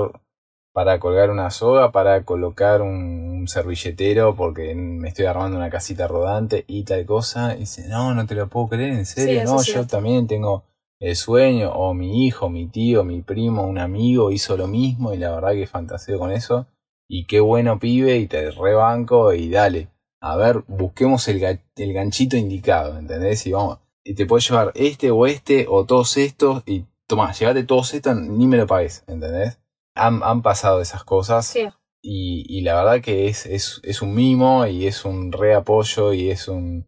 para 0.73 0.99
colgar 1.01 1.31
una 1.31 1.51
soga, 1.51 1.91
para 1.93 2.25
colocar 2.25 2.83
un, 2.83 3.39
un 3.41 3.49
servilletero, 3.49 4.35
porque 4.37 4.75
me 4.75 5.09
estoy 5.09 5.27
armando 5.27 5.57
una 5.57 5.71
casita 5.71 6.07
rodante 6.07 6.65
y 6.69 6.85
tal 6.85 7.05
cosa, 7.07 7.55
y 7.57 7.61
dice, 7.61 7.89
no, 7.89 8.15
no 8.15 8.27
te 8.27 8.35
lo 8.35 8.49
puedo 8.49 8.69
creer, 8.69 8.93
en 8.93 9.07
serio, 9.07 9.39
no, 9.45 9.57
yo 9.63 9.87
también 9.87 10.27
tengo 10.27 10.65
el 11.01 11.17
sueño, 11.17 11.73
o 11.73 11.95
mi 11.95 12.27
hijo, 12.27 12.49
mi 12.49 12.67
tío, 12.67 13.05
mi 13.05 13.23
primo, 13.23 13.63
un 13.67 13.79
amigo 13.79 14.31
hizo 14.31 14.57
lo 14.57 14.67
mismo, 14.69 15.13
y 15.13 15.19
la 15.19 15.31
verdad 15.33 15.53
que 15.53 15.67
fantaseo 15.67 16.19
con 16.19 16.31
eso, 16.33 16.67
y 17.09 17.25
qué 17.27 17.41
bueno 17.41 17.79
pibe, 17.79 18.17
y 18.19 18.27
te 18.27 18.51
rebanco, 18.51 19.33
y 19.33 19.49
dale. 19.51 19.89
A 20.21 20.37
ver, 20.37 20.65
busquemos 20.67 21.27
el, 21.29 21.41
ga- 21.41 21.61
el 21.77 21.93
ganchito 21.93 22.37
indicado, 22.37 22.99
¿entendés? 22.99 23.47
Y 23.47 23.53
vamos, 23.53 23.79
y 24.05 24.15
te 24.15 24.27
puedes 24.27 24.49
llevar 24.49 24.73
este 24.75 25.11
o 25.11 25.27
este 25.27 25.67
o 25.69 25.85
todos 25.87 26.17
estos 26.17 26.63
y 26.67 26.85
tomá, 27.07 27.33
llévate 27.33 27.63
todos 27.65 27.95
estos, 27.95 28.17
ni 28.17 28.47
me 28.47 28.57
lo 28.57 28.67
pagues, 28.67 29.05
¿entendés? 29.07 29.59
Han, 29.99 30.23
han 30.23 30.43
pasado 30.43 30.81
esas 30.81 31.05
cosas 31.05 31.47
sí, 31.47 31.69
y, 32.03 32.45
y 32.49 32.63
la 32.63 32.77
verdad 32.77 33.03
que 33.03 33.29
es, 33.29 33.47
es, 33.47 33.81
es 33.85 34.03
un 34.03 34.15
mimo 34.15 34.67
y 34.67 34.87
es 34.87 35.05
un 35.05 35.33
reapoyo 35.33 36.13
y 36.13 36.31
es 36.31 36.49
un 36.49 36.87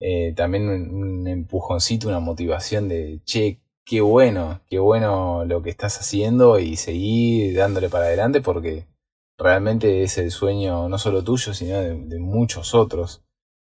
eh, 0.00 0.32
también 0.36 0.68
un, 0.68 0.94
un 0.94 1.28
empujoncito, 1.28 2.08
una 2.08 2.20
motivación 2.20 2.88
de 2.88 3.20
che, 3.24 3.60
qué 3.84 4.00
bueno, 4.00 4.60
qué 4.68 4.78
bueno 4.78 5.44
lo 5.44 5.62
que 5.62 5.70
estás 5.70 5.98
haciendo 5.98 6.58
y 6.58 6.76
seguir 6.76 7.56
dándole 7.56 7.88
para 7.88 8.06
adelante 8.06 8.40
porque 8.40 8.86
realmente 9.38 10.02
es 10.02 10.18
el 10.18 10.30
sueño 10.30 10.88
no 10.88 10.98
solo 10.98 11.22
tuyo, 11.22 11.54
sino 11.54 11.80
de, 11.80 11.94
de 11.94 12.18
muchos 12.18 12.74
otros. 12.74 13.24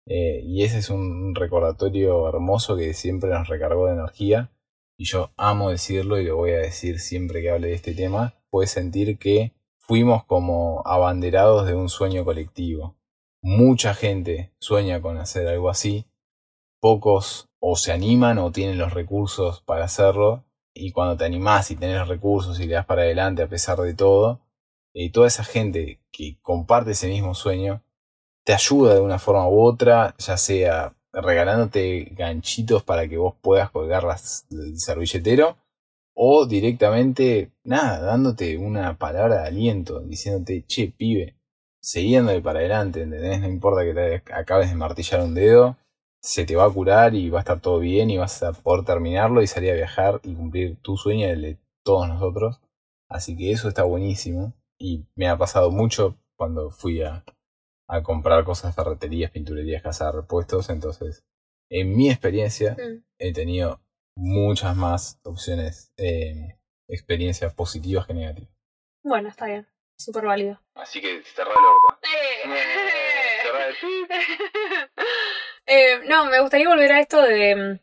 Eh, 0.08 0.41
y 0.44 0.63
ese 0.63 0.80
es 0.80 0.89
un 0.89 1.36
recordatorio 1.36 2.28
hermoso 2.28 2.76
que 2.76 2.94
siempre 2.94 3.30
nos 3.30 3.48
recargó 3.48 3.88
de 3.88 3.94
energía. 3.94 4.52
Y 4.98 5.06
yo 5.06 5.32
amo 5.38 5.70
decirlo 5.70 6.20
y 6.20 6.26
lo 6.26 6.38
voy 6.38 6.52
a 6.52 6.60
decir 6.60 7.00
siempre 7.00 7.41
que 7.41 7.50
hable 7.50 7.67
de 7.70 7.74
este 7.76 7.94
tema. 7.94 8.36
Puedes 8.52 8.72
sentir 8.72 9.18
que 9.18 9.54
fuimos 9.80 10.26
como 10.26 10.84
abanderados 10.86 11.66
de 11.66 11.74
un 11.74 11.88
sueño 11.88 12.26
colectivo. 12.26 12.96
Mucha 13.42 13.94
gente 13.94 14.52
sueña 14.60 15.02
con 15.02 15.18
hacer 15.18 15.48
algo 15.48 15.70
así. 15.70 16.06
Pocos 16.82 17.48
o 17.60 17.78
se 17.78 17.94
animan 17.94 18.40
o 18.40 18.52
tienen 18.52 18.78
los 18.78 18.94
recursos 18.94 19.62
para 19.62 19.86
hacerlo. 19.86 20.44
Y 20.74 20.92
cuando 20.92 21.16
te 21.16 21.24
animás 21.24 21.72
y 21.72 21.78
tenés 21.78 22.08
recursos 22.10 22.60
y 22.60 22.68
le 22.68 22.74
das 22.74 22.86
para 22.86 23.04
adelante 23.04 23.42
a 23.42 23.48
pesar 23.48 23.80
de 23.80 23.94
todo, 23.94 24.42
eh, 24.94 25.10
toda 25.12 25.28
esa 25.28 25.46
gente 25.46 26.02
que 26.12 26.38
comparte 26.42 26.92
ese 26.92 27.08
mismo 27.08 27.34
sueño 27.34 27.82
te 28.44 28.54
ayuda 28.54 28.96
de 28.96 29.00
una 29.00 29.20
forma 29.20 29.48
u 29.48 29.62
otra, 29.62 30.14
ya 30.18 30.36
sea 30.36 30.94
regalándote 31.14 32.10
ganchitos 32.18 32.84
para 32.84 33.08
que 33.08 33.18
vos 33.18 33.36
puedas 33.42 33.72
colgar 33.72 34.04
las, 34.04 34.46
el 34.52 34.78
servilletero 34.78 35.58
o 36.13 36.45
directamente, 36.45 37.52
nada, 37.63 38.00
dándote 38.02 38.58
una 38.58 38.97
palabra 38.97 39.41
de 39.41 39.47
aliento, 39.47 40.00
diciéndote, 40.02 40.63
che, 40.67 40.93
pibe, 40.95 41.36
siguiéndole 41.82 42.41
para 42.41 42.60
adelante, 42.60 43.02
¿entendés? 43.04 43.39
No 43.41 43.47
importa 43.47 43.84
que 43.84 43.93
te 43.93 44.34
acabes 44.34 44.69
de 44.69 44.76
martillar 44.76 45.21
un 45.21 45.34
dedo, 45.34 45.78
se 46.21 46.45
te 46.45 46.56
va 46.56 46.65
a 46.65 46.69
curar 46.69 47.15
y 47.15 47.30
va 47.30 47.39
a 47.39 47.41
estar 47.41 47.60
todo 47.62 47.80
bien 47.80 48.10
y 48.12 48.17
vas 48.17 48.43
a 48.43 48.54
poder 48.54 48.86
terminarlo 48.86 49.41
y 49.41 49.47
salir 49.47 49.71
a 49.71 49.76
viajar 49.76 50.19
y 50.24 50.36
cumplir 50.36 50.78
tu 50.82 50.95
sueño 50.97 51.28
y 51.28 51.32
el 51.32 51.41
de 51.41 51.58
todos 51.84 52.08
nosotros. 52.08 52.62
Así 53.10 53.36
que 53.36 53.52
eso 53.52 53.67
está 53.67 53.84
buenísimo 53.84 54.54
y 54.78 55.06
me 55.15 55.28
ha 55.28 55.38
pasado 55.38 55.71
mucho 55.71 56.17
cuando 56.38 56.69
fui 56.69 57.02
a, 57.02 57.24
a 57.88 58.04
comprar 58.04 58.43
cosas, 58.43 58.76
ferreterías, 58.76 59.32
pinturerías, 59.32 59.82
casas 59.82 60.13
de 60.13 60.21
repuestos. 60.21 60.69
Entonces, 60.69 61.24
en 61.69 61.95
mi 61.95 62.10
experiencia, 62.10 62.76
Mm. 62.78 63.04
he 63.19 63.34
tenido 63.34 63.80
muchas 64.15 64.76
más 64.76 65.19
opciones, 65.24 65.91
eh, 65.97 66.58
experiencias 66.88 67.54
positivas 67.54 68.06
que 68.08 68.13
negativas. 68.13 68.52
Bueno, 69.04 69.30
está 69.30 69.45
bien, 69.47 69.67
súper 69.97 70.26
válido. 70.26 70.62
Así 70.76 71.02
que 71.02 71.21
cerrá 71.24 71.52
el 71.52 71.58
orto. 71.65 71.97
Eh, 75.68 76.01
no, 76.07 76.26
me 76.26 76.41
gustaría 76.41 76.68
volver 76.68 76.91
a 76.91 76.99
esto 76.99 77.22
de 77.22 77.55
mm, 77.55 77.80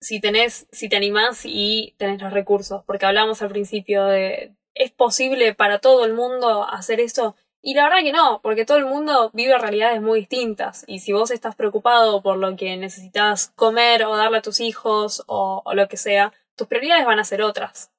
si 0.00 0.20
tenés, 0.20 0.66
si 0.72 0.88
te 0.88 0.96
animás 0.96 1.42
y 1.44 1.94
tenés 1.98 2.20
los 2.22 2.32
recursos, 2.32 2.82
porque 2.86 3.06
hablamos 3.06 3.42
al 3.42 3.50
principio 3.50 4.04
de 4.06 4.54
¿es 4.74 4.92
posible 4.92 5.54
para 5.54 5.80
todo 5.80 6.04
el 6.04 6.14
mundo 6.14 6.64
hacer 6.64 7.00
eso? 7.00 7.36
Y 7.66 7.74
la 7.74 7.82
verdad 7.82 8.04
que 8.04 8.12
no, 8.12 8.38
porque 8.44 8.64
todo 8.64 8.78
el 8.78 8.86
mundo 8.86 9.30
vive 9.32 9.58
realidades 9.58 10.00
muy 10.00 10.20
distintas. 10.20 10.84
Y 10.86 11.00
si 11.00 11.12
vos 11.12 11.32
estás 11.32 11.56
preocupado 11.56 12.22
por 12.22 12.36
lo 12.36 12.54
que 12.54 12.76
necesitas 12.76 13.50
comer 13.56 14.04
o 14.04 14.16
darle 14.16 14.38
a 14.38 14.42
tus 14.42 14.60
hijos 14.60 15.24
o, 15.26 15.64
lo 15.74 15.88
que 15.88 15.96
sea, 15.96 16.32
tus 16.54 16.68
prioridades 16.68 17.04
van 17.04 17.18
a 17.18 17.24
ser 17.24 17.42
otras. 17.42 17.90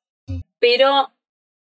pero 0.60 1.12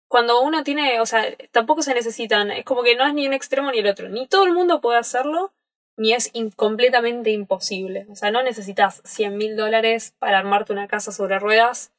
cuando 0.08 0.42
uno 0.42 0.64
tiene, 0.64 1.00
o 1.00 1.06
sea, 1.06 1.24
tampoco 1.52 1.82
se 1.82 1.94
necesitan, 1.94 2.50
es 2.50 2.64
como 2.64 2.82
que 2.82 2.96
no 2.96 3.06
es 3.06 3.14
ni 3.14 3.28
un 3.28 3.34
extremo 3.34 3.70
ni 3.70 3.78
el 3.78 3.86
otro, 3.86 4.08
ni 4.08 4.26
todo 4.26 4.46
el 4.46 4.52
mundo 4.52 4.80
puede 4.80 4.98
hacerlo, 4.98 5.52
ni 5.96 6.12
es 6.12 6.32
completamente 6.56 7.30
imposible. 7.30 8.08
O 8.10 8.16
sea, 8.16 8.32
no 8.32 8.42
necesitas 8.42 9.00
100 9.04 9.36
mil 9.36 9.56
dólares 9.56 10.12
para 10.18 10.40
armarte 10.40 10.72
una 10.72 10.88
casa 10.88 11.12
sobre 11.12 11.38
ruedas. 11.38 11.92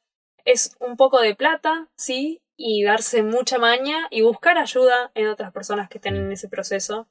Es 0.44 0.76
un 0.80 0.98
poco 0.98 1.22
de 1.22 1.34
plata, 1.34 1.88
sí, 1.96 2.42
y 2.56 2.84
darse 2.84 3.22
mucha 3.22 3.58
maña 3.58 4.08
y 4.10 4.22
buscar 4.22 4.58
ayuda 4.58 5.10
en 5.14 5.28
otras 5.28 5.52
personas 5.52 5.88
que 5.88 5.98
estén 5.98 6.16
en 6.16 6.32
ese 6.32 6.48
proceso. 6.48 7.08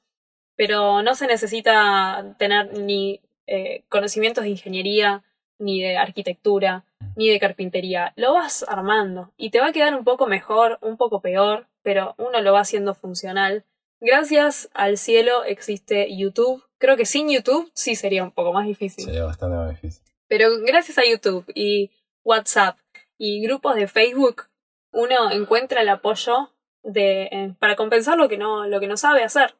Pero 0.55 1.01
no 1.01 1.15
se 1.15 1.27
necesita 1.27 2.35
tener 2.37 2.77
ni 2.77 3.21
eh, 3.47 3.83
conocimientos 3.89 4.43
de 4.43 4.51
ingeniería, 4.51 5.23
ni 5.59 5.81
de 5.81 5.97
arquitectura, 5.97 6.85
ni 7.15 7.29
de 7.29 7.39
carpintería. 7.39 8.13
Lo 8.15 8.33
vas 8.33 8.65
armando 8.67 9.31
y 9.37 9.49
te 9.49 9.59
va 9.59 9.67
a 9.67 9.71
quedar 9.73 9.95
un 9.95 10.03
poco 10.03 10.27
mejor, 10.27 10.77
un 10.81 10.97
poco 10.97 11.21
peor, 11.21 11.67
pero 11.81 12.15
uno 12.17 12.41
lo 12.41 12.53
va 12.53 12.61
haciendo 12.61 12.93
funcional. 12.93 13.65
Gracias 13.99 14.69
al 14.73 14.97
cielo 14.97 15.43
existe 15.43 16.15
YouTube. 16.15 16.63
Creo 16.77 16.97
que 16.97 17.05
sin 17.05 17.29
YouTube 17.29 17.71
sí 17.73 17.95
sería 17.95 18.23
un 18.23 18.31
poco 18.31 18.53
más 18.53 18.67
difícil. 18.67 19.05
Sería 19.05 19.23
bastante 19.23 19.55
más 19.55 19.69
difícil. 19.69 20.03
Pero 20.27 20.49
gracias 20.65 20.97
a 20.97 21.09
YouTube 21.09 21.45
y 21.55 21.91
WhatsApp 22.23 22.77
y 23.17 23.41
grupos 23.41 23.75
de 23.75 23.87
Facebook, 23.87 24.47
uno 24.93 25.31
encuentra 25.31 25.81
el 25.81 25.89
apoyo 25.89 26.53
de, 26.83 27.23
eh, 27.23 27.55
para 27.59 27.75
compensar 27.75 28.17
lo 28.17 28.29
que, 28.29 28.37
no, 28.37 28.67
lo 28.67 28.79
que 28.79 28.87
no 28.87 28.95
sabe 28.95 29.23
hacer. 29.23 29.55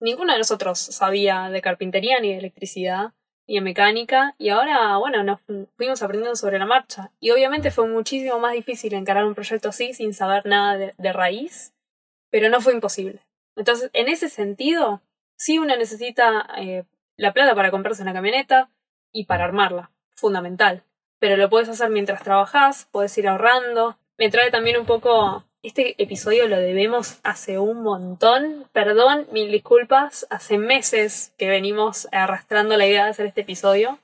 Ninguno 0.00 0.32
de 0.32 0.38
nosotros 0.38 0.78
sabía 0.78 1.48
de 1.48 1.62
carpintería 1.62 2.18
ni 2.20 2.32
de 2.32 2.38
electricidad 2.38 3.12
y 3.46 3.58
en 3.58 3.64
mecánica 3.64 4.34
y 4.38 4.48
ahora, 4.48 4.96
bueno, 4.96 5.22
nos 5.22 5.40
fuimos 5.76 6.02
aprendiendo 6.02 6.34
sobre 6.36 6.58
la 6.58 6.66
marcha. 6.66 7.12
Y 7.20 7.30
obviamente 7.30 7.70
fue 7.70 7.86
muchísimo 7.88 8.38
más 8.40 8.52
difícil 8.52 8.94
encarar 8.94 9.24
un 9.24 9.34
proyecto 9.34 9.68
así 9.68 9.94
sin 9.94 10.14
saber 10.14 10.44
nada 10.46 10.76
de, 10.76 11.12
raíz, 11.12 11.72
pero 12.30 12.48
no 12.48 12.60
fue 12.60 12.72
imposible. 12.72 13.20
Entonces, 13.54 13.90
en 13.92 14.08
ese 14.08 14.28
sentido, 14.28 15.02
sí 15.36 15.58
uno 15.58 15.76
necesita 15.76 16.48
eh, 16.56 16.84
la 17.16 17.32
plata 17.32 17.54
para 17.54 17.70
comprarse 17.70 18.02
una 18.02 18.14
camioneta 18.14 18.70
y 19.12 19.26
para 19.26 19.44
armarla, 19.44 19.92
fundamental. 20.16 20.82
Pero 21.20 21.36
lo 21.36 21.48
puedes 21.48 21.68
hacer 21.68 21.90
mientras 21.90 22.24
trabajas, 22.24 22.88
puedes 22.90 23.16
ir 23.18 23.28
ahorrando. 23.28 23.98
Me 24.18 24.30
trae 24.30 24.50
también 24.50 24.78
un 24.78 24.86
poco 24.86 25.44
este 25.62 25.94
episodio 26.02 26.48
lo 26.48 26.58
debemos 26.58 27.20
hace 27.22 27.58
un 27.60 27.82
montón. 27.82 28.68
Perdón, 28.72 29.28
mil 29.30 29.50
disculpas. 29.52 30.26
Hace 30.28 30.58
meses 30.58 31.32
que 31.38 31.48
venimos 31.48 32.08
arrastrando 32.10 32.76
la 32.76 32.86
idea 32.86 33.04
de 33.04 33.10
hacer 33.10 33.26
este 33.26 33.42
episodio. 33.42 34.00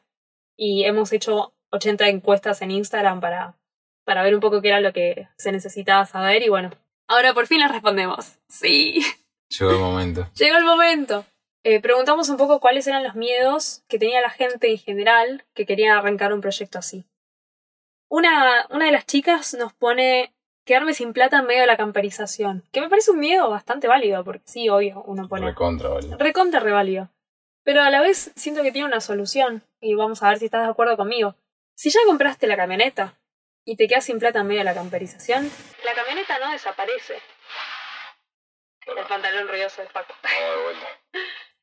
Y 0.56 0.84
hemos 0.84 1.12
hecho 1.12 1.52
80 1.70 2.08
encuestas 2.08 2.62
en 2.62 2.70
Instagram 2.70 3.20
para, 3.20 3.56
para 4.04 4.22
ver 4.22 4.34
un 4.34 4.40
poco 4.40 4.62
qué 4.62 4.68
era 4.68 4.80
lo 4.80 4.92
que 4.92 5.28
se 5.36 5.50
necesitaba 5.50 6.06
saber. 6.06 6.44
Y 6.44 6.48
bueno, 6.48 6.70
ahora 7.08 7.34
por 7.34 7.48
fin 7.48 7.58
les 7.58 7.72
respondemos. 7.72 8.38
Sí. 8.48 9.00
Llegó 9.58 9.72
el 9.72 9.78
momento. 9.78 10.28
Llegó 10.36 10.58
el 10.58 10.64
momento. 10.64 11.24
Eh, 11.64 11.80
preguntamos 11.80 12.28
un 12.28 12.36
poco 12.36 12.60
cuáles 12.60 12.86
eran 12.86 13.02
los 13.02 13.16
miedos 13.16 13.82
que 13.88 13.98
tenía 13.98 14.20
la 14.20 14.30
gente 14.30 14.70
en 14.70 14.78
general 14.78 15.44
que 15.54 15.66
quería 15.66 15.98
arrancar 15.98 16.32
un 16.32 16.40
proyecto 16.40 16.78
así. 16.78 17.04
Una, 18.08 18.66
una 18.70 18.86
de 18.86 18.92
las 18.92 19.06
chicas 19.06 19.54
nos 19.54 19.72
pone 19.72 20.32
quedarme 20.64 20.92
sin 20.92 21.12
plata 21.12 21.38
en 21.38 21.46
medio 21.46 21.62
de 21.62 21.66
la 21.66 21.76
camperización. 21.76 22.62
Que 22.72 22.80
me 22.80 22.88
parece 22.88 23.10
un 23.10 23.18
miedo 23.18 23.48
bastante 23.50 23.88
válido, 23.88 24.22
porque 24.24 24.42
sí, 24.44 24.68
obvio, 24.68 25.02
uno 25.06 25.28
pone. 25.28 25.46
Recontra 25.46 25.88
válido. 25.88 26.18
Recontra 26.18 26.60
reválido. 26.60 27.08
Pero 27.64 27.82
a 27.82 27.90
la 27.90 28.00
vez 28.00 28.32
siento 28.36 28.62
que 28.62 28.72
tiene 28.72 28.86
una 28.86 29.00
solución. 29.00 29.62
Y 29.80 29.94
vamos 29.94 30.22
a 30.22 30.28
ver 30.28 30.38
si 30.38 30.46
estás 30.46 30.64
de 30.64 30.70
acuerdo 30.70 30.96
conmigo. 30.96 31.34
Si 31.74 31.90
ya 31.90 32.00
compraste 32.06 32.46
la 32.46 32.56
camioneta 32.56 33.18
y 33.64 33.76
te 33.76 33.88
quedas 33.88 34.04
sin 34.04 34.18
plata 34.18 34.40
en 34.40 34.46
medio 34.46 34.60
de 34.60 34.64
la 34.64 34.74
camperización, 34.74 35.50
la 35.84 35.94
camioneta 35.94 36.38
no 36.38 36.50
desaparece. 36.50 37.14
El 38.86 39.06
pantalón 39.06 39.48
ruidoso 39.48 39.82
de 39.82 39.88
Paco. 39.88 40.14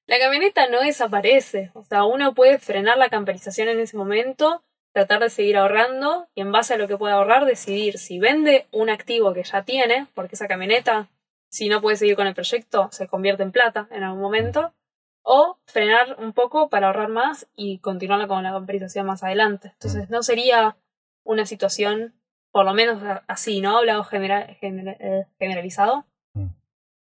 La 0.08 0.20
camioneta 0.20 0.68
no 0.68 0.82
desaparece. 0.82 1.72
O 1.74 1.84
sea, 1.84 2.04
uno 2.04 2.36
puede 2.36 2.60
frenar 2.60 2.96
la 3.00 3.10
camperización 3.10 3.70
en 3.70 3.80
ese 3.80 3.98
momento 3.98 4.64
tratar 4.96 5.20
de 5.20 5.30
seguir 5.30 5.58
ahorrando 5.58 6.30
y 6.36 6.40
en 6.40 6.54
base 6.54 6.74
a 6.74 6.78
lo 6.78 6.88
que 6.88 6.98
pueda 6.98 7.16
ahorrar 7.16 7.44
decidir 7.44 7.98
si 7.98 8.18
vende 8.18 8.66
un 8.72 8.90
activo 8.90 9.34
que 9.34 9.44
ya 9.44 9.64
tiene, 9.64 10.08
porque 10.14 10.36
esa 10.36 10.48
camioneta, 10.48 11.10
si 11.50 11.68
no 11.68 11.82
puede 11.82 11.98
seguir 11.98 12.16
con 12.16 12.28
el 12.28 12.34
proyecto, 12.34 12.88
se 12.94 13.06
convierte 13.06 13.44
en 13.44 13.52
plata 13.52 13.90
en 13.92 14.04
algún 14.04 14.22
momento, 14.22 14.74
o 15.22 15.60
frenar 15.66 16.16
un 16.18 16.32
poco 16.32 16.70
para 16.70 16.88
ahorrar 16.88 17.10
más 17.10 17.46
y 17.58 17.80
continuarla 17.80 18.30
con 18.30 18.42
la 18.42 18.54
compensación 18.54 19.06
más 19.06 19.22
adelante. 19.22 19.72
Entonces 19.74 20.10
no 20.10 20.24
sería 20.24 20.78
una 21.26 21.46
situación, 21.46 22.14
por 22.52 22.64
lo 22.64 22.74
menos 22.74 23.04
así, 23.28 23.60
¿no? 23.60 23.78
Hablado 23.78 24.06
general, 24.06 24.58
eh, 24.62 25.26
generalizado, 25.38 26.06
mm. 26.36 26.48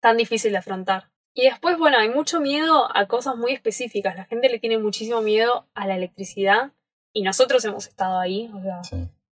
tan 0.00 0.16
difícil 0.16 0.52
de 0.52 0.58
afrontar. 0.58 1.10
Y 1.34 1.44
después, 1.44 1.76
bueno, 1.76 1.98
hay 1.98 2.08
mucho 2.08 2.40
miedo 2.40 2.88
a 2.96 3.06
cosas 3.06 3.36
muy 3.36 3.52
específicas. 3.52 4.16
La 4.16 4.24
gente 4.24 4.48
le 4.48 4.58
tiene 4.60 4.78
muchísimo 4.78 5.20
miedo 5.20 5.66
a 5.74 5.86
la 5.86 5.96
electricidad 5.96 6.72
y 7.12 7.22
nosotros 7.22 7.64
hemos 7.64 7.86
estado 7.86 8.18
ahí, 8.18 8.50
o 8.54 8.62
sea, 8.62 8.80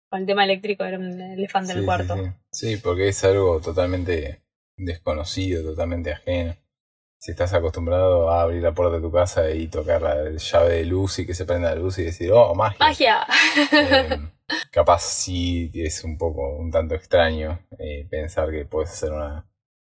con 0.09 0.21
el 0.21 0.27
tema 0.27 0.45
eléctrico 0.45 0.85
era 0.85 0.99
un 0.99 1.21
elefante 1.21 1.73
en 1.73 1.79
el 1.79 1.85
cuarto. 1.85 2.17
Sí, 2.51 2.77
porque 2.77 3.09
es 3.09 3.25
algo 3.25 3.61
totalmente 3.61 4.43
desconocido, 4.77 5.63
totalmente 5.63 6.13
ajeno. 6.13 6.57
Si 7.19 7.31
estás 7.31 7.55
acostumbrado 7.55 8.31
a 8.31 8.43
abrir 8.43 8.63
la 8.63 8.75
puerta 8.75 8.97
de 8.97 9.03
tu 9.03 9.11
casa 9.11 9.51
y 9.51 9.69
tocar 9.69 10.03
la 10.03 10.31
llave 10.31 10.75
de 10.75 10.85
luz 10.85 11.19
y 11.19 11.27
que 11.27 11.35
se 11.35 11.47
prenda 11.47 11.71
la 11.71 11.81
luz 11.81 11.99
y 11.99 12.05
decir, 12.05 12.31
oh, 12.33 12.55
magia. 12.55 12.79
Magia. 12.79 13.27
Em, 13.73 14.31
capaz 14.71 15.03
sí 15.03 15.71
es 15.75 16.05
un 16.05 16.19
poco, 16.19 16.55
un 16.57 16.71
tanto 16.71 16.95
extraño 16.95 17.61
eh, 17.79 18.07
pensar 18.11 18.51
que 18.51 18.67
puedes 18.67 18.91
hacer 18.91 19.11
una 19.11 19.47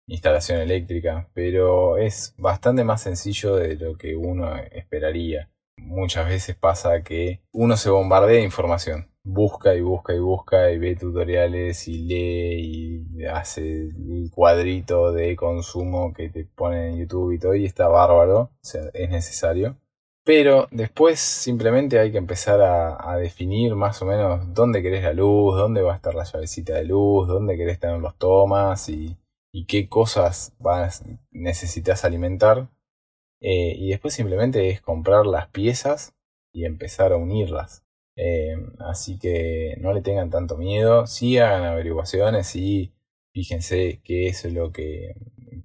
instalación 0.08 0.62
eléctrica, 0.62 1.30
pero 1.34 1.98
es 1.98 2.34
bastante 2.38 2.86
más 2.86 3.02
sencillo 3.02 3.58
de 3.58 3.76
lo 3.76 3.98
que 3.98 4.16
uno 4.16 4.56
esperaría 4.72 5.50
muchas 5.78 6.28
veces 6.28 6.56
pasa 6.56 7.04
que 7.04 7.42
uno 7.52 7.78
se 7.78 7.90
bombardea 7.90 8.38
de 8.38 8.44
información. 8.44 9.10
Busca 9.24 9.76
y 9.76 9.82
busca 9.82 10.14
y 10.14 10.20
busca 10.20 10.72
y 10.72 10.78
ve 10.78 10.96
tutoriales 10.96 11.88
y 11.88 11.98
lee 12.00 13.06
y 13.18 13.26
hace 13.26 13.62
el 13.62 14.30
cuadrito 14.32 15.12
de 15.12 15.36
consumo 15.36 16.14
que 16.14 16.30
te 16.30 16.46
ponen 16.46 16.94
en 16.94 16.98
YouTube 17.00 17.34
y 17.34 17.40
todo 17.40 17.56
y 17.56 17.66
está 17.66 17.88
bárbaro, 17.88 18.40
o 18.40 18.52
sea, 18.62 18.84
es 18.94 19.10
necesario. 19.10 19.78
Pero 20.24 20.68
después 20.72 21.20
simplemente 21.20 22.00
hay 22.00 22.12
que 22.12 22.18
empezar 22.18 22.62
a, 22.62 23.18
definir 23.18 23.76
más 23.76 24.02
o 24.02 24.06
menos 24.06 24.54
dónde 24.54 24.82
querés 24.84 25.04
la 25.04 25.14
luz, 25.14 25.58
dónde 25.58 25.82
va 25.82 25.94
a 25.94 25.96
estar 25.96 26.14
la 26.16 26.26
llavecita 26.26 26.76
de 26.76 26.84
luz, 26.84 27.28
dónde 27.28 27.58
querés 27.58 27.80
tener 27.80 28.00
los 28.00 28.18
tomas 28.18 28.90
y, 28.90 29.18
y 29.54 29.66
qué 29.66 29.88
cosas 29.88 30.54
vas, 30.60 31.04
necesitas 31.32 32.04
alimentar 32.04 32.68
eh, 33.42 33.74
y 33.78 33.90
después 33.90 34.14
simplemente 34.14 34.70
es 34.70 34.82
comprar 34.82 35.26
las 35.26 35.48
piezas 35.50 36.16
y 36.52 36.66
empezar 36.66 37.12
a 37.12 37.18
unirlas. 37.18 37.84
Eh, 38.16 38.56
así 38.80 39.20
que 39.20 39.76
no 39.80 39.94
le 39.94 40.02
tengan 40.02 40.30
tanto 40.32 40.58
miedo, 40.58 41.06
sí 41.06 41.38
hagan 41.38 41.64
averiguaciones, 41.64 42.48
sí 42.48 42.94
fíjense 43.32 44.02
qué 44.04 44.28
es 44.28 44.44
lo 44.46 44.72
que 44.72 45.14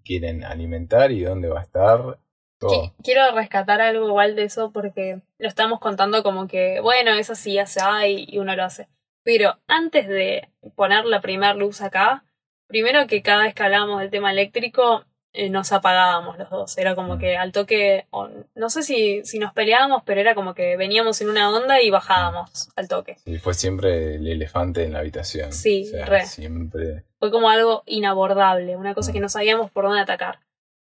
quieren 0.04 0.44
alimentar 0.44 1.10
y 1.10 1.22
dónde 1.22 1.48
va 1.48 1.60
a 1.60 1.62
estar. 1.62 2.18
Todo. 2.58 2.94
Quiero 3.02 3.34
rescatar 3.34 3.80
algo 3.80 4.06
igual 4.06 4.36
de 4.36 4.44
eso 4.44 4.70
porque 4.70 5.22
lo 5.38 5.48
estamos 5.48 5.80
contando 5.80 6.22
como 6.22 6.46
que, 6.46 6.80
bueno, 6.80 7.12
eso 7.12 7.34
sí 7.34 7.54
ya 7.54 7.66
se 7.66 7.80
hay 7.82 8.26
y 8.28 8.38
uno 8.38 8.54
lo 8.54 8.64
hace. 8.64 8.88
Pero 9.24 9.58
antes 9.66 10.06
de 10.06 10.50
poner 10.76 11.06
la 11.06 11.22
primera 11.22 11.54
luz 11.54 11.80
acá, 11.80 12.24
primero 12.66 13.06
que 13.06 13.22
cada 13.22 13.44
vez 13.44 13.54
que 13.54 13.62
hablamos 13.62 14.00
del 14.00 14.10
tema 14.10 14.30
eléctrico, 14.30 15.04
eh, 15.34 15.48
nos 15.48 15.72
apagábamos 15.72 16.36
los 16.38 16.50
dos. 16.50 16.76
Era 16.76 16.94
como 16.94 17.18
que 17.18 17.36
al 17.36 17.52
toque, 17.52 18.06
no 18.54 18.70
sé 18.70 18.82
si, 18.82 19.24
si 19.24 19.38
nos 19.38 19.52
peleábamos, 19.54 20.02
pero 20.04 20.20
era 20.20 20.34
como 20.34 20.54
que 20.54 20.76
veníamos 20.76 21.20
en 21.22 21.30
una 21.30 21.50
onda 21.50 21.80
y 21.80 21.90
bajábamos 21.90 22.68
al 22.76 22.88
toque. 22.88 23.16
Y 23.24 23.38
fue 23.38 23.54
siempre 23.54 24.16
el 24.16 24.26
elefante 24.26 24.84
en 24.84 24.92
la 24.92 24.98
habitación. 24.98 25.52
Sí, 25.52 25.90
Siempre. 26.26 27.04
Fue 27.18 27.30
como 27.30 27.48
algo 27.48 27.82
inabordable, 27.86 28.76
una 28.76 28.94
cosa 28.94 29.12
que 29.12 29.20
mm. 29.20 29.22
no 29.22 29.28
sabíamos 29.28 29.70
por 29.70 29.84
dónde 29.84 30.00
atacar. 30.00 30.40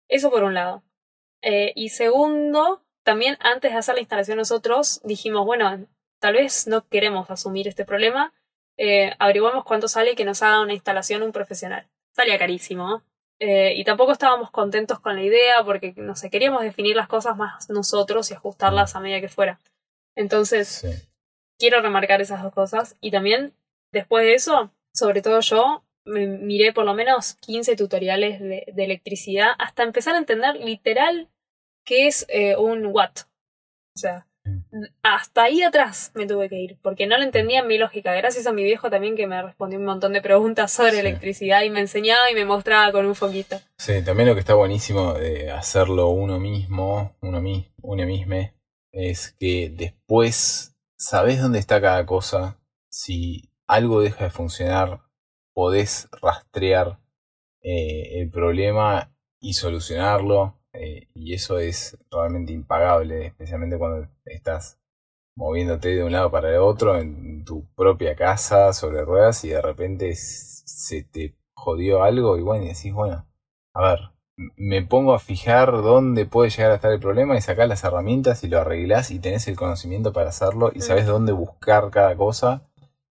Eso 0.09 0.30
por 0.30 0.42
un 0.42 0.55
lado. 0.55 0.82
Eh, 1.42 1.72
y 1.76 1.90
segundo, 1.90 2.82
también 3.05 3.36
antes 3.40 3.72
de 3.72 3.78
hacer 3.78 3.94
la 3.94 4.01
instalación 4.01 4.36
nosotros 4.36 5.01
dijimos, 5.05 5.46
bueno, 5.46 5.86
tal 6.18 6.34
vez 6.34 6.66
no 6.66 6.86
queremos 6.88 7.30
asumir 7.30 7.68
este 7.68 7.84
problema. 7.84 8.32
Eh, 8.76 9.12
averiguamos 9.18 9.64
cuánto 9.64 9.86
sale 9.86 10.16
que 10.16 10.24
nos 10.24 10.42
haga 10.42 10.61
una 10.61 10.72
instalación 10.72 11.22
un 11.22 11.32
profesional. 11.32 11.86
Salía 12.12 12.38
carísimo, 12.38 13.03
eh, 13.41 13.72
y 13.74 13.84
tampoco 13.84 14.12
estábamos 14.12 14.51
contentos 14.51 15.01
con 15.01 15.16
la 15.16 15.22
idea 15.22 15.64
porque, 15.64 15.95
no 15.97 16.14
sé, 16.14 16.28
queríamos 16.28 16.62
definir 16.62 16.95
las 16.95 17.09
cosas 17.09 17.36
más 17.38 17.70
nosotros 17.70 18.30
y 18.30 18.34
ajustarlas 18.34 18.95
a 18.95 19.01
medida 19.01 19.22
que 19.22 19.30
fuera. 19.30 19.59
Entonces, 20.14 20.84
quiero 21.59 21.80
remarcar 21.80 22.20
esas 22.20 22.43
dos 22.43 22.53
cosas. 22.53 22.97
Y 23.01 23.11
también, 23.11 23.55
después 23.93 24.24
de 24.24 24.34
eso, 24.34 24.70
sobre 24.93 25.22
todo 25.22 25.41
yo, 25.41 25.82
me 26.05 26.26
miré 26.26 26.74
por 26.74 26.84
lo 26.84 26.93
menos 26.93 27.34
15 27.36 27.76
tutoriales 27.76 28.41
de, 28.41 28.64
electricidad 28.76 29.53
hasta 29.59 29.84
empezar 29.84 30.14
a 30.14 30.18
entender 30.18 30.57
literal 30.57 31.28
qué 31.86 32.09
es 32.09 32.26
eh, 32.28 32.57
un 32.57 32.86
watt. 32.86 33.20
O 33.97 33.99
sea, 33.99 34.26
hasta 35.03 35.43
ahí 35.45 35.62
atrás 35.62 36.12
me 36.14 36.27
tuve 36.27 36.49
que 36.49 36.57
ir, 36.57 36.79
porque 36.83 37.07
no 37.07 37.16
lo 37.18 37.25
entendía 37.25 37.61
en 37.61 37.66
mi 37.66 37.79
lógica. 37.79 38.14
Gracias 38.14 38.47
a 38.47 38.53
mi 38.53 38.62
viejo 38.64 38.91
también 38.91 39.16
que 39.16 39.27
me 39.27 39.43
respondió 39.43 39.79
un 39.79 39.85
montón 39.85 40.12
de 40.12 40.23
preguntas 40.23 40.73
sobre 40.73 40.93
Sí. 40.93 40.99
electricidad 40.99 41.62
y 41.62 41.71
me 41.71 41.81
enseñaba 41.81 42.31
y 42.31 42.35
me 42.35 42.45
mostraba 42.45 42.93
con 42.93 43.07
un 43.07 43.14
foquito. 43.14 43.61
Sí, 43.79 44.03
también 44.05 44.29
lo 44.29 44.35
que 44.35 44.41
está 44.41 44.55
buenísimo 44.55 45.14
de 45.14 45.51
hacerlo 45.51 46.09
uno 46.11 46.39
mismo, 46.39 47.16
uno, 47.21 47.41
mi- 47.41 47.73
uno 47.83 48.07
mismo, 48.07 48.37
es 48.93 49.33
que 49.39 49.71
después 49.73 50.77
sabes 50.97 51.41
dónde 51.41 51.59
está 51.59 51.81
cada 51.81 52.05
cosa. 52.07 52.59
Si 52.89 53.51
algo 53.66 54.01
deja 54.01 54.25
de 54.25 54.31
funcionar, 54.31 55.01
podés 55.55 56.09
rastrear 56.23 56.99
eh, 57.62 58.21
el 58.21 58.31
problema 58.31 59.12
y 59.41 59.53
solucionarlo. 59.55 60.59
Eh, 60.73 61.09
y 61.14 61.35
eso 61.35 61.59
es 61.59 61.99
realmente 62.11 62.53
impagable, 62.53 63.27
especialmente 63.27 63.79
cuando 63.79 64.09
estás 64.25 64.79
moviéndote 65.37 65.89
de 65.97 66.05
un 66.05 66.12
lado 66.12 66.31
para 66.31 66.51
el 66.51 66.59
otro 66.59 66.99
en 66.99 67.45
tu 67.45 67.66
propia 67.75 68.14
casa 68.14 68.73
sobre 68.73 69.05
ruedas 69.05 69.45
y 69.45 69.51
de 69.51 69.62
repente 69.62 70.14
se 70.14 71.03
te 71.05 71.37
jodió 71.55 72.03
algo 72.03 72.39
y 72.39 72.43
bueno, 72.43 72.64
y 72.64 72.68
decís, 72.68 72.93
bueno, 72.93 73.27
a 73.75 73.83
ver, 73.83 73.99
me 74.57 74.83
pongo 74.83 75.14
a 75.14 75.18
fijar 75.18 75.73
dónde 75.73 76.27
puede 76.27 76.51
llegar 76.51 76.73
a 76.73 76.77
estar 76.77 76.93
el 76.93 77.01
problema 77.01 77.37
y 77.37 77.41
sacás 77.41 77.68
las 77.68 77.85
herramientas 77.85 78.43
y 78.45 78.49
lo 78.49 78.61
arreglás 78.61 79.11
y 79.11 79.18
tenés 79.18 79.47
el 79.49 79.57
conocimiento 79.57 80.12
para 80.12 80.31
hacerlo 80.31 80.71
y 80.75 80.81
sabes 80.81 81.07
dónde 81.07 81.33
buscar 81.33 81.91
cada 81.91 82.16
cosa 82.16 82.62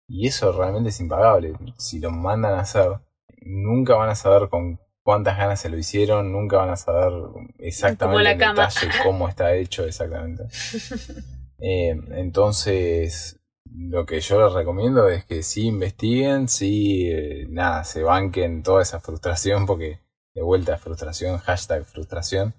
y 0.08 0.28
eso 0.28 0.52
realmente 0.52 0.90
es 0.90 1.00
impagable. 1.00 1.54
Si 1.78 2.00
lo 2.00 2.12
mandan 2.12 2.56
a 2.56 2.62
hacer, 2.62 3.00
nunca 3.42 3.96
van 3.96 4.10
a 4.10 4.16
saber 4.16 4.50
con 4.50 4.80
cuántas 5.04 5.38
ganas 5.38 5.60
se 5.62 5.70
lo 5.70 5.78
hicieron, 5.78 6.32
nunca 6.32 6.58
van 6.58 6.70
a 6.72 6.76
saber 6.78 7.12
exactamente 7.60 8.18
en 8.32 8.38
detalle 8.56 8.88
cómo 9.04 9.28
está 9.28 9.56
hecho 9.56 9.86
exactamente. 9.86 10.44
Eh, 11.64 11.96
entonces, 12.14 13.40
lo 13.72 14.08
que 14.08 14.20
yo 14.20 14.44
les 14.44 14.52
recomiendo 14.54 15.08
es 15.10 15.26
que 15.26 15.44
sí 15.44 15.68
investiguen, 15.68 16.48
sí, 16.50 17.08
eh, 17.12 17.46
nada, 17.50 17.84
se 17.84 18.02
banquen 18.02 18.64
toda 18.64 18.82
esa 18.82 19.00
frustración, 19.00 19.68
porque 19.68 20.00
de 20.34 20.42
vuelta 20.42 20.80
frustración, 20.80 21.38
hashtag 21.38 21.86
frustración, 21.86 22.56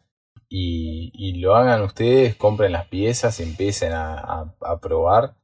y, 0.48 1.10
y 1.14 1.40
lo 1.40 1.56
hagan 1.56 1.82
ustedes, 1.82 2.36
compren 2.36 2.70
las 2.70 2.86
piezas 2.86 3.40
y 3.40 3.42
empiecen 3.42 3.92
a, 3.92 4.20
a- 4.20 4.54
a 4.60 4.78
probar, 4.78 5.34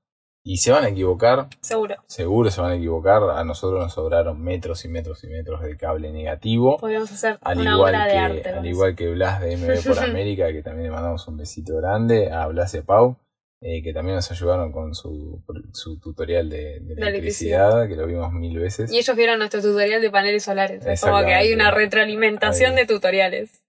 y 0.50 0.56
se 0.56 0.72
van 0.72 0.82
a 0.84 0.88
equivocar, 0.88 1.48
Seguro. 1.60 1.96
seguro 2.06 2.50
se 2.50 2.62
van 2.62 2.72
a 2.72 2.76
equivocar, 2.76 3.22
a 3.22 3.44
nosotros 3.44 3.80
nos 3.82 3.92
sobraron 3.92 4.40
metros 4.42 4.82
y 4.86 4.88
metros 4.88 5.22
y 5.24 5.26
metros 5.26 5.60
de 5.60 5.76
cable 5.76 6.10
negativo. 6.10 6.78
Podríamos 6.78 7.12
hacer 7.12 7.38
Al 7.42 7.58
una 7.60 7.72
igual, 7.74 7.90
obra 7.94 8.04
de 8.06 8.12
que, 8.12 8.18
arte. 8.18 8.48
al 8.50 8.66
igual 8.66 8.96
que 8.96 9.08
Blas 9.10 9.40
de 9.42 9.56
MB 9.58 9.84
por 9.86 9.98
América, 10.02 10.50
que 10.50 10.62
también 10.62 10.84
le 10.84 10.90
mandamos 10.90 11.28
un 11.28 11.36
besito 11.36 11.76
grande, 11.76 12.32
a 12.32 12.46
Blas 12.46 12.72
y 12.72 12.78
a 12.78 12.82
Pau, 12.82 13.18
eh, 13.60 13.82
que 13.82 13.92
también 13.92 14.16
nos 14.16 14.30
ayudaron 14.30 14.72
con 14.72 14.94
su, 14.94 15.42
su 15.74 15.98
tutorial 16.00 16.48
de, 16.48 16.80
de 16.80 16.94
De 16.94 17.02
electricidad, 17.08 17.86
que 17.86 17.96
lo 17.96 18.06
vimos 18.06 18.32
mil 18.32 18.58
veces. 18.58 18.90
Y 18.90 18.96
ellos 18.96 19.14
vieron 19.16 19.38
nuestro 19.40 19.60
tutorial 19.60 20.00
de 20.00 20.10
paneles 20.10 20.44
solares. 20.44 20.86
Es 20.86 21.02
como 21.02 21.18
que 21.26 21.34
hay 21.34 21.52
una 21.52 21.70
retroalimentación 21.72 22.70
Ahí. 22.70 22.76
de 22.78 22.86
tutoriales. 22.86 23.62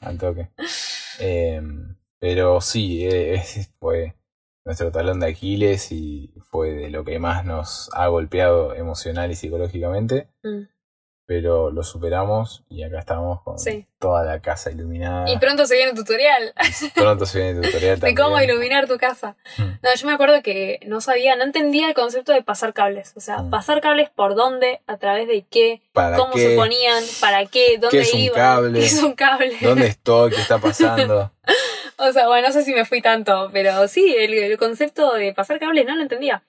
al 0.00 0.18
toque. 0.18 0.48
Eh, 1.20 1.62
pero 2.18 2.60
sí, 2.60 3.06
eh, 3.06 3.40
fue 3.78 4.14
nuestro 4.64 4.90
talón 4.90 5.20
de 5.20 5.28
Aquiles 5.28 5.92
y 5.92 6.32
fue 6.50 6.70
de 6.72 6.90
lo 6.90 7.04
que 7.04 7.18
más 7.18 7.44
nos 7.44 7.90
ha 7.92 8.06
golpeado 8.08 8.74
emocional 8.74 9.30
y 9.30 9.36
psicológicamente. 9.36 10.28
Mm. 10.42 10.62
Pero 11.26 11.70
lo 11.70 11.82
superamos 11.82 12.64
y 12.68 12.82
acá 12.82 12.98
estamos 12.98 13.40
con 13.42 13.58
Sí. 13.58 13.86
toda 13.98 14.24
la 14.24 14.40
casa 14.42 14.70
iluminada. 14.70 15.24
Y 15.30 15.38
pronto 15.38 15.64
se 15.64 15.74
viene 15.76 15.92
un 15.92 15.96
tutorial 15.96 16.52
Pronto 16.94 17.24
se 17.24 17.38
viene 17.38 17.60
el 17.60 17.64
tutorial 17.64 17.94
de 17.96 18.00
también. 18.00 18.16
cómo 18.16 18.38
iluminar 18.42 18.86
tu 18.86 18.98
casa. 18.98 19.34
Mm. 19.56 19.62
No, 19.82 19.94
yo 19.96 20.06
me 20.06 20.12
acuerdo 20.12 20.42
que 20.42 20.80
no 20.86 21.00
sabía, 21.00 21.34
no 21.36 21.44
entendía 21.44 21.88
el 21.88 21.94
concepto 21.94 22.32
de 22.32 22.42
pasar 22.42 22.74
cables. 22.74 23.14
O 23.16 23.20
sea, 23.20 23.38
Mm. 23.38 23.48
pasar 23.50 23.80
cables 23.80 24.10
por 24.10 24.34
dónde, 24.34 24.82
a 24.86 24.98
través 24.98 25.26
de 25.26 25.46
qué, 25.50 25.80
¿Para 25.94 26.16
cómo 26.18 26.34
qué? 26.34 26.50
se 26.50 26.56
ponían, 26.56 27.02
para 27.22 27.46
qué, 27.46 27.78
dónde 27.80 28.00
es 28.02 28.12
un 28.12 28.28
cable? 28.34 28.80
qué 28.80 28.84
es 28.86 29.02
un 29.02 29.12
cable. 29.14 29.56
¿Dónde 29.62 29.86
estoy? 29.86 30.30
¿Qué 30.30 30.40
está 30.42 30.58
pasando? 30.58 31.32
O 31.96 32.12
sea, 32.12 32.26
bueno, 32.26 32.48
no 32.48 32.52
sé 32.52 32.62
si 32.62 32.74
me 32.74 32.84
fui 32.84 33.00
tanto, 33.00 33.50
pero 33.52 33.86
sí, 33.88 34.14
el, 34.16 34.34
el 34.34 34.58
concepto 34.58 35.14
de 35.14 35.32
pasar 35.32 35.58
cables 35.58 35.86
no 35.86 35.96
lo 35.96 36.02
entendía. 36.02 36.42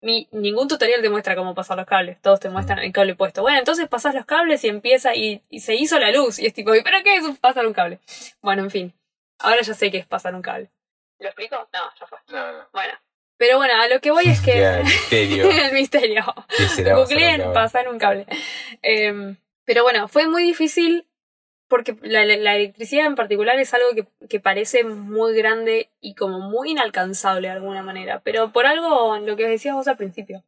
Ni, 0.00 0.28
ningún 0.30 0.68
tutorial 0.68 1.02
te 1.02 1.10
muestra 1.10 1.34
cómo 1.34 1.54
pasar 1.54 1.76
los 1.76 1.86
cables, 1.86 2.20
todos 2.22 2.38
te 2.38 2.48
muestran 2.48 2.78
el 2.78 2.92
cable 2.92 3.16
puesto. 3.16 3.42
Bueno, 3.42 3.58
entonces 3.58 3.88
pasas 3.88 4.14
los 4.14 4.24
cables 4.24 4.62
y 4.64 4.68
empieza 4.68 5.14
y, 5.14 5.42
y 5.48 5.60
se 5.60 5.74
hizo 5.74 5.98
la 5.98 6.12
luz. 6.12 6.38
Y 6.38 6.46
es 6.46 6.54
tipo, 6.54 6.74
¿y 6.74 6.82
¿pero 6.82 6.98
qué 7.02 7.16
es 7.16 7.38
pasar 7.38 7.66
un 7.66 7.72
cable? 7.72 7.98
Bueno, 8.40 8.62
en 8.62 8.70
fin, 8.70 8.94
ahora 9.38 9.60
ya 9.62 9.74
sé 9.74 9.90
qué 9.90 9.98
es 9.98 10.06
pasar 10.06 10.34
un 10.34 10.42
cable. 10.42 10.70
¿Lo 11.18 11.26
explico? 11.26 11.56
No, 11.56 11.80
ya 11.98 12.06
fue. 12.06 12.18
No, 12.28 12.52
no. 12.52 12.68
Bueno. 12.72 12.94
Pero 13.38 13.56
bueno, 13.56 13.74
a 13.80 13.88
lo 13.88 14.00
que 14.00 14.10
voy 14.10 14.28
es 14.28 14.40
que... 14.40 14.64
El 14.64 14.84
misterio. 14.84 15.50
el 15.50 15.72
misterio. 15.72 16.24
¿Qué 16.56 16.68
será 16.68 16.96
pasar 16.96 16.96
un 16.96 17.04
Googleen 17.04 17.40
cable? 17.40 17.54
pasar 17.54 17.88
un 17.88 17.98
cable. 17.98 18.26
Em, 18.82 19.36
pero 19.64 19.82
bueno, 19.82 20.08
fue 20.08 20.26
muy 20.26 20.42
difícil 20.42 21.06
porque 21.68 21.96
la, 22.02 22.24
la- 22.24 22.56
electricidad 22.56 23.06
en 23.06 23.14
particular 23.14 23.58
es 23.58 23.74
algo 23.74 23.88
que, 23.94 24.06
que 24.28 24.40
parece 24.40 24.84
muy 24.84 25.34
grande 25.34 25.90
y 26.00 26.14
como 26.14 26.38
muy 26.40 26.70
inalcanzable 26.70 27.48
de 27.48 27.54
alguna 27.54 27.82
manera. 27.82 28.20
Pero 28.24 28.52
por 28.52 28.66
algo, 28.66 29.18
lo 29.18 29.36
que 29.36 29.46
decías 29.48 29.74
vos 29.74 29.88
al 29.88 29.96
principio, 29.96 30.44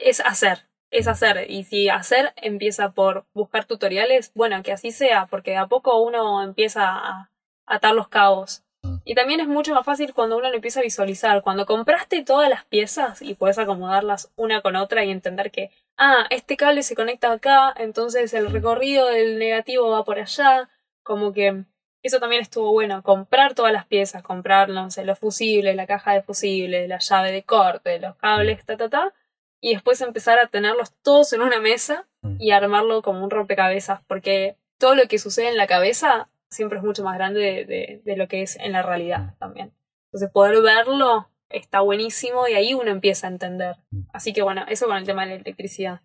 es 0.00 0.20
hacer. 0.20 0.66
Es 0.90 1.06
hacer. 1.06 1.48
Y 1.50 1.64
si 1.64 1.88
hacer 1.88 2.32
empieza 2.36 2.92
por 2.92 3.24
buscar 3.32 3.64
tutoriales, 3.64 4.32
bueno, 4.34 4.62
que 4.62 4.72
así 4.72 4.90
sea, 4.90 5.26
porque 5.26 5.52
de 5.52 5.56
a 5.58 5.66
poco 5.68 6.00
uno 6.02 6.42
empieza 6.42 6.82
a 6.88 7.30
atar 7.66 7.94
los 7.94 8.08
cabos. 8.08 8.64
Y 9.04 9.14
también 9.14 9.40
es 9.40 9.46
mucho 9.46 9.74
más 9.74 9.84
fácil 9.84 10.14
cuando 10.14 10.36
uno 10.36 10.48
lo 10.48 10.54
empieza 10.56 10.80
a 10.80 10.82
visualizar. 10.82 11.42
Cuando 11.42 11.64
compraste 11.66 12.24
todas 12.24 12.48
las 12.50 12.64
piezas 12.64 13.22
y 13.22 13.34
puedes 13.34 13.58
acomodarlas 13.58 14.32
una 14.36 14.62
con 14.62 14.74
otra 14.74 15.04
y 15.04 15.10
entender 15.10 15.50
que, 15.50 15.70
ah, 16.00 16.26
este 16.30 16.56
cable 16.56 16.82
se 16.82 16.96
conecta 16.96 17.30
acá, 17.30 17.72
entonces 17.76 18.34
el 18.34 18.50
recorrido 18.50 19.06
del 19.06 19.38
negativo 19.38 19.88
va 19.90 20.04
por 20.04 20.18
allá. 20.18 20.68
Como 21.04 21.32
que 21.32 21.64
eso 22.02 22.18
también 22.18 22.42
estuvo 22.42 22.72
bueno. 22.72 23.02
Comprar 23.04 23.54
todas 23.54 23.72
las 23.72 23.86
piezas, 23.86 24.22
comprar, 24.22 24.68
no 24.70 24.90
sé, 24.90 25.04
los 25.04 25.18
fusibles, 25.18 25.76
la 25.76 25.86
caja 25.86 26.12
de 26.14 26.22
fusibles, 26.22 26.88
la 26.88 26.98
llave 26.98 27.30
de 27.32 27.44
corte, 27.44 28.00
los 28.00 28.16
cables, 28.16 28.64
ta, 28.66 28.76
ta, 28.76 28.88
ta. 28.88 29.14
Y 29.62 29.74
después 29.74 30.00
empezar 30.00 30.38
a 30.38 30.46
tenerlos 30.48 30.92
todos 31.02 31.32
en 31.34 31.42
una 31.42 31.60
mesa 31.60 32.08
y 32.38 32.50
armarlo 32.50 33.02
como 33.02 33.22
un 33.22 33.30
rompecabezas. 33.30 34.00
Porque 34.06 34.56
todo 34.78 34.94
lo 34.94 35.06
que 35.08 35.18
sucede 35.18 35.48
en 35.48 35.56
la 35.58 35.66
cabeza 35.66 36.28
siempre 36.50 36.78
es 36.78 36.84
mucho 36.84 37.04
más 37.04 37.16
grande 37.16 37.40
de, 37.40 37.64
de- 37.66 38.02
de 38.04 38.16
lo 38.16 38.26
que 38.26 38.42
es 38.42 38.56
en 38.56 38.72
la 38.72 38.82
realidad 38.82 39.34
también. 39.38 39.72
Entonces 40.06 40.30
poder 40.32 40.60
verlo 40.62 41.28
está 41.50 41.80
buenísimo 41.80 42.48
y 42.48 42.54
ahí 42.54 42.74
uno 42.74 42.90
empieza 42.90 43.26
a 43.26 43.30
entender. 43.30 43.76
Así 44.12 44.32
que 44.32 44.42
bueno, 44.42 44.64
eso 44.68 44.86
con 44.86 44.96
el 44.96 45.04
tema 45.04 45.22
de 45.26 45.34
la 45.34 45.40
electricidad. 45.42 46.00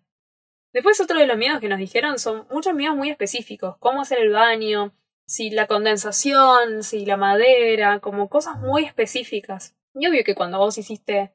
Después 0.72 1.00
otro 1.00 1.18
de 1.18 1.26
los 1.26 1.38
miedos 1.38 1.60
que 1.60 1.68
nos 1.68 1.78
dijeron 1.78 2.18
son 2.18 2.46
muchos 2.50 2.74
miedos 2.74 2.96
muy 2.96 3.08
específicos. 3.08 3.76
Cómo 3.78 4.02
hacer 4.02 4.18
el 4.18 4.30
baño, 4.32 4.92
si 5.26 5.50
la 5.50 5.66
condensación, 5.66 6.82
si 6.82 7.06
la 7.06 7.16
madera, 7.16 8.00
como 8.00 8.28
cosas 8.28 8.58
muy 8.58 8.84
específicas. 8.84 9.74
Y 9.94 10.06
obvio 10.06 10.22
que 10.24 10.34
cuando 10.34 10.58
vos 10.58 10.76
hiciste, 10.76 11.32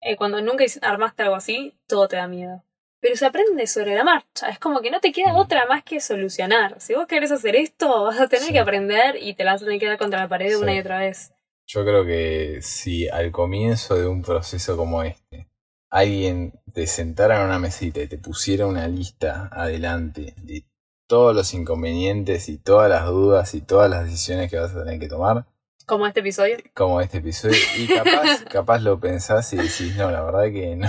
eh, 0.00 0.16
cuando 0.16 0.40
nunca 0.40 0.64
armaste 0.82 1.24
algo 1.24 1.34
así, 1.34 1.76
todo 1.88 2.06
te 2.06 2.16
da 2.16 2.28
miedo. 2.28 2.62
Pero 3.00 3.16
se 3.16 3.26
aprende 3.26 3.66
sobre 3.66 3.94
la 3.94 4.04
marcha. 4.04 4.48
Es 4.48 4.58
como 4.58 4.80
que 4.80 4.90
no 4.90 5.00
te 5.00 5.12
queda 5.12 5.32
Mm. 5.32 5.36
otra 5.36 5.66
más 5.66 5.82
que 5.82 6.00
solucionar. 6.00 6.80
Si 6.80 6.94
vos 6.94 7.06
querés 7.06 7.32
hacer 7.32 7.56
esto, 7.56 8.04
vas 8.04 8.18
a 8.20 8.28
tener 8.28 8.46
Sí. 8.46 8.52
que 8.52 8.60
aprender 8.60 9.16
y 9.20 9.34
te 9.34 9.44
la 9.44 9.52
vas 9.52 9.62
a 9.62 9.64
tener 9.66 9.80
que 9.80 9.86
dar 9.88 9.98
contra 9.98 10.20
la 10.20 10.28
pared 10.28 10.56
una 10.56 10.74
y 10.74 10.78
otra 10.78 11.00
vez. 11.00 11.33
Yo 11.66 11.84
creo 11.84 12.04
que 12.04 12.60
si 12.62 13.08
al 13.08 13.30
comienzo 13.32 13.96
de 13.96 14.06
un 14.06 14.22
proceso 14.22 14.76
como 14.76 15.02
este, 15.02 15.48
alguien 15.90 16.60
te 16.72 16.86
sentara 16.86 17.40
en 17.40 17.46
una 17.46 17.58
mesita 17.58 18.00
y 18.00 18.08
te 18.08 18.18
pusiera 18.18 18.66
una 18.66 18.86
lista 18.88 19.48
adelante 19.52 20.34
de 20.42 20.64
todos 21.06 21.34
los 21.34 21.54
inconvenientes 21.54 22.48
y 22.48 22.58
todas 22.58 22.90
las 22.90 23.06
dudas 23.06 23.54
y 23.54 23.60
todas 23.60 23.90
las 23.90 24.04
decisiones 24.04 24.50
que 24.50 24.58
vas 24.58 24.74
a 24.74 24.84
tener 24.84 24.98
que 24.98 25.08
tomar, 25.08 25.46
Como 25.86 26.06
este 26.06 26.20
episodio. 26.20 26.56
como 26.74 27.00
este 27.00 27.18
episodio, 27.18 27.56
y 27.78 27.86
capaz, 27.86 28.44
capaz 28.50 28.78
lo 28.80 28.98
pensás 28.98 29.52
y 29.52 29.56
decís, 29.56 29.94
no, 29.96 30.10
la 30.10 30.22
verdad 30.22 30.44
que 30.52 30.76
no, 30.76 30.88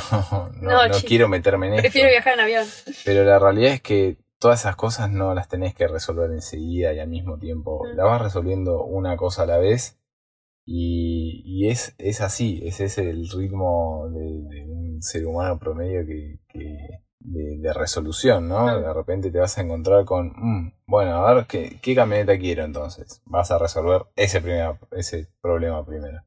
no, 0.61 0.88
No, 0.88 0.93
quiero 1.05 1.28
meterme 1.28 1.67
en 1.67 1.73
esto. 1.73 1.84
Prefiero 1.84 2.09
viajar 2.09 2.34
en 2.34 2.39
avión. 2.39 2.65
Pero 3.03 3.23
la 3.23 3.38
realidad 3.39 3.73
es 3.73 3.82
que 3.82 4.17
todas 4.39 4.61
esas 4.61 4.76
cosas 4.76 5.09
no 5.09 5.34
las 5.34 5.47
tenés 5.47 5.76
que 5.76 5.88
resolver 5.88 6.32
enseguida 6.32 6.93
y 6.93 6.99
al 6.99 7.07
mismo 7.09 7.38
tiempo. 7.38 7.84
Mm. 7.86 7.95
Las 7.97 8.05
vas 8.05 8.21
resolviendo 8.21 8.84
una 8.84 9.17
cosa 9.17 9.43
a 9.43 9.45
la 9.45 9.57
vez 9.57 9.97
y, 10.66 11.41
y 11.45 11.70
es, 11.70 11.93
es 11.97 12.22
así, 12.22 12.59
ese 12.63 12.86
es 12.86 12.97
el 12.97 13.28
ritmo 13.30 14.09
de, 14.11 14.22
de 14.22 14.66
un 14.68 15.01
ser 15.01 15.26
humano 15.26 15.57
promedio 15.59 16.05
que, 16.05 16.39
que- 16.49 16.99
de, 17.20 17.57
de 17.57 17.74
resolución, 17.74 18.47
¿no? 18.47 18.80
De 18.80 18.93
repente 18.93 19.32
te 19.32 19.39
vas 19.39 19.57
a 19.57 19.61
encontrar 19.61 20.05
con, 20.05 20.28
"Mm, 20.36 20.74
bueno, 20.88 21.26
a 21.26 21.34
ver, 21.34 21.45
¿qué, 21.47 21.80
¿qué 21.82 21.95
camioneta 21.95 22.38
quiero 22.38 22.63
entonces? 22.63 23.22
Vas 23.26 23.49
a 23.51 23.57
resolver 23.57 24.03
ese, 24.16 24.41
primer, 24.41 24.76
ese 24.91 25.28
problema 25.41 25.84
primero. 25.86 26.22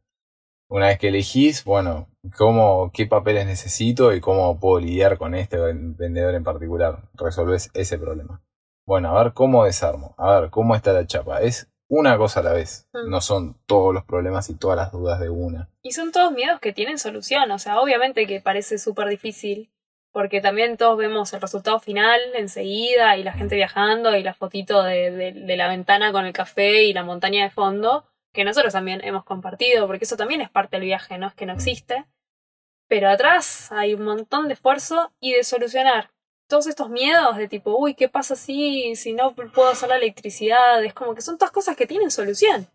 Una 0.71 0.87
vez 0.89 0.99
que 0.99 1.09
elegís, 1.09 1.65
bueno, 1.65 2.09
cómo, 2.37 2.91
qué 2.93 3.07
papeles 3.07 3.47
necesito 3.47 4.15
y 4.15 4.21
cómo 4.21 4.59
puedo 4.61 4.81
lidiar 4.81 5.17
con 5.19 5.35
este 5.35 5.57
vendedor 5.59 6.35
en 6.35 6.45
particular. 6.45 7.09
Resolves 7.15 7.71
ese 7.75 7.99
problema. 7.99 8.43
Bueno, 8.87 9.17
a 9.17 9.23
ver 9.23 9.33
cómo 9.35 9.65
desarmo. 9.65 10.15
A 10.19 10.41
ver 10.41 10.51
cómo 10.51 10.75
está 10.75 10.93
la 10.93 11.07
chapa. 11.07 11.41
Es 11.43 11.71
una 11.89 12.17
cosa 12.19 12.41
a 12.41 12.43
la 12.43 12.53
vez. 12.53 12.89
Mm. 12.93 13.11
No 13.11 13.21
son 13.21 13.57
todos 13.67 13.93
los 13.95 14.05
problemas 14.05 14.51
y 14.51 14.55
todas 14.55 14.77
las 14.77 14.93
dudas 14.93 15.19
de 15.21 15.31
una. 15.31 15.69
Y 15.83 15.93
son 15.93 16.13
todos 16.13 16.33
miedos 16.33 16.61
que 16.61 16.73
tienen 16.73 16.99
solución. 16.99 17.51
O 17.51 17.59
sea, 17.59 17.81
obviamente 17.81 18.27
que 18.27 18.41
parece 18.41 18.79
súper 18.79 19.09
difícil. 19.09 19.71
Porque 20.11 20.41
también 20.41 20.79
todos 20.79 20.97
vemos 20.97 21.33
el 21.35 21.41
resultado 21.43 21.79
final 21.81 22.19
enseguida 22.35 23.17
y 23.19 23.23
la 23.23 23.35
gente 23.35 23.57
viajando 23.57 24.17
y 24.17 24.23
la 24.23 24.33
fotito 24.33 24.83
de, 24.83 25.11
de- 25.11 25.33
de 25.33 25.57
la 25.57 25.69
ventana 25.69 26.13
con 26.13 26.25
el 26.25 26.33
café 26.33 26.85
y 26.85 26.95
la 26.95 27.05
montaña 27.05 27.45
de 27.45 27.51
fondo, 27.51 28.07
que 28.33 28.43
nosotros 28.43 28.73
también 28.73 29.05
hemos 29.05 29.25
compartido, 29.25 29.87
porque 29.87 30.07
eso 30.07 30.17
también 30.17 30.41
es 30.41 30.49
parte 30.51 30.77
del 30.79 30.87
viaje, 30.87 31.19
no 31.19 31.27
es 31.27 31.35
que 31.35 31.45
no 31.45 31.53
existe. 31.53 32.07
Pero 32.89 33.11
atrás 33.11 33.71
hay 33.71 33.93
un 33.93 34.03
montón 34.05 34.49
de 34.49 34.55
esfuerzo 34.55 35.13
y 35.21 35.35
de 35.35 35.45
solucionar 35.45 36.11
todos 36.49 36.67
estos 36.67 36.89
miedos 36.89 37.37
de 37.37 37.47
tipo, 37.47 37.77
uy, 37.79 37.95
¿qué 37.95 38.09
pasa 38.09 38.35
si, 38.35 38.97
si 38.97 39.13
no 39.13 39.35
puedo 39.35 39.69
hacer 39.69 39.91
la 39.91 39.97
electricidad? 39.97 40.83
Es 40.83 40.95
como 40.95 41.15
que 41.15 41.21
son 41.21 41.39
todas 41.39 41.53
cosas 41.53 41.77
que 41.77 41.87
tienen 41.87 42.11
solución. 42.11 42.67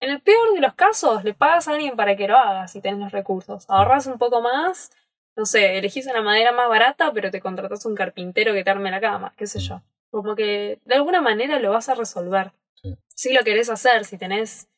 En 0.00 0.10
el 0.10 0.20
peor 0.20 0.52
de 0.52 0.60
los 0.60 0.74
casos, 0.74 1.24
le 1.24 1.32
pagas 1.32 1.68
a 1.68 1.72
alguien 1.72 1.96
para 1.96 2.16
que 2.16 2.28
lo 2.28 2.36
haga 2.36 2.68
si 2.68 2.80
tenés 2.80 3.00
los 3.00 3.12
recursos. 3.12 3.64
Ahorras 3.68 4.06
un 4.06 4.18
poco 4.18 4.42
más, 4.42 4.90
no 5.36 5.46
sé, 5.46 5.78
elegís 5.78 6.06
una 6.06 6.20
madera 6.20 6.52
más 6.52 6.68
barata, 6.68 7.12
pero 7.12 7.30
te 7.30 7.40
contratas 7.40 7.86
un 7.86 7.94
carpintero 7.94 8.52
que 8.52 8.64
te 8.64 8.70
arme 8.70 8.90
la 8.90 9.00
cama, 9.00 9.32
qué 9.36 9.46
sé 9.46 9.60
yo. 9.60 9.80
Como 10.10 10.34
que 10.34 10.80
de 10.84 10.94
alguna 10.96 11.20
manera 11.20 11.60
lo 11.60 11.70
vas 11.70 11.88
a 11.88 11.94
resolver. 11.94 12.52
Sí. 12.74 12.96
Si 13.14 13.32
lo 13.32 13.44
querés 13.44 13.70
hacer, 13.70 14.04
si 14.04 14.18
tenés, 14.18 14.68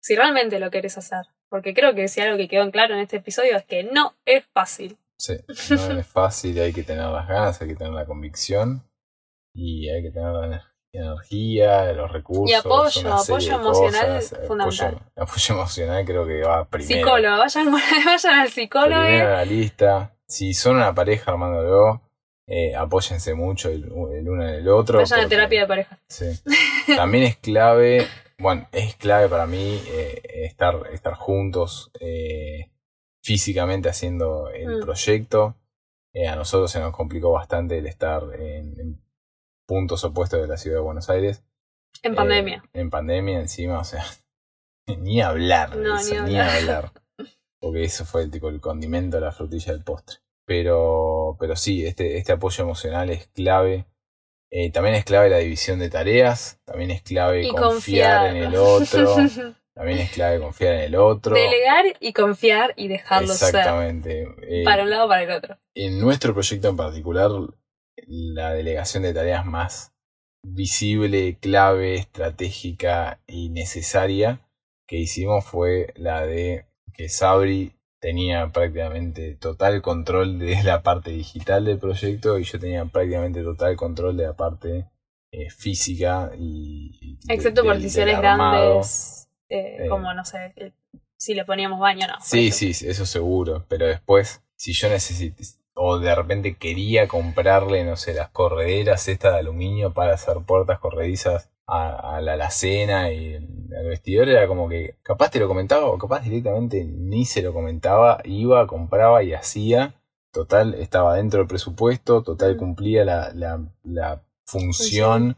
si 0.00 0.14
realmente 0.14 0.58
lo 0.58 0.70
querés 0.70 0.96
hacer. 0.96 1.26
Porque 1.48 1.74
creo 1.74 1.94
que 1.94 2.08
si 2.08 2.20
algo 2.20 2.38
que 2.38 2.48
quedó 2.48 2.62
en 2.62 2.70
claro 2.70 2.94
en 2.94 3.00
este 3.00 3.18
episodio 3.18 3.56
es 3.56 3.64
que 3.64 3.82
no 3.84 4.14
es 4.24 4.44
fácil. 4.54 4.96
Sí, 5.22 5.36
no 5.70 5.98
es 6.00 6.06
fácil, 6.06 6.58
hay 6.60 6.72
que 6.72 6.82
tener 6.82 7.04
las 7.06 7.28
ganas, 7.28 7.60
hay 7.62 7.68
que 7.68 7.76
tener 7.76 7.92
la 7.92 8.06
convicción 8.06 8.82
y 9.54 9.88
hay 9.88 10.02
que 10.02 10.10
tener 10.10 10.32
la 10.32 10.46
ener- 10.48 10.62
energía, 10.92 11.92
los 11.92 12.10
recursos. 12.10 12.50
Y 12.50 12.54
apoyo, 12.54 13.14
apoyo 13.14 13.54
emocional 13.54 14.16
cosas. 14.16 14.32
Apoyo- 14.32 14.46
fundamental. 14.48 14.98
Apoyo, 15.16 15.54
emocional 15.54 16.04
creo 16.04 16.26
que 16.26 16.42
va 16.42 16.64
primero. 16.68 16.94
Psicólogo, 17.00 17.38
vayan, 17.38 17.72
vayan 18.06 18.34
al 18.40 18.48
psicólogo. 18.50 19.00
Primero 19.02 19.24
en 19.28 19.32
la 19.32 19.44
lista. 19.44 20.16
Si 20.26 20.54
son 20.54 20.76
una 20.76 20.92
pareja 20.94 21.30
armándolo, 21.30 22.02
eh, 22.48 22.74
apóyense 22.74 23.34
mucho 23.34 23.68
el, 23.68 23.84
el 23.84 24.28
uno 24.28 24.42
en 24.48 24.54
el 24.56 24.68
otro. 24.68 24.98
Vayan 24.98 25.20
a 25.20 25.22
porque- 25.22 25.36
terapia 25.36 25.60
de 25.60 25.66
pareja. 25.68 25.98
Sí. 26.08 26.26
También 26.96 27.24
es 27.24 27.36
clave, 27.36 28.08
bueno, 28.38 28.66
es 28.72 28.96
clave 28.96 29.28
para 29.28 29.46
mí 29.46 29.80
eh, 29.86 30.20
estar, 30.46 30.88
estar 30.92 31.14
juntos 31.14 31.92
eh, 32.00 32.71
físicamente 33.22 33.88
haciendo 33.88 34.48
el 34.50 34.78
Mm. 34.78 34.80
proyecto. 34.80 35.56
Eh, 36.14 36.28
a 36.28 36.36
nosotros 36.36 36.70
se 36.70 36.80
nos 36.80 36.94
complicó 36.94 37.32
bastante 37.32 37.78
el 37.78 37.86
estar 37.86 38.22
en, 38.38 38.78
en 38.78 39.02
puntos 39.66 40.04
opuestos 40.04 40.40
de 40.40 40.46
la 40.48 40.56
ciudad 40.58 40.78
de 40.78 40.82
Buenos 40.82 41.08
Aires. 41.08 41.42
En 42.02 42.12
Eh, 42.12 42.16
pandemia. 42.16 42.64
en 42.72 42.90
pandemia 42.90 43.38
encima, 43.40 43.78
o 43.78 43.84
sea, 43.84 44.04
ni 44.98 45.20
hablar 45.22 45.76
de 45.76 45.82
No, 45.84 45.96
eso, 45.98 46.14
ni 46.24 46.32
ni 46.32 46.38
hablar. 46.40 46.92
Porque 47.60 47.84
eso 47.84 48.04
fue 48.04 48.22
el 48.24 48.30
tipo 48.30 48.48
el 48.48 48.60
condimento, 48.60 49.20
la 49.20 49.30
frutilla 49.32 49.72
del 49.72 49.84
postre. 49.84 50.16
Pero, 50.44 51.36
pero 51.38 51.54
sí, 51.54 51.86
este, 51.86 52.16
este 52.18 52.32
apoyo 52.32 52.64
emocional 52.64 53.08
es 53.10 53.28
clave. 53.28 53.86
Eh, 54.50 54.70
también 54.72 54.96
es 54.96 55.04
clave 55.04 55.30
la 55.30 55.38
división 55.38 55.78
de 55.78 55.88
tareas. 55.88 56.60
También 56.64 56.90
es 56.90 57.02
clave 57.02 57.46
confiar, 57.48 57.70
confiar. 57.70 58.26
en 58.26 58.36
el 58.42 58.56
otro. 58.56 59.14
También 59.74 60.00
es 60.00 60.10
clave 60.12 60.38
confiar 60.38 60.74
en 60.74 60.80
el 60.82 60.96
otro. 60.96 61.34
Delegar 61.34 61.84
y 61.98 62.12
confiar 62.12 62.74
y 62.76 62.88
dejarlo 62.88 63.28
ser. 63.32 63.48
Exactamente. 63.48 64.28
Eh, 64.42 64.64
Para 64.64 64.82
un 64.82 64.90
lado 64.90 65.06
o 65.06 65.08
para 65.08 65.22
el 65.22 65.30
otro. 65.30 65.56
en 65.74 65.98
nuestro 65.98 66.34
proyecto 66.34 66.68
en 66.68 66.76
particular, 66.76 67.30
la 68.06 68.52
delegación 68.52 69.02
de 69.04 69.14
tareas 69.14 69.46
más 69.46 69.92
visible, 70.44 71.38
clave, 71.40 71.94
estratégica 71.94 73.20
y 73.26 73.48
necesaria 73.50 74.40
que 74.88 74.96
hicimos 74.98 75.44
fue 75.44 75.92
la 75.96 76.26
de 76.26 76.66
que 76.92 77.08
Sabri 77.08 77.72
tenía 78.00 78.48
prácticamente 78.52 79.36
total 79.36 79.80
control 79.80 80.38
de 80.38 80.62
la 80.64 80.82
parte 80.82 81.10
digital 81.12 81.64
del 81.64 81.78
proyecto 81.78 82.38
y 82.38 82.44
yo 82.44 82.58
tenía 82.58 82.84
prácticamente 82.84 83.42
total 83.42 83.76
control 83.76 84.16
de 84.16 84.24
la 84.24 84.36
parte 84.36 84.86
eh, 85.32 85.48
física 85.50 86.32
y... 86.36 86.98
y 87.00 87.26
de- 87.26 87.34
Excepto 87.34 87.62
por 87.62 87.76
decisiones 87.76 88.18
grandes, 88.18 89.21
eh, 89.52 89.84
Eh. 89.84 89.88
como, 89.88 90.12
no 90.14 90.24
sé, 90.24 90.52
el- 90.56 90.72
si 91.16 91.34
le 91.34 91.44
poníamos 91.44 91.78
baño 91.78 92.06
no. 92.08 92.14
por 92.14 92.22
Sí, 92.22 92.50
sí, 92.50 92.70
eso 92.86 93.06
seguro. 93.06 93.64
Pero 93.68 93.86
después, 93.86 94.42
si 94.56 94.72
yo 94.72 94.88
necesito, 94.88 95.42
o 95.74 95.98
de 95.98 96.14
repente 96.14 96.56
quería 96.56 97.06
comprarle, 97.08 97.84
no 97.84 97.96
sé, 97.96 98.12
las 98.14 98.28
correderas 98.30 99.06
estas 99.08 99.32
de 99.34 99.38
aluminio 99.40 99.92
para 99.92 100.14
hacer 100.14 100.38
puertas 100.46 100.78
corredizas 100.80 101.48
a, 101.66 102.16
a 102.16 102.20
la 102.20 102.32
alacena 102.32 103.12
y 103.12 103.36
al 103.36 103.86
vestidor, 103.86 104.28
era 104.28 104.46
como 104.48 104.68
que 104.68 104.96
capaz 105.02 105.30
te 105.30 105.38
lo 105.38 105.46
comentaba 105.48 105.86
o 105.86 105.96
capaz 105.96 106.24
directamente 106.24 106.84
ni 106.84 107.24
se 107.24 107.40
lo 107.40 107.52
comentaba, 107.52 108.20
iba, 108.24 108.66
compraba 108.66 109.22
y 109.22 109.32
hacía. 109.32 109.94
Total, 110.32 110.74
estaba 110.74 111.14
dentro 111.16 111.38
del 111.38 111.46
presupuesto, 111.46 112.22
total 112.22 112.56
Mm. 112.56 112.58
cumplía 112.58 113.04
la, 113.04 113.32
la, 113.34 113.60
la 113.84 114.22
función, 114.44 115.36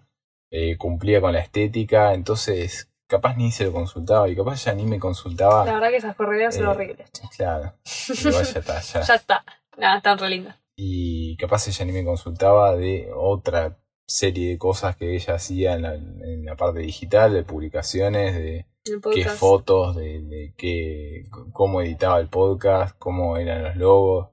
eh, 0.51 0.77
cumplía 0.79 1.21
con 1.21 1.33
la 1.35 1.41
estética, 1.41 2.15
entonces 2.15 2.89
capaz 3.17 3.37
ni 3.37 3.51
se 3.51 3.65
lo 3.65 3.73
consultaba 3.73 4.29
y 4.29 4.37
capaz 4.37 4.65
ya 4.65 4.75
ni 4.75 4.85
me 4.85 4.99
consultaba. 4.99 5.65
La 5.65 5.75
verdad 5.75 5.91
que 5.91 5.97
esas 5.97 6.17
corridas 6.17 6.55
son 6.55 6.65
Eh, 6.65 6.69
horribles. 6.69 7.11
che. 7.13 7.23
Claro. 7.37 7.73
Igual 8.25 8.45
ya 8.45 8.61
está, 8.61 8.81
ya. 8.81 9.01
Ya 9.03 9.15
está. 9.15 9.45
Nada, 9.79 9.97
están 9.99 10.19
re 10.19 10.29
lindas. 10.31 10.57
Y 10.77 11.37
capaz 11.37 11.69
ella 11.69 11.85
ni 11.85 11.93
me 11.93 12.05
consultaba 12.05 12.75
de 12.77 13.11
otra 13.15 13.79
serie 14.07 14.51
de 14.51 14.59
cosas 14.59 14.97
que 14.97 15.15
ella 15.15 15.35
hacía 15.35 15.75
en 15.75 15.83
la, 15.83 15.95
en 15.95 16.45
la 16.45 16.57
parte 16.57 16.81
digital, 16.81 17.33
de 17.33 17.43
publicaciones, 17.45 18.35
de 18.35 18.67
qué 19.15 19.25
fotos, 19.27 19.97
de, 19.97 20.21
de 20.21 20.55
qué, 20.57 21.25
cómo 21.53 21.81
editaba 21.81 22.19
el 22.21 22.29
podcast, 22.29 22.97
cómo 22.99 23.37
eran 23.39 23.63
los 23.65 23.77
logos. 23.77 24.29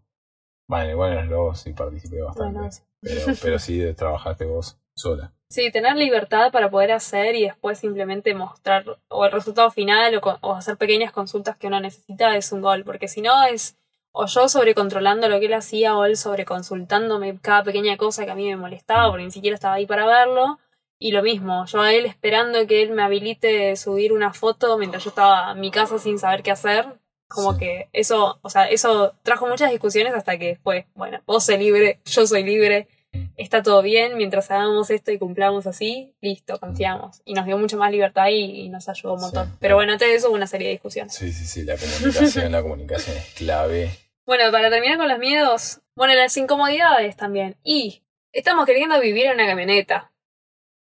Vale, 0.68 0.96
bueno, 0.96 1.22
los 1.22 1.30
logos 1.30 1.60
sí 1.60 1.74
participé 1.74 2.22
bastante. 2.22 2.54
Bueno, 2.58 2.72
sí. 2.72 2.82
Pero, 3.02 3.26
pero 3.42 3.60
sí 3.60 3.82
trabajaste 3.96 4.46
vos 4.46 4.78
sola. 5.02 5.34
Sí, 5.50 5.70
tener 5.72 5.98
libertad 5.98 6.52
para 6.52 6.70
poder 6.70 6.94
hacer 6.94 7.36
y 7.36 7.44
después 7.44 7.78
simplemente 7.78 8.34
mostrar 8.34 8.86
o 9.10 9.26
el 9.26 9.32
resultado 9.32 9.70
final 9.70 10.22
o, 10.42 10.56
hacer 10.56 10.78
pequeñas 10.78 11.12
consultas 11.12 11.58
que 11.58 11.68
uno 11.68 11.82
necesita 11.82 12.38
es 12.38 12.52
un 12.54 12.62
gol, 12.62 12.86
porque 12.86 13.10
si 13.10 13.22
no 13.22 13.44
es 13.44 13.76
o 14.14 14.26
yo 14.26 14.48
sobrecontrolando 14.48 15.30
lo 15.30 15.40
que 15.40 15.46
él 15.48 15.54
hacía 15.54 15.98
o 15.98 16.06
él 16.06 16.18
sobreconsultándome 16.18 17.40
cada 17.42 17.64
pequeña 17.64 17.98
cosa 17.98 18.26
que 18.26 18.32
a 18.32 18.36
mí 18.36 18.48
me 18.48 18.58
molestaba 18.58 19.10
porque 19.10 19.26
ni 19.26 19.32
siquiera 19.32 19.56
estaba 19.56 19.76
ahí 19.76 19.86
para 19.86 20.06
verlo. 20.06 20.60
Y 21.00 21.12
lo 21.12 21.24
mismo, 21.24 21.66
yo 21.66 21.82
a 21.82 21.94
él 21.94 22.06
esperando 22.06 22.68
que 22.68 22.84
él 22.84 22.92
me 22.92 23.04
habilite 23.04 23.76
subir 23.76 24.14
una 24.14 24.34
foto 24.34 24.78
mientras 24.78 25.04
yo 25.04 25.10
estaba 25.10 25.52
en 25.52 25.60
mi 25.60 25.72
casa 25.72 25.98
sin 25.98 26.20
saber 26.20 26.44
qué 26.44 26.52
hacer. 26.52 26.86
Como 27.28 27.54
Sí. 27.54 27.60
que 27.60 27.90
eso, 27.94 28.40
o 28.42 28.50
sea, 28.50 28.70
eso 28.70 29.14
trajo 29.24 29.48
muchas 29.48 29.72
discusiones 29.72 30.14
hasta 30.14 30.38
que 30.38 30.48
después, 30.48 30.86
bueno, 30.94 31.22
vos 31.26 31.46
sos 31.46 31.58
libre, 31.58 32.02
yo 32.06 32.28
soy 32.28 32.44
libre, 32.44 32.88
está 33.36 33.64
todo 33.64 33.82
bien, 33.82 34.18
mientras 34.18 34.52
hagamos 34.52 34.90
esto 34.90 35.12
y 35.12 35.18
cumplamos 35.18 35.68
así, 35.68 36.14
listo, 36.22 36.60
confiamos. 36.60 37.22
Y 37.26 37.34
nos 37.34 37.46
dio 37.46 37.58
mucho 37.58 37.78
más 37.78 37.92
libertad 37.92 38.28
y, 38.30 38.62
y 38.62 38.70
nos 38.70 38.88
ayudó 38.88 39.16
un 39.16 39.22
montón. 39.22 39.48
Sí. 39.48 39.58
Pero 39.60 39.76
bueno, 39.76 39.94
antes 39.94 40.08
de 40.08 40.16
eso 40.16 40.28
hubo 40.30 40.36
una 40.36 40.48
serie 40.48 40.68
de 40.68 40.74
discusiones. 40.74 41.14
Sí, 41.14 41.32
sí, 41.32 41.46
sí, 41.46 41.64
la 41.64 41.78
comunicación, 41.78 42.52
la 42.52 42.62
comunicación 42.62 43.18
es 43.18 43.34
clave. 43.34 43.92
Bueno, 44.26 44.52
para 44.52 44.70
terminar 44.70 44.98
con 44.98 45.10
los 45.10 45.20
miedos, 45.20 45.82
bueno, 45.96 46.14
las 46.14 46.36
incomodidades 46.38 47.18
también. 47.18 47.58
Y 47.64 48.04
estamos 48.32 48.66
queriendo 48.66 49.00
vivir 49.00 49.26
en 49.26 49.34
una 49.34 49.48
camioneta. 49.48 50.12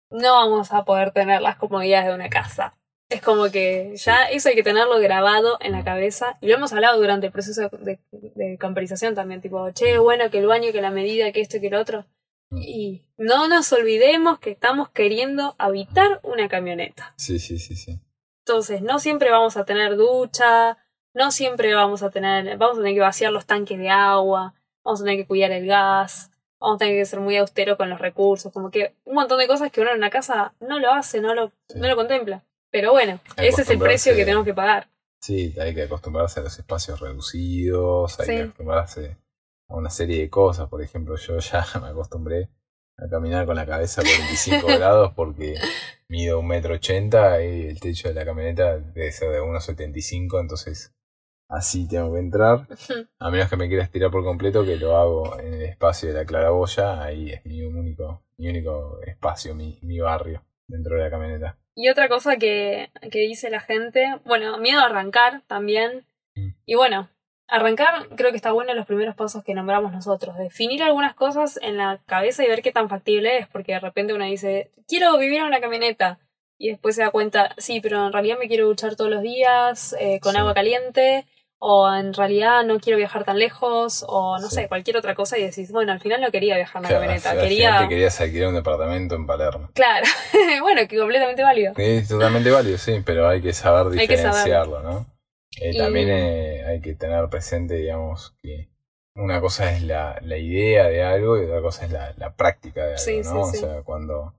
No 0.10 0.34
vamos 0.34 0.74
a 0.74 0.84
poder 0.84 1.12
tener 1.12 1.42
las 1.42 1.56
comodidades 1.56 2.08
de 2.08 2.14
una 2.14 2.30
casa. 2.30 2.76
Es 3.12 3.22
como 3.22 3.52
que 3.52 3.94
ya 3.98 4.24
eso 4.24 4.50
hay 4.50 4.56
que 4.56 4.64
tenerlo 4.64 4.98
grabado 5.00 5.58
en 5.60 5.74
la 5.74 5.84
cabeza. 5.84 6.38
Y 6.42 6.48
lo 6.48 6.56
hemos 6.56 6.72
hablado 6.72 6.98
durante 6.98 7.28
el 7.28 7.32
proceso 7.34 7.70
de, 7.70 8.00
de 8.12 8.58
camperización 8.58 9.16
también. 9.16 9.42
Tipo, 9.42 9.70
che, 9.72 9.98
bueno, 9.98 10.30
que 10.32 10.40
el 10.40 10.48
baño, 10.48 10.72
que 10.72 10.82
la 10.82 10.92
medida, 10.92 11.32
que 11.32 11.42
esto, 11.42 11.60
que 11.60 11.70
lo 11.70 11.80
otro. 11.80 12.06
Y 12.52 13.04
no 13.18 13.48
nos 13.48 13.72
olvidemos 13.74 14.40
que 14.40 14.52
estamos 14.52 14.90
queriendo 14.90 15.56
habitar 15.58 16.20
una 16.24 16.48
camioneta. 16.50 17.14
Sí, 17.18 17.38
sí, 17.40 17.60
sí, 17.60 17.76
sí. 17.76 18.00
Entonces, 18.46 18.82
no 18.82 19.00
siempre 19.00 19.30
vamos 19.30 19.56
a 19.58 19.66
tener 19.66 19.96
ducha, 19.96 20.78
no 21.14 21.32
siempre 21.32 21.74
vamos 21.74 22.04
a 22.04 22.10
tener, 22.10 22.58
vamos 22.58 22.78
a 22.78 22.82
tener 22.82 22.96
que 22.96 23.02
vaciar 23.02 23.32
los 23.32 23.46
tanques 23.46 23.78
de 23.78 23.90
agua, 23.90 24.54
vamos 24.84 25.02
a 25.02 25.04
tener 25.04 25.20
que 25.20 25.28
cuidar 25.28 25.52
el 25.52 25.66
gas, 25.68 26.32
vamos 26.60 26.76
a 26.76 26.80
tener 26.80 26.96
que 26.98 27.06
ser 27.06 27.20
muy 27.20 27.38
austeros 27.38 27.78
con 27.78 27.90
los 27.90 28.00
recursos, 28.00 28.52
como 28.52 28.72
que 28.72 28.96
un 29.06 29.16
montón 29.16 29.38
de 29.40 29.48
cosas 29.48 29.72
que 29.72 29.82
uno 29.82 29.92
en 29.92 29.98
una 29.98 30.10
casa 30.10 30.54
no 30.60 30.80
lo 30.80 30.92
hace, 30.92 31.22
no 31.22 31.34
lo, 31.36 31.52
Sí. 31.68 31.80
no 31.80 31.88
lo 31.88 31.96
contempla. 31.96 32.44
Pero 32.72 32.92
bueno, 32.92 33.20
ese 33.38 33.62
es 33.64 33.70
el 33.70 33.80
precio 33.80 34.16
que 34.16 34.24
tenemos 34.26 34.46
que 34.46 34.54
pagar. 34.54 34.88
Sí, 35.20 35.54
hay 35.60 35.76
que 35.76 35.84
acostumbrarse 35.84 36.40
a 36.40 36.44
los 36.44 36.58
espacios 36.58 37.00
reducidos, 37.00 38.20
hay 38.20 38.26
Sí. 38.26 38.32
que 38.38 38.42
acostumbrarse 38.44 39.18
a 39.70 39.76
una 39.76 39.90
serie 39.90 40.20
de 40.22 40.30
cosas. 40.30 40.68
Por 40.70 40.82
ejemplo, 40.82 41.16
yo 41.18 41.38
ya 41.40 41.64
me 41.82 41.90
acostumbré 41.90 42.50
a 42.98 43.08
caminar 43.10 43.46
con 43.46 43.56
la 43.56 43.66
cabeza 43.66 44.02
a 44.02 44.04
45 44.04 44.68
grados 44.80 45.14
porque 45.14 45.56
mido 46.08 46.40
un 46.40 46.48
metro 46.48 46.76
ochenta 46.76 47.44
y 47.44 47.68
el 47.68 47.80
techo 47.80 48.08
de 48.08 48.14
la 48.16 48.26
camioneta 48.26 48.78
debe 48.78 49.12
ser 49.12 49.32
de 49.32 49.42
1,75, 49.42 50.40
entonces 50.42 50.94
así 51.50 51.88
tengo 51.88 52.14
que 52.14 52.20
entrar. 52.20 52.68
A 53.20 53.30
menos 53.30 53.50
que 53.50 53.58
me 53.58 53.68
quiera 53.68 53.84
estirar 53.84 54.10
por 54.12 54.24
completo, 54.24 54.64
que 54.66 54.78
lo 54.78 54.98
hago 54.98 55.40
en 55.40 55.54
el 55.56 55.62
espacio 55.64 56.10
de 56.10 56.16
la 56.16 56.26
claraboya, 56.26 57.02
ahí 57.04 57.32
es 57.32 57.46
mi 57.46 57.62
único, 57.64 58.24
mi 58.38 58.48
único 58.50 59.00
espacio, 59.06 59.54
mi, 59.56 59.78
mi 59.84 60.00
barrio 60.00 60.44
dentro 60.68 60.96
de 60.96 61.04
la 61.04 61.10
camioneta. 61.10 61.58
Y 61.76 61.90
otra 61.90 62.10
cosa 62.10 62.38
que, 62.38 62.90
que 63.12 63.20
dice 63.20 63.50
la 63.50 63.62
gente, 63.62 64.20
bueno, 64.26 64.58
miedo 64.58 64.82
a 64.82 64.86
arrancar 64.86 65.42
también. 65.48 66.06
Y 66.66 66.76
bueno, 66.76 67.10
arrancar 67.48 68.08
creo 68.16 68.32
que 68.32 68.38
está 68.38 68.52
bueno 68.52 68.72
en 68.72 68.78
los 68.78 68.86
primeros 68.86 69.16
pasos 69.16 69.44
que 69.44 69.54
nombramos 69.54 69.92
nosotros. 69.92 70.38
Definir 70.38 70.84
algunas 70.84 71.14
cosas 71.14 71.60
en 71.62 71.78
la 71.78 72.00
cabeza 72.06 72.44
y 72.44 72.48
ver 72.48 72.62
qué 72.62 72.72
tan 72.72 72.90
factible 72.90 73.38
es, 73.38 73.48
porque 73.48 73.74
de 73.74 73.80
repente 73.80 74.14
uno 74.14 74.26
dice, 74.26 74.72
quiero 74.88 75.18
vivir 75.18 75.40
en 75.40 75.46
una 75.48 75.62
camioneta. 75.62 76.20
Y 76.58 76.70
después 76.70 76.96
se 76.96 77.02
da 77.02 77.10
cuenta, 77.10 77.56
sí, 77.58 77.82
pero 77.82 78.06
en 78.06 78.14
realidad 78.14 78.38
me 78.38 78.48
quiero 78.48 78.68
duchar 78.68 78.96
todos 78.96 79.10
los 79.10 79.22
días 79.24 79.96
eh, 80.00 80.20
con 80.20 80.34
Sí. 80.34 80.38
agua 80.38 80.54
caliente. 80.54 81.26
O 81.64 81.88
en 81.94 82.12
realidad 82.16 82.64
no 82.64 82.80
quiero 82.80 82.98
viajar 82.98 83.24
tan 83.24 83.38
lejos, 83.38 84.04
o 84.08 84.40
no 84.40 84.50
Sí. 84.50 84.56
sé, 84.56 84.68
cualquier 84.68 84.98
otra 84.98 85.14
cosa, 85.14 85.38
y 85.38 85.44
decís, 85.44 85.72
bueno, 85.72 85.92
al 85.92 86.00
final 86.00 86.20
no 86.20 86.32
quería 86.32 86.56
viajar 86.56 86.78
en 86.78 86.80
una 86.80 86.88
Claro, 86.90 87.02
camioneta, 87.04 87.30
al 87.32 87.40
quería. 87.40 87.68
final 87.70 87.84
te 87.84 87.90
querías 87.90 88.20
alquilar 88.20 88.48
un 88.50 88.56
departamento 88.56 89.14
en 89.16 89.28
Palermo. 89.28 89.70
Claro, 89.76 90.08
bueno, 90.62 90.82
que 90.88 90.98
completamente 90.98 91.44
válido. 91.44 91.74
Es 91.78 92.08
totalmente 92.08 92.50
válido, 92.50 92.80
sí, 92.80 93.04
pero 93.06 93.28
hay 93.30 93.42
que 93.44 93.54
saber 93.54 93.94
Hay 94.00 94.08
que 94.08 94.18
saber. 94.18 94.34
diferenciarlo, 94.34 94.82
¿no? 94.82 95.06
Eh, 95.62 95.72
Y- 95.74 95.78
También 95.78 96.10
eh, 96.10 96.64
hay 96.66 96.82
que 96.82 96.96
tener 96.96 97.30
presente, 97.30 97.76
digamos, 97.76 98.34
que 98.42 98.70
una 99.16 99.40
cosa 99.40 99.72
es 99.72 99.84
la, 99.84 100.18
la 100.24 100.38
idea 100.38 100.88
de 100.88 101.04
algo 101.04 101.38
y 101.40 101.46
otra 101.46 101.62
cosa 101.62 101.86
es 101.86 101.92
la, 101.92 102.14
la 102.18 102.34
práctica 102.36 102.82
de 102.86 102.96
algo, 102.96 102.98
Sí, 102.98 103.18
¿no? 103.24 103.44
sí. 103.52 103.58
O 103.58 103.60
sea, 103.62 103.82
cuando 103.84 104.34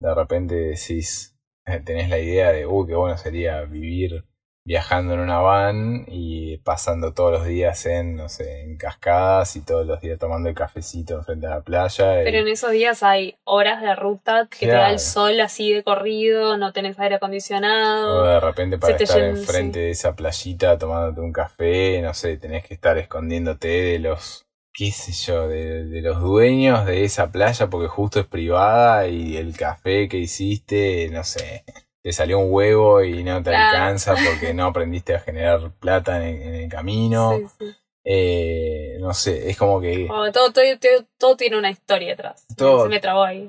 de 0.00 0.12
repente 0.12 0.54
decís, 0.56 1.36
eh, 1.66 1.78
tenés 1.84 2.08
la 2.08 2.18
idea 2.18 2.50
de, 2.50 2.66
uh, 2.66 2.84
qué 2.84 2.96
bueno 2.96 3.16
sería 3.16 3.60
vivir 3.62 4.24
viajando 4.66 5.12
en 5.14 5.20
una 5.20 5.40
van 5.40 6.06
y 6.08 6.56
pasando 6.58 7.12
todos 7.12 7.32
los 7.32 7.44
días 7.46 7.84
en, 7.84 8.16
no 8.16 8.28
sé, 8.30 8.62
en 8.62 8.76
cascadas 8.78 9.56
y 9.56 9.60
todos 9.60 9.86
los 9.86 10.00
días 10.00 10.18
tomando 10.18 10.48
el 10.48 10.54
cafecito 10.54 11.14
enfrente 11.14 11.46
a 11.46 11.50
la 11.50 11.60
playa. 11.60 12.22
y- 12.22 12.24
Pero 12.24 12.38
en 12.38 12.48
esos 12.48 12.70
días 12.70 13.02
hay 13.02 13.36
horas 13.44 13.82
de 13.82 13.94
ruta 13.94 14.48
que 14.50 14.66
te 14.66 14.72
da 14.72 14.90
el 14.90 14.98
sol 14.98 15.38
así 15.40 15.72
de 15.72 15.82
corrido, 15.82 16.56
no 16.56 16.72
tenés 16.72 16.98
aire 16.98 17.16
O 17.16 17.18
acondicionado. 17.18 18.24
de 18.24 18.40
repente 18.40 18.78
para 18.78 18.96
estar 18.96 19.20
enfrente 19.20 19.78
de 19.80 19.90
esa 19.90 20.16
playita 20.16 20.78
tomándote 20.78 21.20
un 21.20 21.32
café, 21.32 22.00
no 22.00 22.14
sé, 22.14 22.38
tenés 22.38 22.66
que 22.66 22.72
estar 22.74 22.96
escondiéndote 22.96 23.68
de 23.68 23.98
los, 23.98 24.46
qué 24.72 24.90
sé 24.92 25.12
yo, 25.12 25.46
de, 25.46 25.84
de 25.84 26.00
los 26.00 26.20
dueños 26.20 26.86
de 26.86 27.04
esa 27.04 27.30
playa 27.30 27.68
porque 27.68 27.88
justo 27.88 28.18
es 28.20 28.26
privada 28.26 29.06
y 29.08 29.36
el 29.36 29.54
café 29.56 30.08
que 30.08 30.16
hiciste, 30.18 31.10
no 31.10 31.22
sé, 31.22 31.64
te 32.04 32.12
salió 32.12 32.38
un 32.38 32.52
huevo 32.52 33.02
y 33.02 33.24
no 33.24 33.42
te 33.42 33.48
claro. 33.48 33.78
alcanza 33.78 34.14
porque 34.14 34.52
no 34.52 34.66
aprendiste 34.66 35.14
a 35.14 35.20
generar 35.20 35.72
plata 35.80 36.28
en, 36.28 36.42
en 36.42 36.54
el 36.54 36.68
camino. 36.68 37.32
Sí, 37.38 37.46
sí. 37.58 37.76
Eh, 38.04 38.98
no 39.00 39.14
sé, 39.14 39.48
es 39.48 39.56
como 39.56 39.80
que... 39.80 40.06
Oh, 40.10 40.30
todo, 40.30 40.52
todo, 40.52 40.64
todo, 40.78 41.06
todo, 41.16 41.36
tiene 41.38 41.56
una 41.56 41.70
historia 41.70 42.12
atrás. 42.12 42.46
Todo, 42.54 42.82
Se 42.82 42.88
me 42.90 43.00
trabó 43.00 43.24
ahí. 43.24 43.48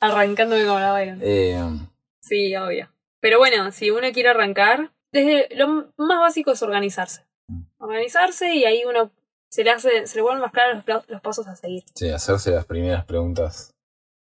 Arrancándome 0.00 0.64
como 0.66 0.80
la 0.80 0.90
vaina. 0.90 1.18
Eh, 1.20 1.62
sí, 2.20 2.56
obvio. 2.56 2.88
Pero 3.20 3.38
bueno, 3.38 3.70
si 3.70 3.92
uno 3.92 4.10
quiere 4.12 4.30
arrancar, 4.30 4.90
desde 5.12 5.48
lo 5.54 5.68
más 5.96 6.18
básico 6.18 6.50
es 6.50 6.62
organizarse. 6.64 7.24
Organizarse 7.78 8.52
y 8.52 8.64
ahí 8.64 8.82
uno 8.84 9.12
se 9.48 9.62
le 9.62 9.70
hace, 9.70 10.08
se 10.08 10.16
le 10.16 10.22
vuelven 10.22 10.40
más 10.40 10.50
claros 10.50 10.82
los, 10.86 11.08
los, 11.08 11.20
pasos 11.20 11.46
a 11.46 11.54
seguir. 11.54 11.84
Sí, 11.94 12.08
hacerse 12.08 12.50
las 12.50 12.64
primeras 12.64 13.04
preguntas 13.04 13.71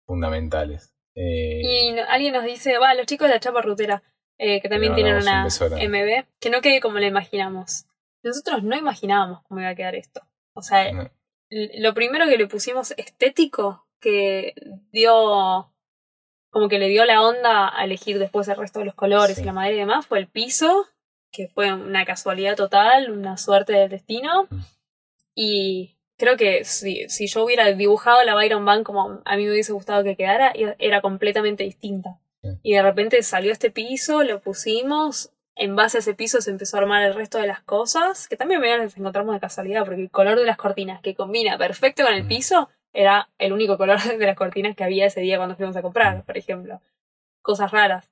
fundamentales. 0.07 0.93
Eh, 1.13 1.61
Y 1.63 1.91
no- 1.93 2.03
alguien 2.09 2.33
nos 2.33 2.43
dice, 2.45 2.77
va, 2.79 2.95
los 2.95 3.05
chicos 3.05 3.27
de 3.27 3.35
la 3.35 3.39
chapa 3.39 3.61
rutera, 3.61 4.01
eh, 4.39 4.61
que 4.61 4.69
también 4.69 4.95
tienen 4.95 5.15
un 5.15 5.21
una. 5.21 5.45
MB, 5.45 6.25
que 6.39 6.49
no 6.49 6.61
quede 6.61 6.79
como 6.79 6.97
la 6.99 7.07
imaginamos. 7.07 7.85
Nosotros 8.23 8.63
no 8.63 8.75
imaginábamos 8.75 9.43
cómo 9.43 9.59
iba 9.61 9.69
a 9.69 9.75
quedar 9.75 9.95
esto. 9.95 10.21
O 10.53 10.61
sea, 10.63 10.91
no, 10.91 11.09
lo 11.49 11.93
primero 11.93 12.25
que 12.27 12.37
le 12.37 12.47
pusimos 12.47 12.91
estético, 12.97 13.87
que 13.99 14.53
dio, 14.91 15.71
como 16.51 16.67
que 16.69 16.79
le 16.79 16.87
dio 16.87 17.05
la 17.05 17.21
onda 17.21 17.71
a 17.77 17.83
elegir 17.83 18.19
después 18.19 18.47
el 18.47 18.57
resto 18.57 18.79
de 18.79 18.85
los 18.85 18.95
colores 18.95 19.35
Sí. 19.35 19.41
y 19.41 19.45
la 19.45 19.53
madera 19.53 19.75
y 19.75 19.79
demás, 19.79 20.05
fue 20.07 20.19
el 20.19 20.27
piso, 20.27 20.85
que 21.31 21.47
fue 21.47 21.73
una 21.73 22.05
casualidad 22.05 22.55
total, 22.55 23.11
una 23.11 23.37
suerte 23.37 23.73
del 23.73 23.89
destino. 23.89 24.47
Mm. 24.49 24.59
Y 25.35 25.96
creo 26.17 26.35
que 26.37 26.63
si, 26.65 27.07
si 27.09 27.27
yo 27.27 27.43
hubiera 27.43 27.65
dibujado 27.73 28.23
la 28.23 28.35
Byron 28.35 28.65
Bank 28.65 28.83
como 28.83 29.21
a 29.23 29.35
mí 29.37 29.45
me 29.45 29.51
hubiese 29.51 29.73
gustado 29.73 30.03
que 30.03 30.15
quedara, 30.15 30.53
era 30.79 31.01
completamente 31.01 31.63
distinta. 31.63 32.17
Y 32.63 32.73
de 32.73 32.81
repente 32.81 33.21
salió 33.23 33.51
este 33.51 33.71
piso, 33.71 34.23
lo 34.23 34.39
pusimos, 34.39 35.31
en 35.55 35.75
base 35.75 35.97
a 35.97 35.99
ese 35.99 36.13
piso 36.13 36.39
se 36.39 36.51
empezó 36.51 36.77
a 36.77 36.81
armar 36.81 37.03
el 37.03 37.13
resto 37.15 37.39
de 37.39 37.47
las 37.47 37.61
cosas, 37.61 38.27
que 38.27 38.37
también 38.37 38.61
me 38.61 38.77
las 38.77 38.95
encontramos 38.97 39.33
de 39.35 39.41
casualidad, 39.41 39.83
porque 39.85 40.01
el 40.01 40.11
color 40.11 40.37
de 40.39 40.45
las 40.45 40.55
cortinas, 40.57 41.01
que 41.01 41.15
combina 41.15 41.57
perfecto 41.57 42.03
con 42.03 42.13
el 42.13 42.23
Mm. 42.23 42.27
piso, 42.27 42.69
era 42.93 43.29
el 43.37 43.53
único 43.53 43.77
color 43.77 44.01
de 44.01 44.25
las 44.25 44.35
cortinas 44.37 44.75
que 44.75 44.83
había 44.83 45.05
ese 45.07 45.21
día 45.21 45.37
cuando 45.37 45.55
fuimos 45.55 45.75
a 45.75 45.79
Mm. 45.79 45.83
comprar, 45.83 46.23
por 46.23 46.37
ejemplo. 46.37 46.79
Cosas 47.41 47.71
raras. 47.71 48.09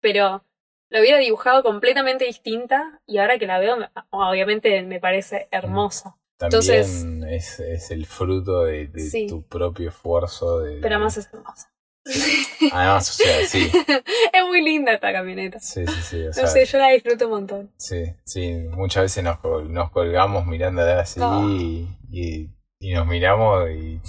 Pero 0.00 0.44
lo 0.90 1.00
hubiera 1.00 1.18
dibujado 1.18 1.62
completamente 1.62 2.24
distinta 2.26 3.00
y 3.06 3.18
ahora 3.18 3.38
que 3.38 3.46
la 3.46 3.58
veo, 3.58 3.76
me- 3.76 3.88
obviamente 4.10 4.82
me 4.82 5.00
parece 5.00 5.48
hermosa. 5.50 6.16
También 6.38 6.60
entonces- 6.62 7.04
es, 7.28 7.60
es 7.60 7.90
el 7.90 8.06
fruto 8.06 8.64
de, 8.64 8.86
de 8.88 9.00
Sí. 9.00 9.26
tu 9.26 9.42
propio 9.46 9.88
esfuerzo. 9.90 10.60
De, 10.60 10.80
Pero 10.80 10.96
además 10.96 11.16
es 11.16 11.28
hermosa. 11.32 11.70
Además, 12.72 13.08
o 13.10 13.12
sea, 13.22 13.46
sí. 13.46 13.70
es 14.32 14.44
muy 14.46 14.62
linda 14.62 14.92
esta 14.92 15.12
camioneta. 15.12 15.58
Sí, 15.60 15.86
sí, 15.86 16.02
sí. 16.02 16.22
O 16.22 16.26
No 16.26 16.32
sea, 16.32 16.46
sé, 16.48 16.64
yo 16.66 16.78
la 16.78 16.88
disfruto 16.90 17.26
un 17.26 17.30
montón. 17.32 17.72
sí, 17.78 18.04
sí. 18.24 18.52
Muchas 18.70 19.04
veces 19.04 19.24
nos, 19.24 19.38
col- 19.38 19.72
nos 19.72 19.90
colgamos 19.90 20.46
mirándola 20.46 21.00
así 21.00 21.20
y, 21.48 21.88
y, 22.10 22.50
y 22.80 22.92
nos 22.94 23.06
miramos 23.06 23.70
y 23.70 24.00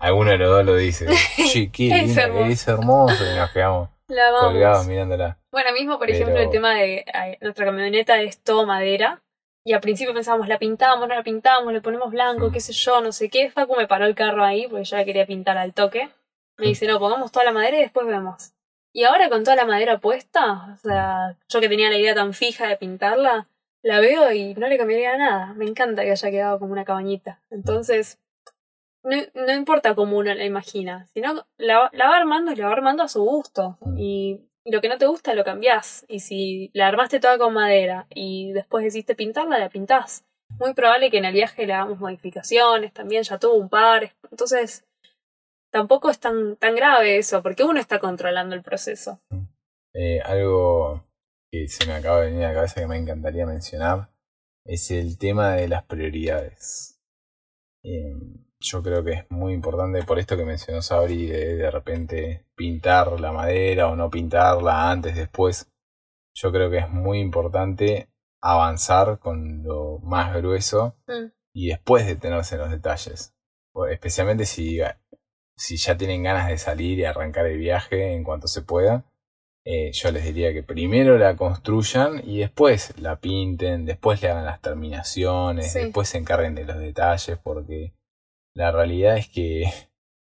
alguno 0.00 0.30
de 0.30 0.38
los 0.38 0.48
dos 0.50 0.64
lo 0.64 0.76
dice. 0.76 1.06
Qué 1.72 1.88
Es 2.02 2.16
hermoso. 2.16 2.44
que 2.46 2.52
es 2.52 2.68
hermoso. 2.68 3.32
Y 3.32 3.36
nos 3.36 3.50
quedamos 3.50 3.90
La 4.08 4.30
colgados 4.40 4.86
mirándola. 4.86 5.38
Bueno, 5.52 5.72
mismo, 5.72 5.98
por 5.98 6.06
Pero- 6.06 6.18
ejemplo, 6.18 6.40
el 6.42 6.50
tema 6.50 6.74
de 6.74 7.04
ay, 7.12 7.36
nuestra 7.40 7.66
camioneta 7.66 8.20
es 8.22 8.38
todo 8.42 8.66
madera. 8.66 9.22
Y 9.64 9.72
al 9.72 9.80
principio 9.80 10.14
pensábamos, 10.14 10.48
la 10.48 10.58
pintamos, 10.58 11.08
no 11.08 11.14
la 11.14 11.22
pintamos, 11.22 11.72
le 11.72 11.80
ponemos 11.80 12.10
blanco, 12.10 12.50
qué 12.50 12.60
sé 12.60 12.72
yo, 12.72 13.00
no 13.00 13.12
sé 13.12 13.28
qué. 13.28 13.50
Facu 13.50 13.76
me 13.76 13.86
paró 13.86 14.06
el 14.06 14.14
carro 14.14 14.44
ahí 14.44 14.66
porque 14.68 14.84
yo 14.84 14.96
la 14.96 15.04
quería 15.04 15.26
pintar 15.26 15.58
al 15.58 15.74
toque. 15.74 16.10
Me 16.56 16.66
dice, 16.66 16.86
no, 16.86 16.98
pongamos 16.98 17.32
toda 17.32 17.44
la 17.44 17.52
madera 17.52 17.76
y 17.76 17.82
después 17.82 18.06
vemos. 18.06 18.52
Y 18.92 19.04
ahora 19.04 19.28
con 19.28 19.44
toda 19.44 19.56
la 19.56 19.66
madera 19.66 19.98
puesta, 19.98 20.72
o 20.72 20.76
sea, 20.76 21.36
yo 21.48 21.60
que 21.60 21.68
tenía 21.68 21.90
la 21.90 21.98
idea 21.98 22.14
tan 22.14 22.32
fija 22.32 22.66
de 22.66 22.76
pintarla, 22.76 23.48
la 23.82 24.00
veo 24.00 24.32
y 24.32 24.54
no 24.54 24.66
le 24.68 24.78
cambiaría 24.78 25.16
nada. 25.16 25.52
Me 25.54 25.66
encanta 25.66 26.02
que 26.02 26.10
haya 26.10 26.30
quedado 26.30 26.58
como 26.58 26.72
una 26.72 26.84
cabañita. 26.84 27.40
Entonces, 27.50 28.18
no, 29.04 29.16
no 29.34 29.52
importa 29.52 29.94
cómo 29.94 30.18
uno 30.18 30.34
la 30.34 30.44
imagina, 30.44 31.06
sino 31.12 31.46
la, 31.56 31.90
la 31.92 32.08
va 32.08 32.16
armando 32.16 32.52
y 32.52 32.56
la 32.56 32.66
va 32.66 32.72
armando 32.72 33.02
a 33.02 33.08
su 33.08 33.22
gusto. 33.22 33.78
Y 33.96 34.40
lo 34.70 34.80
que 34.80 34.88
no 34.88 34.98
te 34.98 35.06
gusta 35.06 35.34
lo 35.34 35.44
cambiás. 35.44 36.04
Y 36.08 36.20
si 36.20 36.70
la 36.74 36.88
armaste 36.88 37.20
toda 37.20 37.38
con 37.38 37.54
madera 37.54 38.06
y 38.14 38.52
después 38.52 38.84
decidiste 38.84 39.14
pintarla, 39.14 39.58
la 39.58 39.68
pintás. 39.68 40.24
Muy 40.58 40.74
probable 40.74 41.10
que 41.10 41.18
en 41.18 41.26
el 41.26 41.34
viaje 41.34 41.66
le 41.66 41.74
hagamos 41.74 41.98
modificaciones, 41.98 42.92
también 42.92 43.22
ya 43.22 43.38
tuvo 43.38 43.54
un 43.54 43.68
par. 43.68 44.14
Entonces, 44.30 44.84
tampoco 45.70 46.10
es 46.10 46.18
tan, 46.18 46.56
tan 46.56 46.74
grave 46.74 47.18
eso, 47.18 47.42
porque 47.42 47.64
uno 47.64 47.80
está 47.80 47.98
controlando 47.98 48.54
el 48.54 48.62
proceso. 48.62 49.20
Eh, 49.94 50.20
algo 50.24 51.04
que 51.50 51.68
se 51.68 51.86
me 51.86 51.94
acaba 51.94 52.20
de 52.20 52.30
venir 52.30 52.44
a 52.44 52.48
la 52.48 52.54
cabeza 52.54 52.80
que 52.80 52.86
me 52.86 52.96
encantaría 52.96 53.46
mencionar 53.46 54.10
es 54.64 54.90
el 54.90 55.18
tema 55.18 55.54
de 55.54 55.68
las 55.68 55.84
prioridades. 55.84 57.00
Eh, 57.84 58.14
yo 58.60 58.82
creo 58.82 59.04
que 59.04 59.12
es 59.12 59.30
muy 59.30 59.52
importante 59.52 60.02
por 60.02 60.18
esto 60.18 60.36
que 60.36 60.44
mencionó 60.44 60.82
Sabri 60.82 61.26
de 61.26 61.56
de 61.56 61.70
repente 61.70 62.44
pintar 62.56 63.18
la 63.20 63.32
madera 63.32 63.88
o 63.88 63.96
no 63.96 64.10
pintarla 64.10 64.90
antes, 64.90 65.14
después. 65.14 65.70
Yo 66.34 66.52
creo 66.52 66.70
que 66.70 66.78
es 66.78 66.88
muy 66.90 67.20
importante 67.20 68.08
avanzar 68.40 69.18
con 69.18 69.62
lo 69.64 69.98
más 70.02 70.34
grueso 70.36 70.96
Mm. 71.06 71.32
y 71.54 71.68
después 71.68 72.06
detenerse 72.06 72.54
en 72.56 72.60
los 72.62 72.70
detalles. 72.70 73.34
Especialmente 73.90 74.44
si, 74.44 74.80
si 75.56 75.76
ya 75.76 75.96
tienen 75.96 76.22
ganas 76.24 76.48
de 76.48 76.58
salir 76.58 76.98
y 76.98 77.04
arrancar 77.04 77.46
el 77.46 77.58
viaje 77.58 78.12
en 78.14 78.24
cuanto 78.24 78.48
se 78.48 78.62
pueda. 78.62 79.04
Eh, 79.64 79.92
yo 79.92 80.10
les 80.10 80.24
diría 80.24 80.52
que 80.52 80.62
primero 80.62 81.16
la 81.18 81.36
construyan 81.36 82.22
y 82.24 82.38
después 82.38 82.98
la 83.00 83.16
pinten, 83.20 83.84
después 83.84 84.20
le 84.22 84.30
hagan 84.30 84.46
las 84.46 84.60
terminaciones, 84.60 85.72
Sí. 85.72 85.80
después 85.80 86.08
se 86.08 86.18
encarguen 86.18 86.54
de 86.54 86.64
los 86.64 86.78
detalles, 86.78 87.38
porque 87.42 87.92
la 88.58 88.72
realidad 88.72 89.16
es 89.16 89.28
que 89.28 89.70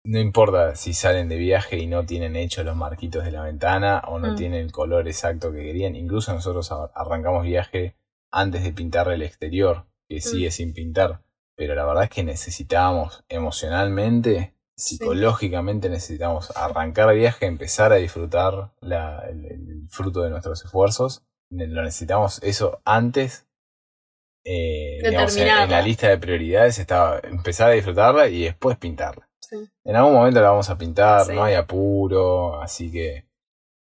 no 0.05 0.19
importa 0.19 0.75
si 0.75 0.93
salen 0.93 1.29
de 1.29 1.37
viaje 1.37 1.77
y 1.77 1.87
no 1.87 2.05
tienen 2.05 2.35
hechos 2.35 2.65
los 2.65 2.75
marquitos 2.75 3.23
de 3.25 3.31
la 3.31 3.43
ventana 3.43 4.01
o 4.07 4.19
no 4.19 4.31
Mm. 4.33 4.35
tienen 4.35 4.59
el 4.61 4.71
color 4.71 5.07
exacto 5.07 5.51
que 5.51 5.59
querían. 5.63 5.95
Incluso 5.95 6.33
nosotros 6.33 6.71
arrancamos 6.93 7.43
viaje 7.43 7.95
antes 8.31 8.63
de 8.63 8.71
pintar 8.73 9.07
el 9.09 9.21
exterior, 9.21 9.85
que 10.07 10.21
sigue 10.21 10.51
sin 10.51 10.73
pintar. 10.73 11.21
Pero 11.55 11.75
la 11.75 11.85
verdad 11.85 12.05
es 12.05 12.09
que 12.09 12.23
necesitábamos 12.23 13.23
emocionalmente, 13.29 14.53
psicológicamente 14.75 15.89
necesitamos 15.89 16.55
arrancar 16.55 17.13
viaje, 17.13 17.45
empezar 17.45 17.91
a 17.91 17.97
disfrutar 17.97 18.71
la- 18.79 19.25
el, 19.29 19.45
el 19.45 19.87
fruto 19.89 20.21
de 20.23 20.29
nuestros 20.29 20.63
esfuerzos. 20.63 21.23
Lo 21.49 21.83
necesitamos 21.83 22.41
eso 22.43 22.79
antes. 22.85 23.45
Eh, 24.51 24.97
digamos, 25.03 25.37
en, 25.37 25.47
en 25.47 25.69
la 25.69 25.81
lista 25.81 26.09
de 26.09 26.17
prioridades 26.17 26.79
estaba 26.79 27.19
empezar 27.23 27.69
a 27.69 27.73
disfrutarla 27.73 28.27
y 28.27 28.45
después 28.45 28.77
pintarla. 28.77 29.29
Sí. 29.39 29.57
En 29.83 29.95
algún 29.95 30.13
momento 30.13 30.41
la 30.41 30.49
vamos 30.49 30.69
a 30.69 30.77
pintar, 30.77 31.25
Sí. 31.25 31.33
no 31.33 31.43
hay 31.43 31.55
apuro, 31.55 32.59
así 32.61 32.91
que... 32.91 33.25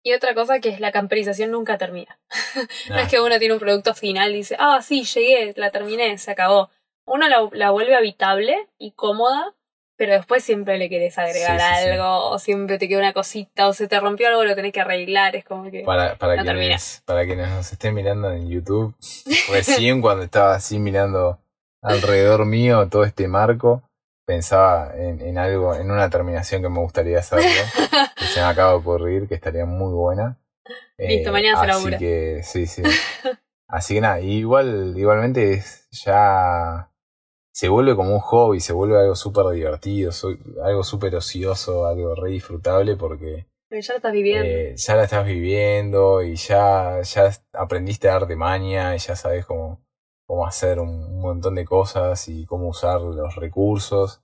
Y 0.04 0.14
otra 0.14 0.34
cosa 0.34 0.60
que 0.60 0.70
es 0.70 0.80
la 0.80 0.92
camperización 0.92 1.52
nunca 1.52 1.78
termina. 1.78 2.20
No 2.90 2.98
es 2.98 3.08
que 3.10 3.20
uno 3.20 3.38
tiene 3.40 3.54
un 3.54 3.60
producto 3.60 3.94
final 3.94 4.32
y 4.32 4.38
dice, 4.38 4.56
ah, 4.60 4.82
sí, 4.82 5.04
llegué, 5.04 5.54
la 5.58 5.72
terminé, 5.72 6.18
se 6.18 6.32
acabó. 6.32 6.70
Uno 7.06 7.28
la, 7.28 7.48
la 7.54 7.72
vuelve 7.72 7.96
habitable 7.96 8.68
y 8.78 8.92
cómoda, 8.92 9.56
pero 10.00 10.14
después 10.14 10.42
siempre 10.46 10.78
le 10.78 10.88
querés 10.88 11.18
agregar 11.18 11.60
Sí, 11.60 11.66
sí, 11.68 11.84
sí. 11.84 11.90
algo, 11.90 12.30
o 12.30 12.40
siempre 12.40 12.78
te 12.78 12.88
queda 12.88 13.00
una 13.00 13.12
cosita, 13.12 13.68
o 13.68 13.74
se 13.74 13.90
te 13.90 14.00
rompió 14.00 14.30
algo, 14.30 14.46
lo 14.46 14.56
tenés 14.56 14.72
que 14.72 14.80
arreglar, 14.80 15.36
es 15.36 15.44
como 15.44 15.70
que... 15.70 15.82
Para, 15.82 16.16
para, 16.16 16.38
No 16.38 16.54
quienes, 16.54 17.04
para 17.06 17.26
quienes 17.26 17.50
nos 17.50 17.70
estén 17.70 17.94
mirando 17.94 18.32
en 18.32 18.48
YouTube, 18.50 18.96
recién 19.52 20.00
cuando 20.02 20.24
estaba 20.24 20.56
así 20.56 20.80
mirando 20.80 21.38
alrededor 21.82 22.46
mío 22.46 22.88
todo 22.88 23.04
este 23.04 23.28
marco, 23.28 23.84
pensaba 24.26 24.94
en, 24.96 25.20
en 25.22 25.38
algo, 25.38 25.76
en 25.76 25.92
una 25.92 26.10
terminación 26.10 26.62
que 26.62 26.70
me 26.70 26.80
gustaría 26.80 27.20
hacerlo, 27.20 27.46
que 28.16 28.26
se 28.26 28.40
me 28.40 28.46
acaba 28.46 28.72
de 28.72 28.78
ocurrir, 28.78 29.28
que 29.28 29.36
estaría 29.36 29.66
muy 29.66 29.92
buena. 29.92 30.38
Eh, 30.98 31.10
Listo, 31.18 31.34
mañana 31.34 31.58
se 31.60 31.70
Así 31.70 31.78
labura. 31.78 31.98
que, 31.98 32.42
sí, 32.44 32.68
sí. 32.68 32.84
Así 33.68 33.96
que 33.96 34.02
nada, 34.02 34.22
igual, 34.22 34.94
igualmente 34.96 35.54
es 35.56 35.90
ya 35.92 36.89
se 37.60 37.68
vuelve 37.68 37.94
como 37.94 38.14
un 38.14 38.22
hobby, 38.22 38.62
se 38.62 38.72
vuelve 38.72 38.98
algo 38.98 39.18
súper 39.18 39.48
divertido, 39.48 40.12
algo 40.64 40.82
súper 40.82 41.14
ocioso, 41.18 41.88
algo 41.88 42.16
re 42.16 42.30
disfrutable 42.30 42.96
porque 42.96 43.48
Pero 43.68 43.82
ya 43.82 43.94
lo 43.94 43.98
estás 43.98 44.14
viviendo. 44.14 44.46
eh, 44.46 44.74
ya 44.78 44.96
la 44.96 45.04
estás 45.04 45.26
viviendo 45.26 46.24
y 46.24 46.38
ya, 46.38 47.02
ya 47.02 47.32
aprendiste 47.52 48.08
a 48.08 48.14
dar 48.14 48.28
de 48.28 48.38
maña 48.38 48.96
y 48.96 49.00
ya 49.00 49.14
sabes 49.18 49.46
cómo, 49.46 49.82
cómo 50.26 50.46
hacer 50.48 50.80
un, 50.80 51.20
montón 51.20 51.56
de 51.56 51.66
cosas 51.66 52.30
y 52.30 52.46
cómo 52.46 52.70
usar 52.70 53.02
los 53.02 53.36
recursos. 53.36 54.22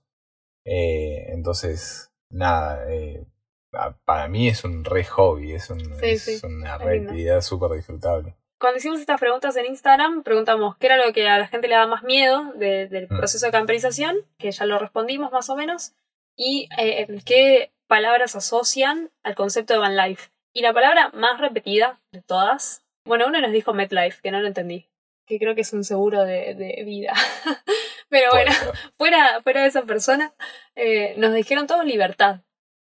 Eh, 0.64 1.26
entonces, 1.28 2.10
nada, 2.30 2.90
eh, 2.90 3.26
pa- 3.70 3.98
para 4.06 4.28
mí 4.28 4.48
es 4.48 4.64
un 4.64 4.82
re 4.82 5.04
hobby, 5.04 5.52
es, 5.52 5.68
un, 5.68 5.78
Sí, 6.00 6.06
es 6.12 6.42
sí, 6.42 6.46
una 6.46 6.78
re 6.78 7.00
actividad 7.02 7.42
súper 7.42 7.72
disfrutable. 7.72 8.34
Cuando 8.58 8.78
hicimos 8.78 9.00
estas 9.00 9.20
preguntas 9.20 9.54
en 9.56 9.66
Instagram, 9.66 10.22
preguntamos 10.22 10.76
qué 10.78 10.86
era 10.86 10.96
lo 10.96 11.12
que 11.12 11.28
a 11.28 11.38
la 11.38 11.46
gente 11.46 11.68
le 11.68 11.74
daba 11.74 11.86
más 11.86 12.02
miedo 12.02 12.52
de- 12.54 12.86
del 12.88 13.04
Mm. 13.04 13.16
proceso 13.18 13.46
de 13.46 13.52
camperización, 13.52 14.16
que 14.38 14.50
ya 14.50 14.64
lo 14.64 14.78
respondimos 14.78 15.30
más 15.32 15.50
o 15.50 15.56
menos, 15.56 15.92
y 16.36 16.68
eh, 16.78 17.06
qué 17.26 17.72
palabras 17.86 18.34
asocian 18.34 19.10
al 19.22 19.34
concepto 19.34 19.74
de 19.74 19.80
van 19.80 19.96
life. 19.96 20.30
Y 20.54 20.62
la 20.62 20.72
palabra 20.72 21.10
más 21.12 21.38
repetida 21.40 22.00
de 22.12 22.22
todas, 22.22 22.82
bueno, 23.06 23.26
uno 23.26 23.40
nos 23.40 23.52
dijo 23.52 23.74
MetLife, 23.74 24.22
que 24.22 24.30
no 24.30 24.40
lo 24.40 24.46
entendí, 24.48 24.88
que 25.26 25.38
creo 25.38 25.54
que 25.54 25.60
es 25.60 25.72
un 25.74 25.84
seguro 25.84 26.24
de, 26.24 26.54
de 26.54 26.82
vida. 26.84 27.12
Pero 28.08 28.30
bueno, 28.30 28.50
fuera, 28.98 29.42
fuera 29.42 29.62
de 29.62 29.68
esa 29.68 29.82
persona, 29.82 30.32
eh, 30.76 31.14
nos 31.18 31.34
dijeron 31.34 31.66
todos 31.66 31.84
libertad. 31.84 32.40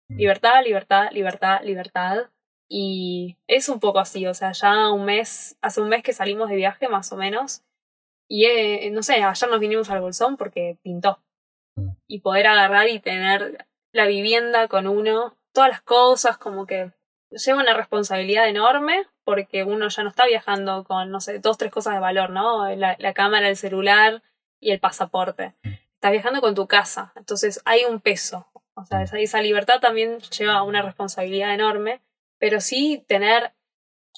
Mm. 0.09 0.17
Libertad, 0.17 0.63
libertad, 0.65 1.11
libertad, 1.13 1.61
libertad. 1.63 2.31
Y 2.69 3.37
es 3.47 3.69
un 3.69 3.81
poco 3.81 3.99
así, 3.99 4.27
o 4.27 4.35
sea, 4.35 4.53
ya 4.53 4.91
un 4.91 5.07
mes, 5.07 5.57
hace 5.63 5.81
un 5.81 5.89
mes 5.89 6.03
que 6.03 6.13
salimos 6.13 6.51
de 6.51 6.57
viaje 6.57 6.89
más 6.89 7.11
o 7.13 7.17
menos. 7.17 7.63
Y 8.29 8.45
eh, 8.45 8.91
no 8.91 9.03
sé, 9.03 9.23
ayer 9.23 9.51
nos 9.51 9.61
vinimos 9.61 9.89
al 9.91 10.03
bolsón 10.03 10.37
porque 10.37 10.77
pintó. 10.83 11.23
Y 12.07 12.21
poder 12.21 12.47
agarrar 12.47 12.89
y 12.89 13.01
tener 13.01 13.67
la 13.93 14.07
vivienda 14.07 14.69
con 14.69 14.87
uno, 14.87 15.37
todas 15.53 15.71
las 15.71 15.81
cosas, 15.81 16.37
como 16.37 16.67
que 16.67 16.93
lleva 17.31 17.61
una 17.61 17.75
responsabilidad 17.75 18.49
enorme 18.49 19.07
porque 19.25 19.65
uno 19.65 19.89
ya 19.89 20.03
no 20.03 20.09
está 20.09 20.27
viajando 20.27 20.85
con, 20.85 21.11
no 21.11 21.21
sé, 21.21 21.39
dos, 21.39 21.59
tres 21.59 21.71
cosas 21.71 21.95
de 21.95 22.01
valor, 22.01 22.31
¿no? 22.31 22.69
La, 22.77 22.97
la 22.99 23.13
cámara, 23.13 23.49
el 23.49 23.57
celular 23.57 24.23
y 24.61 24.71
el 24.71 24.81
pasaporte. 24.81 25.55
Estás 25.95 26.13
viajando 26.13 26.41
con 26.41 26.55
tu 26.55 26.67
casa, 26.67 27.13
entonces 27.17 27.61
hay 27.65 27.85
un 27.85 28.01
peso. 28.01 28.47
O 28.75 28.85
sea, 28.85 29.03
esa, 29.03 29.19
esa 29.19 29.43
libertad 29.43 29.81
también 29.81 30.21
lleva 30.21 30.63
una 30.63 30.83
responsabilidad 30.83 31.53
enorme, 31.53 32.01
pero 32.39 32.61
sí 32.61 33.05
tener 33.07 33.53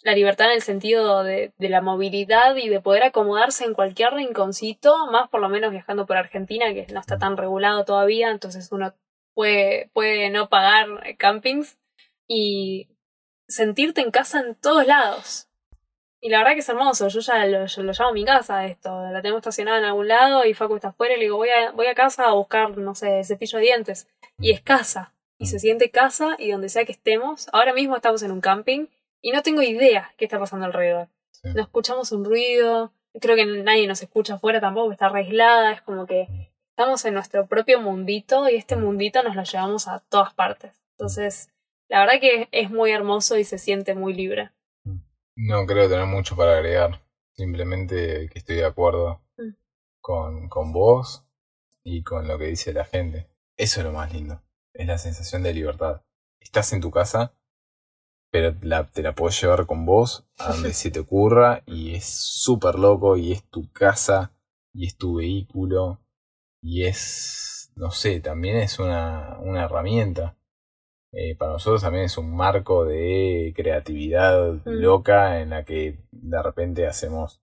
la 0.03 0.15
libertad 0.15 0.47
en 0.47 0.55
el 0.55 0.63
sentido 0.63 1.23
de, 1.23 1.53
de 1.59 1.69
la 1.69 1.83
movilidad 1.83 2.57
y 2.57 2.69
de 2.69 2.81
poder 2.81 3.03
acomodarse 3.03 3.65
en 3.65 3.75
cualquier 3.75 4.15
rinconcito, 4.15 5.07
más 5.11 5.29
por 5.29 5.41
lo 5.41 5.49
menos 5.49 5.73
viajando 5.73 6.07
por 6.07 6.17
Argentina, 6.17 6.73
que 6.73 6.87
no 6.93 7.01
está 7.01 7.19
tan 7.19 7.37
regulado 7.37 7.85
todavía, 7.85 8.31
entonces 8.31 8.71
uno 8.73 8.95
puede, 9.35 9.91
puede 9.93 10.31
no 10.31 10.49
pagar 10.49 11.07
eh, 11.07 11.17
campings 11.17 11.79
y 12.27 12.89
sentirte 13.49 14.01
en 14.01 14.11
casa 14.11 14.41
en 14.41 14.55
todos 14.55 14.87
lados. 14.87 15.49
Y 16.23 16.29
la 16.29 16.39
verdad 16.39 16.53
que 16.53 16.61
es 16.61 16.69
hermoso, 16.69 17.09
yo 17.09 17.21
ya 17.21 17.47
lo, 17.47 17.65
yo 17.65 17.83
lo 17.83 17.93
llamo 17.93 18.13
mi 18.13 18.25
casa 18.25 18.67
esto, 18.67 19.11
la 19.11 19.23
tengo 19.23 19.39
estacionada 19.39 19.79
en 19.79 19.85
algún 19.85 20.09
lado 20.09 20.45
y 20.45 20.53
Facu 20.53 20.77
está 20.77 20.89
afuera 20.89 21.15
y 21.15 21.17
le 21.17 21.25
digo 21.25 21.39
voy 21.39 21.49
a, 21.49 21.71
voy 21.73 21.87
a 21.87 21.95
casa 21.95 22.27
a 22.27 22.35
buscar, 22.35 22.77
no 22.77 22.95
sé, 22.95 23.25
cepillo 23.25 23.59
de 23.59 23.65
dientes. 23.65 24.07
Y 24.39 24.51
es 24.53 24.61
casa, 24.61 25.15
y 25.41 25.47
se 25.47 25.59
siente 25.59 25.91
casa 25.91 26.37
y 26.39 26.51
donde 26.53 26.69
sea 26.69 26.85
que 26.85 26.93
estemos. 26.93 27.49
Ahora 27.53 27.73
mismo 27.73 27.97
estamos 27.97 28.23
en 28.23 28.31
un 28.31 28.41
camping 28.41 28.87
y 29.21 29.33
no 29.33 29.43
tengo 29.43 29.63
idea 29.63 30.13
qué 30.17 30.27
está 30.27 30.39
pasando 30.39 30.67
alrededor. 30.67 31.09
Sí. 31.31 31.49
No 31.55 31.63
escuchamos 31.63 32.13
un 32.13 32.25
ruido, 32.25 32.93
creo 33.21 33.35
que 33.35 33.47
nadie 33.47 33.87
nos 33.89 34.03
escucha 34.03 34.35
afuera 34.35 34.61
tampoco, 34.61 34.93
está 34.93 35.09
re 35.09 35.21
aislada, 35.21 35.73
es 35.73 35.83
como 35.83 36.07
que 36.07 36.29
estamos 36.71 37.05
en 37.05 37.15
nuestro 37.15 37.47
propio 37.47 37.81
mundito 37.81 38.49
y 38.49 38.57
este 38.57 38.77
mundito 38.77 39.23
nos 39.23 39.35
lo 39.35 39.43
llevamos 39.43 39.89
a 39.89 40.01
todas 40.09 40.33
partes. 40.35 40.73
Entonces, 40.93 41.51
la 41.89 42.01
verdad 42.01 42.21
que 42.21 42.49
es 42.53 42.71
muy 42.71 42.93
hermoso 42.93 43.37
y 43.39 43.45
se 43.45 43.59
siente 43.59 43.95
muy 43.95 44.13
libre. 44.15 44.51
No 45.37 45.65
creo 45.67 45.89
tener 45.89 46.07
mucho 46.07 46.37
para 46.37 46.53
agregar. 46.59 47.01
Simplemente 47.33 48.29
que 48.31 48.39
estoy 48.39 48.57
de 48.57 48.67
acuerdo 48.67 49.23
Mm. 49.39 49.55
con, 50.03 50.49
con 50.51 50.73
vos 50.73 51.25
y 51.83 52.03
con 52.03 52.29
lo 52.29 52.37
que 52.39 52.45
dice 52.47 52.75
la 52.75 52.85
gente. 52.85 53.27
Eso 53.57 53.81
es 53.81 53.87
lo 53.87 53.93
más 53.93 54.13
lindo. 54.13 54.43
Es 54.75 54.87
la 54.87 54.99
sensación 54.99 55.43
de 55.43 55.55
libertad. 55.55 56.03
Estás 56.41 56.73
en 56.73 56.81
tu 56.81 56.91
casa, 56.91 57.35
pero 58.31 58.55
la- 58.63 58.87
te 58.87 59.03
la 59.03 59.15
puedes 59.15 59.41
llevar 59.41 59.67
con 59.67 59.85
vos 59.85 60.27
a 60.39 60.49
donde 60.53 60.73
se 60.73 60.91
te 60.91 61.01
ocurra 61.01 61.63
y 61.67 61.95
es 61.95 62.05
súper 62.05 62.77
loco 62.79 63.17
y 63.17 63.33
es 63.33 63.45
tu 63.51 63.71
casa 63.73 64.33
y 64.73 64.87
es 64.87 64.97
tu 64.97 65.17
vehículo 65.17 66.01
y 66.63 66.85
es, 66.85 67.73
no 67.77 67.91
sé, 67.91 68.21
también 68.21 68.57
es 68.59 68.79
una, 68.79 69.39
una 69.41 69.65
herramienta. 69.65 70.37
Eh, 71.13 71.35
para 71.37 71.53
nosotros 71.53 71.83
también 71.83 72.05
es 72.05 72.17
un 72.19 72.35
marco 72.37 72.85
de 72.85 73.53
creatividad 73.57 74.53
Mm. 74.53 74.61
loca 74.65 75.41
en 75.41 75.51
la 75.51 75.65
que 75.65 75.99
de 76.13 76.43
repente 76.43 76.87
hacemos 76.87 77.43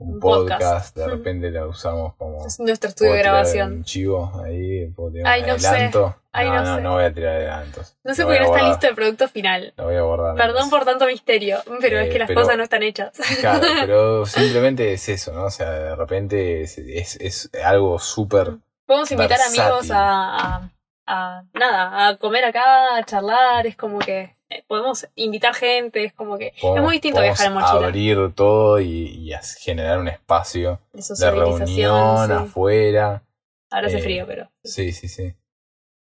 un, 0.00 0.20
podcast, 0.20 0.60
podcast. 0.62 0.96
de 0.96 1.06
Mm. 1.06 1.10
repente 1.10 1.50
la 1.50 1.66
usamos 1.66 2.14
como 2.14 2.46
Es 2.46 2.60
nuestro 2.60 2.88
estudio 2.90 3.12
de 3.12 3.18
¿Puedo 3.18 3.22
tirar 3.22 3.34
grabación. 3.34 3.72
Un 3.72 3.84
chivo 3.84 4.42
ahí, 4.44 4.86
puedo 4.94 5.10
tirar 5.12 5.32
Ay, 5.32 5.42
no 5.42 5.58
sé. 5.58 5.66
adelanto. 5.66 6.16
Ay, 6.30 6.48
no, 6.48 6.54
no 6.54 6.62
no, 6.64 6.76
sé. 6.76 6.82
no 6.82 6.92
voy 6.94 7.04
a 7.04 7.12
tirar 7.12 7.34
adelantos. 7.34 7.96
No 8.04 8.14
sé 8.14 8.22
Lo 8.22 8.28
por 8.28 8.36
qué 8.36 8.40
no 8.44 8.54
está 8.56 8.68
listo 8.68 8.86
el 8.88 8.94
producto 8.94 9.28
final. 9.28 9.72
Lo 9.76 9.84
voy 9.84 9.96
a 9.96 10.02
guardar. 10.02 10.36
Perdón 10.36 10.70
por 10.70 10.84
tanto 10.84 11.06
misterio, 11.06 11.58
pero 11.80 11.98
es 11.98 12.06
Eh, 12.06 12.10
que 12.10 12.18
las 12.20 12.28
pero- 12.28 12.40
cosas 12.42 12.56
no 12.56 12.62
están 12.62 12.82
hechas. 12.84 13.10
Claro, 13.40 13.60
pero 13.80 14.26
simplemente 14.26 14.92
es 14.92 15.08
eso, 15.08 15.32
¿no? 15.32 15.44
O 15.46 15.50
sea, 15.50 15.68
de 15.70 15.96
repente 15.96 16.62
es, 16.62 16.78
es, 16.78 17.16
es 17.20 17.50
algo 17.64 17.98
súper. 17.98 18.52
Podemos 18.86 19.10
invitar 19.10 19.38
versátil. 19.38 19.60
amigos 19.62 19.90
a, 19.90 20.36
a, 20.56 20.70
a- 21.06 21.42
nada, 21.54 22.08
a 22.08 22.16
comer 22.18 22.44
acá, 22.44 22.96
a 22.98 23.04
charlar, 23.04 23.66
es 23.66 23.74
como 23.76 23.98
que 23.98 24.36
podemos 24.66 25.06
invitar 25.14 25.54
gente, 25.54 26.04
es 26.04 26.12
como 26.12 26.38
que 26.38 26.48
es 26.56 26.82
muy 26.82 26.92
distinto 26.94 27.20
viajar 27.20 27.46
en 27.48 27.54
mochila. 27.54 27.86
abrir 27.86 28.34
todo 28.34 28.80
y, 28.80 29.30
generar 29.58 29.98
un 29.98 30.08
espacio 30.08 30.80
De 30.92 31.02
de 31.16 31.30
reunión 31.30 32.26
sí. 32.26 32.32
afuera. 32.32 33.22
Ahora 33.70 33.86
hace 33.88 33.98
eh, 33.98 34.02
frío, 34.02 34.26
pero 34.26 34.50
Sí, 34.64 34.92
sí, 34.92 35.08
sí. 35.08 35.34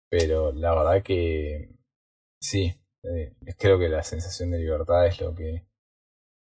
Pero 0.09 0.51
la 0.53 0.73
verdad 0.75 1.01
que 1.03 1.69
sí, 2.39 2.75
eh, 3.03 3.33
creo 3.57 3.79
que 3.79 3.89
la 3.89 4.03
sensación 4.03 4.51
de 4.51 4.59
libertad 4.59 5.07
es 5.07 5.19
lo 5.19 5.33
que 5.33 5.63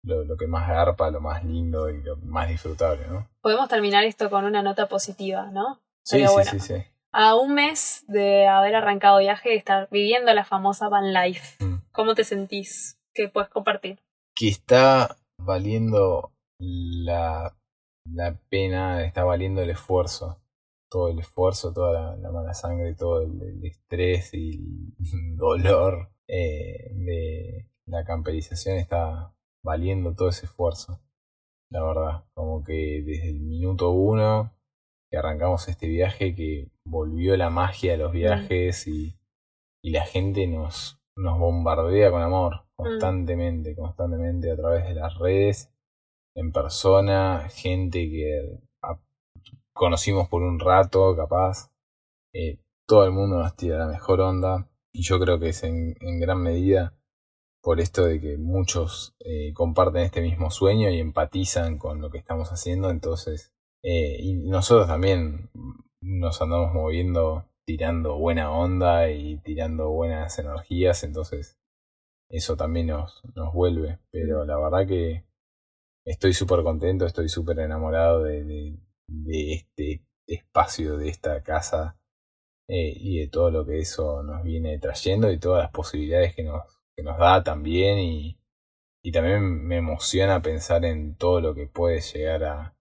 lo, 0.02 0.24
lo 0.24 0.36
que 0.38 0.46
más 0.46 0.66
garpa, 0.66 1.10
lo 1.10 1.20
más 1.20 1.44
lindo 1.44 1.90
y 1.90 2.02
lo 2.02 2.16
más 2.16 2.48
disfrutable, 2.48 3.06
¿no? 3.06 3.28
podemos 3.42 3.68
terminar 3.68 4.04
esto 4.04 4.30
con 4.30 4.44
una 4.46 4.62
nota 4.62 4.86
positiva, 4.86 5.50
¿no? 5.52 5.78
Sí, 6.02 6.20
sí, 6.26 6.32
bueno. 6.32 6.50
sí, 6.50 6.58
sí. 6.60 6.74
A 7.12 7.34
un 7.34 7.54
mes 7.54 8.04
de 8.08 8.46
haber 8.46 8.76
arrancado 8.76 9.18
viaje 9.18 9.52
y 9.52 9.58
estar 9.58 9.88
viviendo 9.90 10.32
la 10.32 10.44
famosa 10.44 10.88
van 10.88 11.12
life, 11.12 11.62
Mm. 11.62 11.79
¿Cómo 12.00 12.14
te 12.14 12.24
sentís? 12.24 12.98
¿Qué 13.12 13.28
puedes 13.28 13.50
compartir? 13.50 13.98
Que 14.34 14.48
está 14.48 15.18
valiendo 15.36 16.32
la, 16.58 17.54
la 18.10 18.40
pena, 18.48 19.04
está 19.04 19.24
valiendo 19.24 19.60
el 19.60 19.68
esfuerzo. 19.68 20.42
Todo 20.90 21.10
el 21.10 21.18
esfuerzo, 21.18 21.74
toda 21.74 21.92
la, 21.92 22.16
la 22.16 22.32
mala 22.32 22.54
sangre, 22.54 22.94
todo 22.94 23.20
el, 23.20 23.42
el 23.42 23.66
estrés 23.66 24.32
y 24.32 24.94
el 24.98 25.36
dolor 25.36 26.10
eh, 26.26 26.90
de 26.94 27.68
la 27.84 28.02
camperización 28.04 28.78
está 28.78 29.34
valiendo 29.62 30.14
todo 30.14 30.30
ese 30.30 30.46
esfuerzo. 30.46 31.02
La 31.70 31.82
verdad, 31.82 32.24
como 32.32 32.64
que 32.64 33.02
desde 33.04 33.28
el 33.28 33.40
minuto 33.40 33.90
uno 33.90 34.56
que 35.10 35.18
arrancamos 35.18 35.68
este 35.68 35.86
viaje, 35.86 36.34
que 36.34 36.70
volvió 36.82 37.36
la 37.36 37.50
magia 37.50 37.92
de 37.92 37.98
los 37.98 38.12
viajes 38.12 38.86
y, 38.86 39.18
y 39.84 39.90
la 39.90 40.06
gente 40.06 40.46
nos, 40.46 40.99
nos 41.16 41.38
bombardea 41.38 42.10
con 42.10 42.22
amor 42.22 42.64
constantemente, 42.76 43.76
constantemente 43.76 44.50
a 44.50 44.56
través 44.56 44.84
de 44.86 44.94
las 44.94 45.18
redes, 45.18 45.70
en 46.34 46.52
persona, 46.52 47.48
gente 47.50 48.08
que 48.10 48.58
a- 48.82 48.98
conocimos 49.72 50.28
por 50.28 50.42
un 50.42 50.58
rato, 50.60 51.14
capaz. 51.16 51.70
Eh, 52.34 52.58
todo 52.86 53.04
el 53.04 53.12
mundo 53.12 53.38
nos 53.38 53.56
tira 53.56 53.78
la 53.78 53.86
mejor 53.88 54.20
onda 54.20 54.68
y 54.92 55.02
yo 55.02 55.20
creo 55.20 55.38
que 55.38 55.50
es 55.50 55.62
en, 55.64 55.94
en 56.00 56.20
gran 56.20 56.42
medida 56.42 56.94
por 57.62 57.80
esto 57.80 58.04
de 58.06 58.20
que 58.20 58.38
muchos 58.38 59.14
eh, 59.20 59.52
comparten 59.52 60.02
este 60.02 60.22
mismo 60.22 60.50
sueño 60.50 60.90
y 60.90 60.98
empatizan 61.00 61.78
con 61.78 62.00
lo 62.00 62.10
que 62.10 62.18
estamos 62.18 62.50
haciendo, 62.50 62.90
entonces, 62.90 63.52
eh, 63.82 64.16
y 64.20 64.34
nosotros 64.36 64.86
también 64.88 65.50
nos 66.00 66.40
andamos 66.40 66.72
moviendo 66.72 67.44
tirando 67.66 68.16
buena 68.18 68.50
onda 68.52 69.10
y 69.10 69.38
tirando 69.38 69.90
buenas 69.90 70.38
energías, 70.38 71.04
entonces 71.04 71.58
eso 72.28 72.56
también 72.56 72.88
nos, 72.88 73.22
nos 73.34 73.52
vuelve, 73.52 73.98
pero 74.10 74.44
la 74.44 74.58
verdad 74.58 74.86
que 74.86 75.24
estoy 76.04 76.32
súper 76.32 76.62
contento, 76.62 77.06
estoy 77.06 77.28
súper 77.28 77.58
enamorado 77.60 78.22
de, 78.24 78.44
de, 78.44 78.78
de 79.08 79.52
este 79.54 80.04
espacio, 80.26 80.96
de 80.96 81.08
esta 81.08 81.42
casa 81.42 81.98
eh, 82.68 82.92
y 82.96 83.18
de 83.18 83.28
todo 83.28 83.50
lo 83.50 83.66
que 83.66 83.80
eso 83.80 84.22
nos 84.22 84.44
viene 84.44 84.78
trayendo 84.78 85.30
y 85.32 85.38
todas 85.40 85.64
las 85.64 85.72
posibilidades 85.72 86.36
que 86.36 86.44
nos, 86.44 86.62
que 86.96 87.02
nos 87.02 87.18
da 87.18 87.42
también. 87.42 87.98
Y, 87.98 88.38
y 89.02 89.12
también 89.12 89.66
me 89.66 89.78
emociona 89.78 90.40
pensar 90.42 90.84
en 90.84 91.16
todo 91.16 91.40
lo 91.40 91.54
que 91.54 91.66
puede 91.66 92.00
llegar 92.00 92.44
a, 92.44 92.76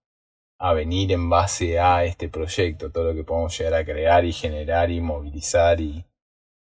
a 0.60 0.74
venir 0.74 1.12
en 1.12 1.30
base 1.30 1.80
a 1.80 2.04
este 2.04 2.30
proyecto, 2.30 2.92
todo 2.92 3.06
lo 3.06 3.16
que 3.16 3.24
podemos 3.24 3.58
llegar 3.58 3.74
a 3.76 3.86
crear 3.86 4.26
y 4.26 4.34
generar 4.34 4.92
y 4.92 5.02
movilizar 5.02 5.80
y, 5.82 6.06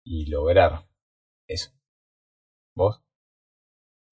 y 0.05 0.27
lograr. 0.27 0.87
Eso. 1.49 1.71
¿Vos? 2.77 3.01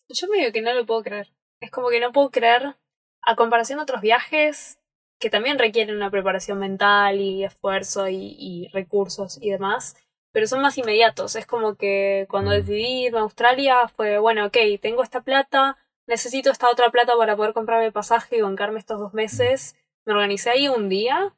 Yo 0.09 0.29
medio 0.29 0.53
que 0.53 0.63
no 0.63 0.73
lo 0.75 0.87
puedo 0.87 1.03
creer. 1.03 1.33
Es 1.61 1.71
como 1.71 1.89
que 1.89 2.01
no 2.01 2.13
puedo 2.13 2.31
creer, 2.31 2.77
a 3.23 3.37
comparación 3.37 3.79
de 3.79 3.85
otros 3.85 4.01
viajes, 4.01 4.79
que 5.19 5.31
también 5.31 5.59
requieren 5.59 5.97
una 5.97 6.11
preparación 6.11 6.59
mental 6.59 7.21
y 7.21 7.45
esfuerzo 7.45 8.09
y, 8.09 8.37
y 8.39 8.69
recursos 8.73 9.39
y 9.41 9.51
demás, 9.51 9.97
pero 10.33 10.47
son 10.47 10.61
más 10.61 10.77
inmediatos. 10.79 11.37
Es 11.37 11.47
como 11.47 11.77
que 11.77 12.27
cuando 12.29 12.51
Mm. 12.51 12.55
decidí 12.55 13.07
irme 13.07 13.19
a 13.19 13.23
Australia 13.23 13.89
fue, 13.89 14.19
bueno, 14.19 14.47
ok, 14.47 14.57
tengo 14.81 15.03
esta 15.03 15.23
plata, 15.23 15.79
necesito 16.07 16.51
esta 16.51 16.71
otra 16.71 16.91
plata 16.91 17.17
para 17.17 17.37
poder 17.37 17.53
comprarme 17.53 17.87
el 17.87 17.93
pasaje 17.93 18.37
y 18.37 18.43
bancarme 18.43 18.79
estos 18.79 18.99
dos 18.99 19.15
meses. 19.15 19.77
Me 20.05 20.13
organicé 20.13 20.51
ahí 20.51 20.69
un 20.69 20.89
día, 20.89 21.35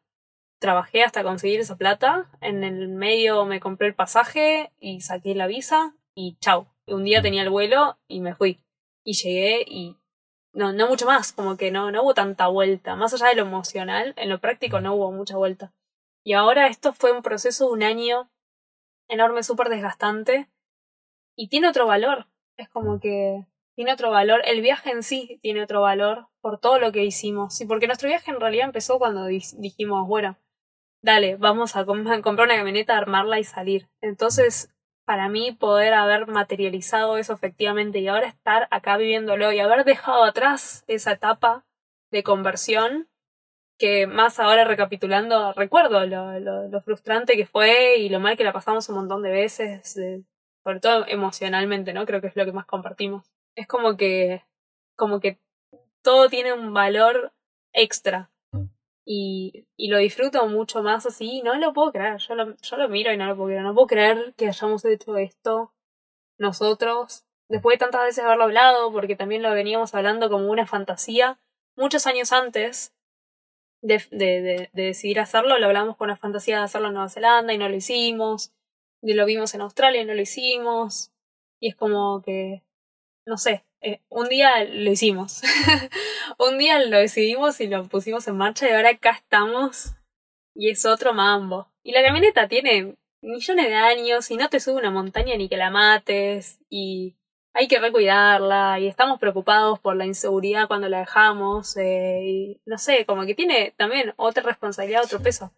trabajé 0.60 1.04
hasta 1.04 1.22
conseguir 1.22 1.60
esa 1.60 1.76
plata, 1.76 2.30
en 2.40 2.64
el 2.64 2.88
medio 2.88 3.44
me 3.44 3.60
compré 3.60 3.88
el 3.88 3.94
pasaje 3.94 4.72
y 4.80 5.00
saqué 5.00 5.34
la 5.34 5.46
visa 5.46 5.94
y 6.14 6.36
chau. 6.40 6.66
Un 6.86 7.04
día 7.04 7.22
tenía 7.22 7.42
el 7.42 7.50
vuelo 7.50 7.98
y 8.08 8.20
me 8.20 8.34
fui. 8.34 8.60
Y 9.04 9.14
llegué 9.14 9.64
y 9.66 9.96
no, 10.52 10.72
no 10.72 10.88
mucho 10.88 11.06
más, 11.06 11.32
como 11.32 11.56
que 11.56 11.70
no, 11.70 11.90
no 11.90 12.02
hubo 12.02 12.14
tanta 12.14 12.48
vuelta. 12.48 12.96
Más 12.96 13.12
allá 13.14 13.28
de 13.28 13.36
lo 13.36 13.42
emocional, 13.42 14.14
en 14.16 14.28
lo 14.28 14.40
práctico 14.40 14.80
no 14.80 14.94
hubo 14.94 15.12
mucha 15.12 15.36
vuelta. 15.36 15.72
Y 16.24 16.32
ahora 16.32 16.66
esto 16.66 16.92
fue 16.92 17.12
un 17.12 17.22
proceso 17.22 17.66
de 17.66 17.72
un 17.72 17.82
año 17.82 18.30
enorme, 19.08 19.42
súper 19.42 19.68
desgastante. 19.68 20.48
Y 21.36 21.48
tiene 21.48 21.68
otro 21.68 21.86
valor. 21.86 22.26
Es 22.56 22.68
como 22.68 22.98
que 22.98 23.46
tiene 23.76 23.92
otro 23.92 24.10
valor. 24.10 24.42
El 24.44 24.62
viaje 24.62 24.90
en 24.90 25.02
sí 25.04 25.38
tiene 25.42 25.62
otro 25.62 25.82
valor 25.82 26.26
por 26.40 26.58
todo 26.58 26.78
lo 26.80 26.92
que 26.92 27.04
hicimos. 27.04 27.60
Y 27.60 27.66
porque 27.66 27.86
nuestro 27.86 28.08
viaje 28.08 28.30
en 28.30 28.40
realidad 28.40 28.66
empezó 28.66 28.98
cuando 28.98 29.26
di- 29.26 29.42
dijimos, 29.58 30.08
bueno, 30.08 30.36
dale, 31.02 31.36
vamos 31.36 31.76
a, 31.76 31.84
com- 31.84 32.06
a 32.08 32.22
comprar 32.22 32.48
una 32.48 32.56
camioneta, 32.56 32.96
armarla 32.96 33.38
y 33.38 33.44
salir. 33.44 33.88
Entonces, 34.00 34.74
para 35.04 35.28
mí, 35.28 35.52
poder 35.52 35.94
haber 35.94 36.26
materializado 36.26 37.18
eso 37.18 37.34
efectivamente 37.34 38.00
y 38.00 38.08
ahora 38.08 38.26
estar 38.26 38.66
acá 38.70 38.96
viviéndolo 38.96 39.52
y 39.52 39.60
haber 39.60 39.84
dejado 39.84 40.24
atrás 40.24 40.84
esa 40.88 41.12
etapa 41.12 41.64
de 42.10 42.22
conversión, 42.22 43.08
que 43.78 44.06
más 44.06 44.40
ahora 44.40 44.64
recapitulando, 44.64 45.52
recuerdo 45.52 46.06
lo, 46.06 46.40
lo, 46.40 46.80
frustrante 46.80 47.36
que 47.36 47.46
fue 47.46 47.96
y 47.98 48.08
lo 48.08 48.20
mal 48.20 48.36
que 48.36 48.44
la 48.44 48.52
pasamos 48.54 48.88
un 48.88 48.96
montón 48.96 49.22
de 49.22 49.30
veces, 49.30 49.96
sobre 50.64 50.80
todo 50.80 51.04
emocionalmente, 51.06 51.92
¿no? 51.92 52.06
Creo 52.06 52.20
que 52.22 52.28
es 52.28 52.36
lo 52.36 52.46
que 52.46 52.52
más 52.52 52.66
compartimos. 52.66 53.35
Es 53.56 53.66
como 53.66 53.96
que, 53.96 54.44
como 54.96 55.18
que 55.18 55.40
todo 56.02 56.28
tiene 56.28 56.52
un 56.52 56.72
valor 56.72 57.32
extra 57.72 58.30
y, 59.04 59.66
y 59.76 59.88
lo 59.88 59.98
disfruto 59.98 60.46
mucho 60.46 60.82
más 60.82 61.06
así. 61.06 61.42
No 61.42 61.54
lo 61.54 61.72
puedo 61.72 61.92
creer. 61.92 62.18
Yo 62.18 62.34
lo, 62.34 62.56
yo 62.56 62.76
lo 62.76 62.88
miro 62.88 63.12
y 63.12 63.16
no 63.16 63.26
lo 63.26 63.36
puedo 63.36 63.48
creer. 63.48 63.62
No 63.62 63.74
puedo 63.74 63.86
creer 63.86 64.34
que 64.36 64.48
hayamos 64.48 64.84
hecho 64.84 65.16
esto 65.16 65.72
nosotros. 66.38 67.24
Después 67.48 67.74
de 67.74 67.84
tantas 67.84 68.02
veces 68.04 68.24
haberlo 68.24 68.44
hablado, 68.44 68.92
porque 68.92 69.16
también 69.16 69.42
lo 69.42 69.52
veníamos 69.52 69.94
hablando 69.94 70.28
como 70.28 70.50
una 70.50 70.66
fantasía. 70.66 71.38
Muchos 71.76 72.06
años 72.06 72.32
antes 72.32 72.94
de, 73.80 74.02
de, 74.10 74.42
de, 74.42 74.70
de 74.72 74.82
decidir 74.82 75.20
hacerlo, 75.20 75.58
lo 75.58 75.66
hablamos 75.66 75.96
con 75.96 76.08
la 76.08 76.16
fantasía 76.16 76.58
de 76.58 76.64
hacerlo 76.64 76.88
en 76.88 76.94
Nueva 76.94 77.08
Zelanda 77.08 77.52
y 77.52 77.58
no 77.58 77.68
lo 77.68 77.76
hicimos. 77.76 78.52
Y 79.00 79.14
lo 79.14 79.24
vimos 79.24 79.54
en 79.54 79.60
Australia 79.60 80.02
y 80.02 80.04
no 80.04 80.14
lo 80.14 80.20
hicimos. 80.20 81.12
Y 81.60 81.68
es 81.68 81.76
como 81.76 82.20
que, 82.22 82.64
no 83.26 83.36
sé, 83.36 83.64
eh, 83.82 84.00
un 84.08 84.28
día 84.28 84.64
lo 84.64 84.90
hicimos. 84.90 85.42
un 86.38 86.58
día 86.58 86.78
lo 86.84 86.98
decidimos 86.98 87.60
y 87.60 87.66
lo 87.66 87.84
pusimos 87.88 88.26
en 88.28 88.36
marcha 88.36 88.68
y 88.68 88.72
ahora 88.72 88.90
acá 88.90 89.10
estamos. 89.10 89.94
Y 90.54 90.70
es 90.70 90.86
otro 90.86 91.12
mambo. 91.12 91.70
Y 91.82 91.92
la 91.92 92.02
camioneta 92.02 92.48
tiene 92.48 92.94
millones 93.22 93.66
de 93.66 93.74
años 93.74 94.30
y 94.30 94.36
no 94.36 94.48
te 94.48 94.60
sube 94.60 94.76
una 94.76 94.90
montaña 94.90 95.36
ni 95.36 95.48
que 95.48 95.56
la 95.56 95.70
mates. 95.70 96.60
Y 96.70 97.16
hay 97.52 97.68
que 97.68 97.80
recuidarla 97.80 98.78
y 98.78 98.86
estamos 98.86 99.18
preocupados 99.18 99.80
por 99.80 99.96
la 99.96 100.06
inseguridad 100.06 100.68
cuando 100.68 100.88
la 100.88 101.00
dejamos. 101.00 101.76
eh, 101.76 102.20
y 102.22 102.60
no 102.64 102.78
sé, 102.78 103.06
como 103.06 103.26
que 103.26 103.34
tiene 103.34 103.74
también 103.76 104.14
otra 104.16 104.42
responsabilidad, 104.44 105.04
otro 105.04 105.20
peso. 105.20 105.52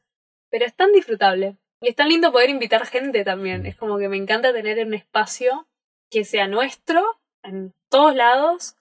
Pero 0.51 0.65
es 0.65 0.75
tan 0.75 0.93
disfrutable. 0.93 1.59
Y 1.81 1.89
es 1.89 1.97
tan 1.97 2.09
lindo 2.09 2.33
poder 2.33 2.51
invitar 2.51 2.87
gente 2.87 3.25
también. 3.25 3.67
Es 3.67 3.77
como 3.77 3.99
que 3.99 4.09
me 4.09 4.17
encanta 4.17 4.53
tener 4.53 4.85
un 4.85 4.95
espacio 4.95 5.69
que 6.11 6.25
sea 6.25 6.49
nuestro, 6.49 7.18
en 7.43 7.75
todos 7.89 8.15
lados, 8.15 8.77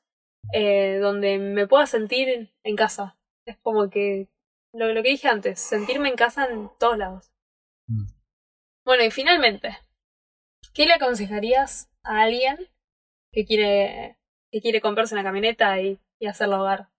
eh, 0.54 0.98
donde 1.02 1.38
me 1.38 1.68
pueda 1.68 1.86
sentir 1.86 2.52
en 2.64 2.76
casa. 2.76 3.18
Es 3.46 3.58
como 3.58 3.90
que 3.90 4.28
lo, 4.74 4.94
lo 4.94 5.04
que 5.04 5.10
dije 5.10 5.28
antes, 5.28 5.60
sentirme 5.60 6.10
en 6.10 6.16
casa 6.16 6.46
en 6.46 6.70
todos 6.80 6.98
lados. 6.98 7.32
Mm. 7.88 8.08
Bueno, 8.86 9.04
y 9.04 9.12
finalmente, 9.12 9.78
¿qué 10.74 10.86
le 10.86 10.94
aconsejarías 10.94 11.90
a 12.04 12.22
alguien 12.22 12.58
que 13.32 13.46
quiere, 13.46 14.18
que 14.52 14.62
quiere 14.62 14.82
comprarse 14.82 15.16
una 15.16 15.24
camioneta 15.24 15.80
y, 15.82 16.00
y 16.20 16.28
hacerlo 16.28 16.62
hogar? 16.62 16.90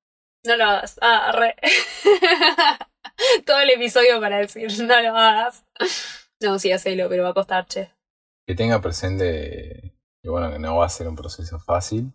No 0.45 0.57
lo 0.57 0.65
hagas. 0.65 0.99
Ah, 1.03 1.33
re. 1.33 1.57
Todo 3.47 3.61
el 3.61 3.71
episodio 3.71 4.21
para 4.21 4.39
decir, 4.39 4.71
no 4.83 5.01
lo 5.03 5.17
hagas. 5.17 5.65
No, 6.41 6.59
sí, 6.59 6.71
hacelo, 6.73 7.09
pero 7.09 7.25
va 7.25 7.31
a 7.31 7.35
costar, 7.35 7.67
che. 7.67 7.91
Que 8.47 8.55
tenga 8.55 8.81
presente 8.81 9.98
que 10.23 10.29
bueno, 10.31 10.51
que 10.53 10.59
no 10.59 10.77
va 10.77 10.87
a 10.87 10.89
ser 10.91 11.09
un 11.09 11.17
proceso 11.17 11.59
fácil, 11.59 12.13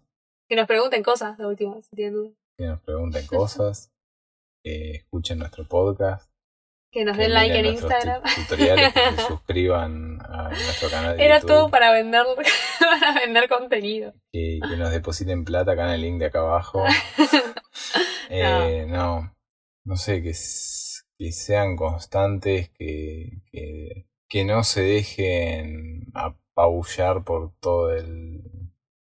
Que 0.49 0.55
nos 0.55 0.67
pregunten 0.67 1.03
cosas, 1.03 1.37
de 1.37 1.45
última, 1.45 1.81
si 1.81 1.95
tienen 1.95 2.13
duda. 2.13 2.31
que 2.57 2.65
nos 2.67 2.81
pregunten 2.81 3.25
cosas, 3.27 3.91
que 4.63 4.91
escuchen 4.95 5.39
nuestro 5.39 5.67
podcast, 5.67 6.29
Que 6.91 7.05
nos 7.05 7.15
que 7.17 7.23
den 7.23 7.33
like 7.33 7.57
en 7.59 7.65
Instagram. 7.65 8.21
tu- 8.23 8.41
tutoriales, 8.41 8.93
que 8.93 8.99
se 9.15 9.21
suscriban 9.27 10.19
a 10.21 10.49
nuestro 10.49 10.89
canal 10.89 11.17
de 11.17 11.25
Era 11.25 11.35
YouTube, 11.39 11.47
todo 11.49 11.69
para 11.69 11.91
vender, 11.91 12.25
para 12.79 13.19
vender 13.21 13.49
contenido. 13.49 14.13
que, 14.31 14.59
que 14.69 14.77
nos 14.77 14.91
depositen 14.91 15.43
plata 15.45 15.71
acá 15.71 15.85
en 15.87 15.93
el 15.95 16.01
link 16.01 16.19
de 16.19 16.25
acá 16.27 16.39
abajo. 16.39 16.83
Eh, 18.29 18.85
no. 18.87 19.33
no, 19.85 19.95
sé, 19.97 20.21
que, 20.21 20.31
que 21.17 21.31
sean 21.31 21.75
constantes, 21.75 22.69
que, 22.71 23.41
que, 23.51 24.07
que 24.29 24.45
no 24.45 24.63
se 24.63 24.81
dejen 24.81 26.07
apabullar 26.53 27.23
por 27.23 27.51
todo 27.59 27.93
el 27.95 28.41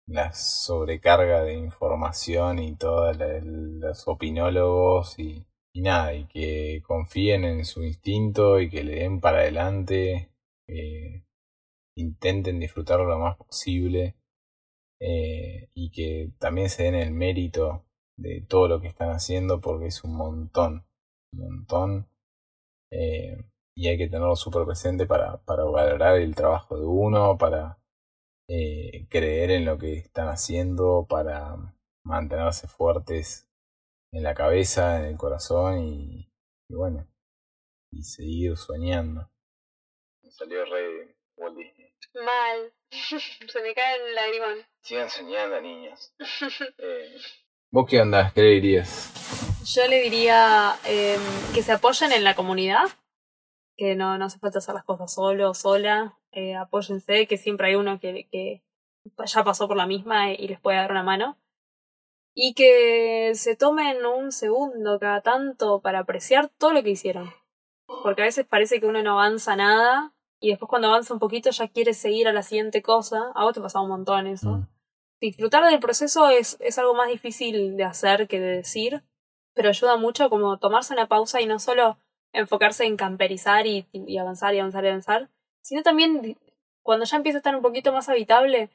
la 0.08 0.34
sobrecarga 0.34 1.44
de 1.44 1.54
información 1.56 2.60
y 2.60 2.76
todos 2.76 3.18
los 3.18 4.08
opinólogos 4.08 5.20
y, 5.20 5.46
nada, 5.76 6.14
y 6.14 6.26
que 6.28 6.82
confíen 6.86 7.44
en 7.44 7.66
su 7.66 7.84
instinto 7.84 8.60
y 8.60 8.70
que 8.70 8.84
le 8.84 8.96
den 8.96 9.20
para 9.20 9.40
adelante, 9.40 10.30
intenten 11.98 12.60
disfrutarlo 12.60 13.06
lo 13.06 13.20
más 13.20 13.36
posible 13.38 14.16
eh, 15.00 15.70
y 15.74 15.92
que 15.92 16.32
también 16.40 16.70
se 16.70 16.84
den 16.84 16.96
el 16.96 17.12
mérito 17.12 17.86
de 18.18 18.42
todo 18.42 18.68
lo 18.68 18.82
que 18.82 18.88
están 18.88 19.10
haciendo 19.12 19.62
porque 19.62 19.88
es 19.88 20.04
un 20.04 20.16
montón, 20.16 20.86
un 21.34 21.40
montón. 21.40 22.08
eh, 22.92 23.38
y 23.78 23.90
hay 23.90 23.98
que 24.00 24.08
tenerlo 24.08 24.36
súper 24.36 24.66
presente 24.66 25.06
para, 25.06 25.38
para 25.38 25.64
valorar 25.64 26.18
el 26.18 26.34
trabajo 26.34 26.80
de 26.80 26.86
uno, 26.86 27.38
para 27.38 27.78
eh, 28.50 29.06
creer 29.08 29.52
en 29.52 29.66
lo 29.66 29.78
que 29.78 29.94
están 29.94 30.30
haciendo, 30.30 31.06
para 31.08 31.56
mantenerse 32.04 32.68
fuertes 32.68 33.48
en 34.12 34.24
la 34.24 34.34
cabeza, 34.34 35.00
en 35.00 35.06
el 35.06 35.18
corazón 35.18 35.84
y, 35.84 36.28
y 36.68 36.74
bueno, 36.74 37.08
y 37.92 38.02
seguir 38.02 38.58
soñando. 38.58 39.30
Me 40.24 40.32
salió 40.32 40.66
re 40.66 41.16
Walt 41.38 41.56
Disney. 41.56 41.94
Mal. 42.16 42.74
Se 42.92 43.62
me 43.62 43.76
cae 43.76 43.96
el 44.08 44.16
lagrimón. 44.16 44.66
Sigan 44.82 45.10
soñando, 45.10 45.62
niños. 45.62 46.16
Eh, 46.80 47.16
¿Vos 47.72 47.86
qué 47.88 48.00
andás? 48.00 48.34
¿Qué 48.34 48.42
le 48.42 48.50
dirías? 48.54 49.14
Yo 49.66 49.86
le 49.88 50.02
diría 50.02 50.80
eh, 50.86 51.18
que 51.54 51.62
se 51.62 51.74
apoyen 51.74 52.12
en 52.14 52.24
la 52.24 52.34
comunidad, 52.34 52.88
que 53.78 53.96
no, 53.96 54.18
no 54.18 54.26
hace 54.26 54.40
falta 54.40 54.58
hacer 54.58 54.74
las 54.76 54.84
cosas 54.84 55.14
solo 55.14 55.52
o 55.52 55.54
sola, 55.54 56.20
eh, 56.32 56.56
apóyense, 56.56 57.28
que 57.28 57.38
siempre 57.38 57.68
hay 57.68 57.76
uno 57.76 58.00
que, 58.00 58.28
que 58.32 58.64
ya 59.26 59.44
pasó 59.44 59.68
por 59.68 59.78
la 59.78 59.86
misma 59.86 60.32
y 60.32 60.48
les 60.48 60.60
puede 60.60 60.78
dar 60.78 60.92
una 60.92 61.04
mano. 61.04 61.38
Y 62.34 62.54
que 62.54 63.32
se 63.36 63.56
tomen 63.56 64.06
un 64.06 64.32
segundo 64.32 65.00
cada 65.00 65.22
tanto 65.22 65.82
para 65.82 66.00
apreciar 66.00 66.50
todo 66.50 66.74
lo 66.74 66.84
que 66.84 66.92
hicieron. 66.92 67.32
Porque 68.04 68.22
a 68.22 68.26
veces 68.26 68.46
parece 68.46 68.80
que 68.80 68.86
uno 68.86 69.02
no 69.02 69.14
avanza 69.14 69.56
nada 69.56 70.14
y 70.40 70.50
después 70.50 70.70
cuando 70.70 70.90
avanza 70.90 71.14
un 71.14 71.20
poquito 71.20 71.50
ya 71.50 71.68
quiere 71.68 71.94
seguir 71.94 72.28
a 72.28 72.34
la 72.34 72.44
siguiente 72.44 72.82
cosa. 72.82 73.32
A 73.34 73.44
vos 73.44 73.54
te 73.54 73.62
pasa 73.62 73.82
un 73.82 73.90
montón 73.90 74.28
eso. 74.28 74.50
Mm. 74.50 74.68
Disfrutar 75.20 75.64
del 75.66 75.80
proceso 75.80 76.30
es, 76.30 76.58
es 76.60 76.78
algo 76.78 76.94
más 76.94 77.10
difícil 77.10 77.76
de 77.76 77.84
hacer 77.84 78.28
que 78.28 78.40
de 78.40 78.58
decir, 78.58 79.04
pero 79.56 79.70
ayuda 79.70 79.98
mucho 79.98 80.30
como 80.30 80.60
tomarse 80.60 80.94
una 80.94 81.08
pausa 81.08 81.42
y 81.42 81.48
no 81.48 81.58
solo 81.58 81.98
enfocarse 82.38 82.86
en 82.86 82.98
camperizar 82.98 83.66
y, 83.68 83.86
avanzar 84.20 84.54
y 84.56 84.60
avanzar 84.60 84.84
y 84.86 84.88
avanzar, 84.90 85.30
sino 85.62 85.84
también 85.84 86.38
cuando 86.84 87.06
ya 87.06 87.18
empieza 87.18 87.38
a 87.38 87.42
estar 87.42 87.56
un 87.56 87.62
poquito 87.62 87.92
más 87.94 88.10
habitable, 88.10 88.70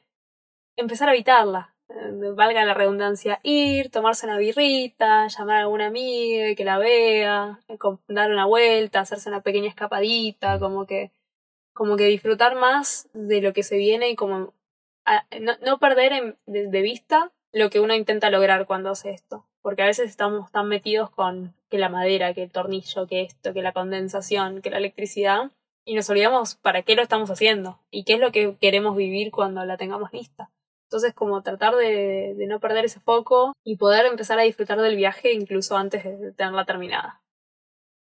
empezar 0.75 1.07
a 1.09 1.11
habitarla. 1.11 1.75
Eh, 1.89 2.31
valga 2.35 2.65
la 2.65 2.73
redundancia, 2.73 3.39
ir, 3.43 3.89
tomarse 3.91 4.25
una 4.25 4.37
birrita, 4.37 5.27
llamar 5.27 5.57
a 5.57 5.61
alguna 5.61 5.87
amiga 5.87 6.55
que 6.55 6.65
la 6.65 6.77
vea, 6.77 7.59
eh, 7.67 7.77
dar 8.07 8.31
una 8.31 8.45
vuelta, 8.45 9.01
hacerse 9.01 9.29
una 9.29 9.41
pequeña 9.41 9.69
escapadita, 9.69 10.59
como 10.59 10.85
que, 10.87 11.11
como 11.73 11.97
que 11.97 12.05
disfrutar 12.05 12.55
más 12.55 13.09
de 13.13 13.41
lo 13.41 13.53
que 13.53 13.63
se 13.63 13.77
viene 13.77 14.09
y 14.09 14.15
como 14.15 14.53
a- 15.05 15.25
no, 15.41 15.53
no 15.61 15.79
perder 15.79 16.37
de 16.45 16.81
vista 16.81 17.31
lo 17.51 17.69
que 17.69 17.79
uno 17.79 17.93
intenta 17.95 18.29
lograr 18.29 18.65
cuando 18.65 18.89
hace 18.91 19.11
esto. 19.11 19.45
Porque 19.63 19.81
a 19.81 19.87
veces 19.87 20.09
estamos 20.09 20.51
tan 20.51 20.67
metidos 20.67 21.09
con 21.09 21.55
que 21.69 21.79
la 21.79 21.89
madera, 21.89 22.35
que 22.35 22.43
el 22.43 22.51
tornillo, 22.51 23.07
que 23.07 23.23
esto, 23.23 23.53
que 23.53 23.63
la 23.63 23.73
condensación, 23.73 24.61
que 24.61 24.69
la 24.69 24.77
electricidad, 24.77 25.49
y 25.85 25.95
nos 25.95 26.07
olvidamos 26.09 26.55
para 26.55 26.83
qué 26.83 26.95
lo 26.95 27.01
estamos 27.01 27.31
haciendo 27.31 27.79
y 27.89 28.03
qué 28.03 28.13
es 28.13 28.19
lo 28.19 28.31
que 28.31 28.55
queremos 28.61 28.95
vivir 28.95 29.31
cuando 29.31 29.65
la 29.65 29.77
tengamos 29.77 30.13
lista. 30.13 30.51
Entonces, 30.87 31.15
como 31.15 31.41
tratar 31.41 31.75
de, 31.75 32.35
de 32.37 32.45
no 32.45 32.59
perder 32.59 32.85
ese 32.85 32.99
foco 32.99 33.53
y 33.63 33.77
poder 33.77 34.05
empezar 34.05 34.37
a 34.37 34.43
disfrutar 34.43 34.79
del 34.79 34.95
viaje 34.95 35.33
incluso 35.33 35.75
antes 35.75 36.03
de 36.03 36.31
tenerla 36.33 36.65
terminada. 36.65 37.23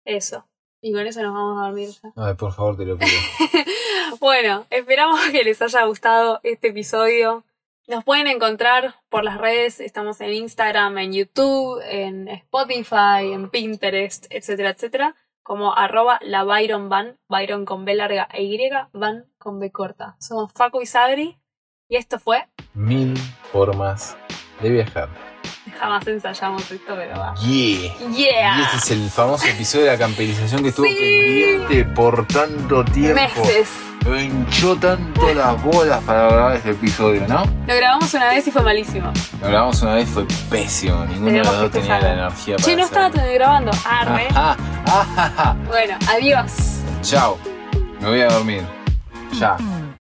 Eso. 0.05 0.47
Y 0.81 0.93
con 0.93 1.05
eso 1.07 1.21
nos 1.23 1.35
vamos 1.35 1.59
a 1.61 1.67
dormir 1.67 1.89
ya. 1.89 2.13
Ay, 2.15 2.35
por 2.35 2.53
favor, 2.53 2.77
te 2.77 2.85
lo 2.85 2.97
pido. 2.97 3.11
Bueno, 4.21 4.67
esperamos 4.71 5.21
que 5.31 5.43
les 5.43 5.61
haya 5.61 5.85
gustado 5.85 6.41
este 6.43 6.69
episodio. 6.69 7.45
Nos 7.89 8.03
pueden 8.03 8.27
encontrar 8.27 8.97
por 9.09 9.23
las 9.23 9.39
redes, 9.39 9.79
estamos 9.79 10.21
en 10.21 10.33
Instagram, 10.33 10.99
en 10.99 11.13
YouTube, 11.13 11.81
en 11.89 12.27
Spotify, 12.29 13.33
en 13.33 13.49
Pinterest, 13.49 14.27
etcétera, 14.31 14.71
etcétera, 14.71 15.15
como 15.45 15.73
arroba 15.73 16.19
la 16.23 16.43
Byron 16.43 16.89
Van, 16.89 17.17
Byron 17.29 17.65
con 17.65 17.85
B 17.85 17.95
larga 17.95 18.29
e 18.33 18.43
Y, 18.43 18.59
Van 18.93 19.27
con 19.39 19.61
B 19.61 19.71
corta. 19.71 20.17
Somos 20.19 20.53
Facu 20.53 20.83
y 20.83 20.87
Sabri 20.87 21.39
y 21.89 21.97
esto 21.97 22.19
fue, 22.19 22.49
Mil 22.75 23.17
formas 23.53 24.17
de 24.61 24.71
viajar. 24.71 25.09
jamás 25.79 26.05
ensayamos 26.09 26.69
esto, 26.69 26.93
pero 26.97 27.17
va. 27.17 27.37
Yeah. 27.37 27.93
Yeah. 28.11 28.59
Y 28.59 28.63
este 28.63 28.77
es 28.79 28.91
el 28.91 29.09
famoso 29.11 29.47
episodio 29.47 29.85
de 29.85 29.93
la 29.93 29.99
camperización 29.99 30.63
que 30.65 30.71
estuvo 30.71 30.87
Sí. 30.89 30.97
pendiente 30.99 31.85
por 31.95 32.27
tanto 32.27 32.85
tiempo. 32.85 33.15
Meses. 33.23 33.71
Me 34.11 34.25
hinchó 34.25 34.77
tanto 34.77 35.35
las 35.35 35.61
bolas 35.63 36.01
para 36.05 36.29
grabar 36.29 36.57
este 36.57 36.71
episodio, 36.71 37.27
¿no? 37.29 37.45
Lo 37.67 37.75
grabamos 37.75 38.15
una 38.15 38.29
vez 38.29 38.47
y 38.47 38.51
fue 38.51 38.63
malísimo. 38.63 39.13
Lo 39.43 39.49
grabamos 39.49 39.83
una 39.83 39.95
vez, 39.95 40.09
fue 40.09 40.25
pésimo. 40.49 41.05
Ninguno 41.07 41.33
de 41.33 41.39
los 41.39 41.59
dos 41.61 41.71
tenía 41.73 42.01
la 42.01 42.13
energía 42.13 42.57
para 42.57 42.67
Che, 42.67 42.77
no 42.77 42.85
estaba 42.85 43.09
grabando. 43.11 43.73
Arre. 43.85 44.29
Ajá, 44.31 44.57
ajá, 44.87 45.25
ajá. 45.27 45.57
Bueno, 45.67 45.97
adiós. 46.09 46.53
Chao. 47.03 47.37
Me 48.01 48.09
voy 48.09 48.21
a 48.21 48.29
dormir. 48.29 48.63
Ya. 49.33 49.57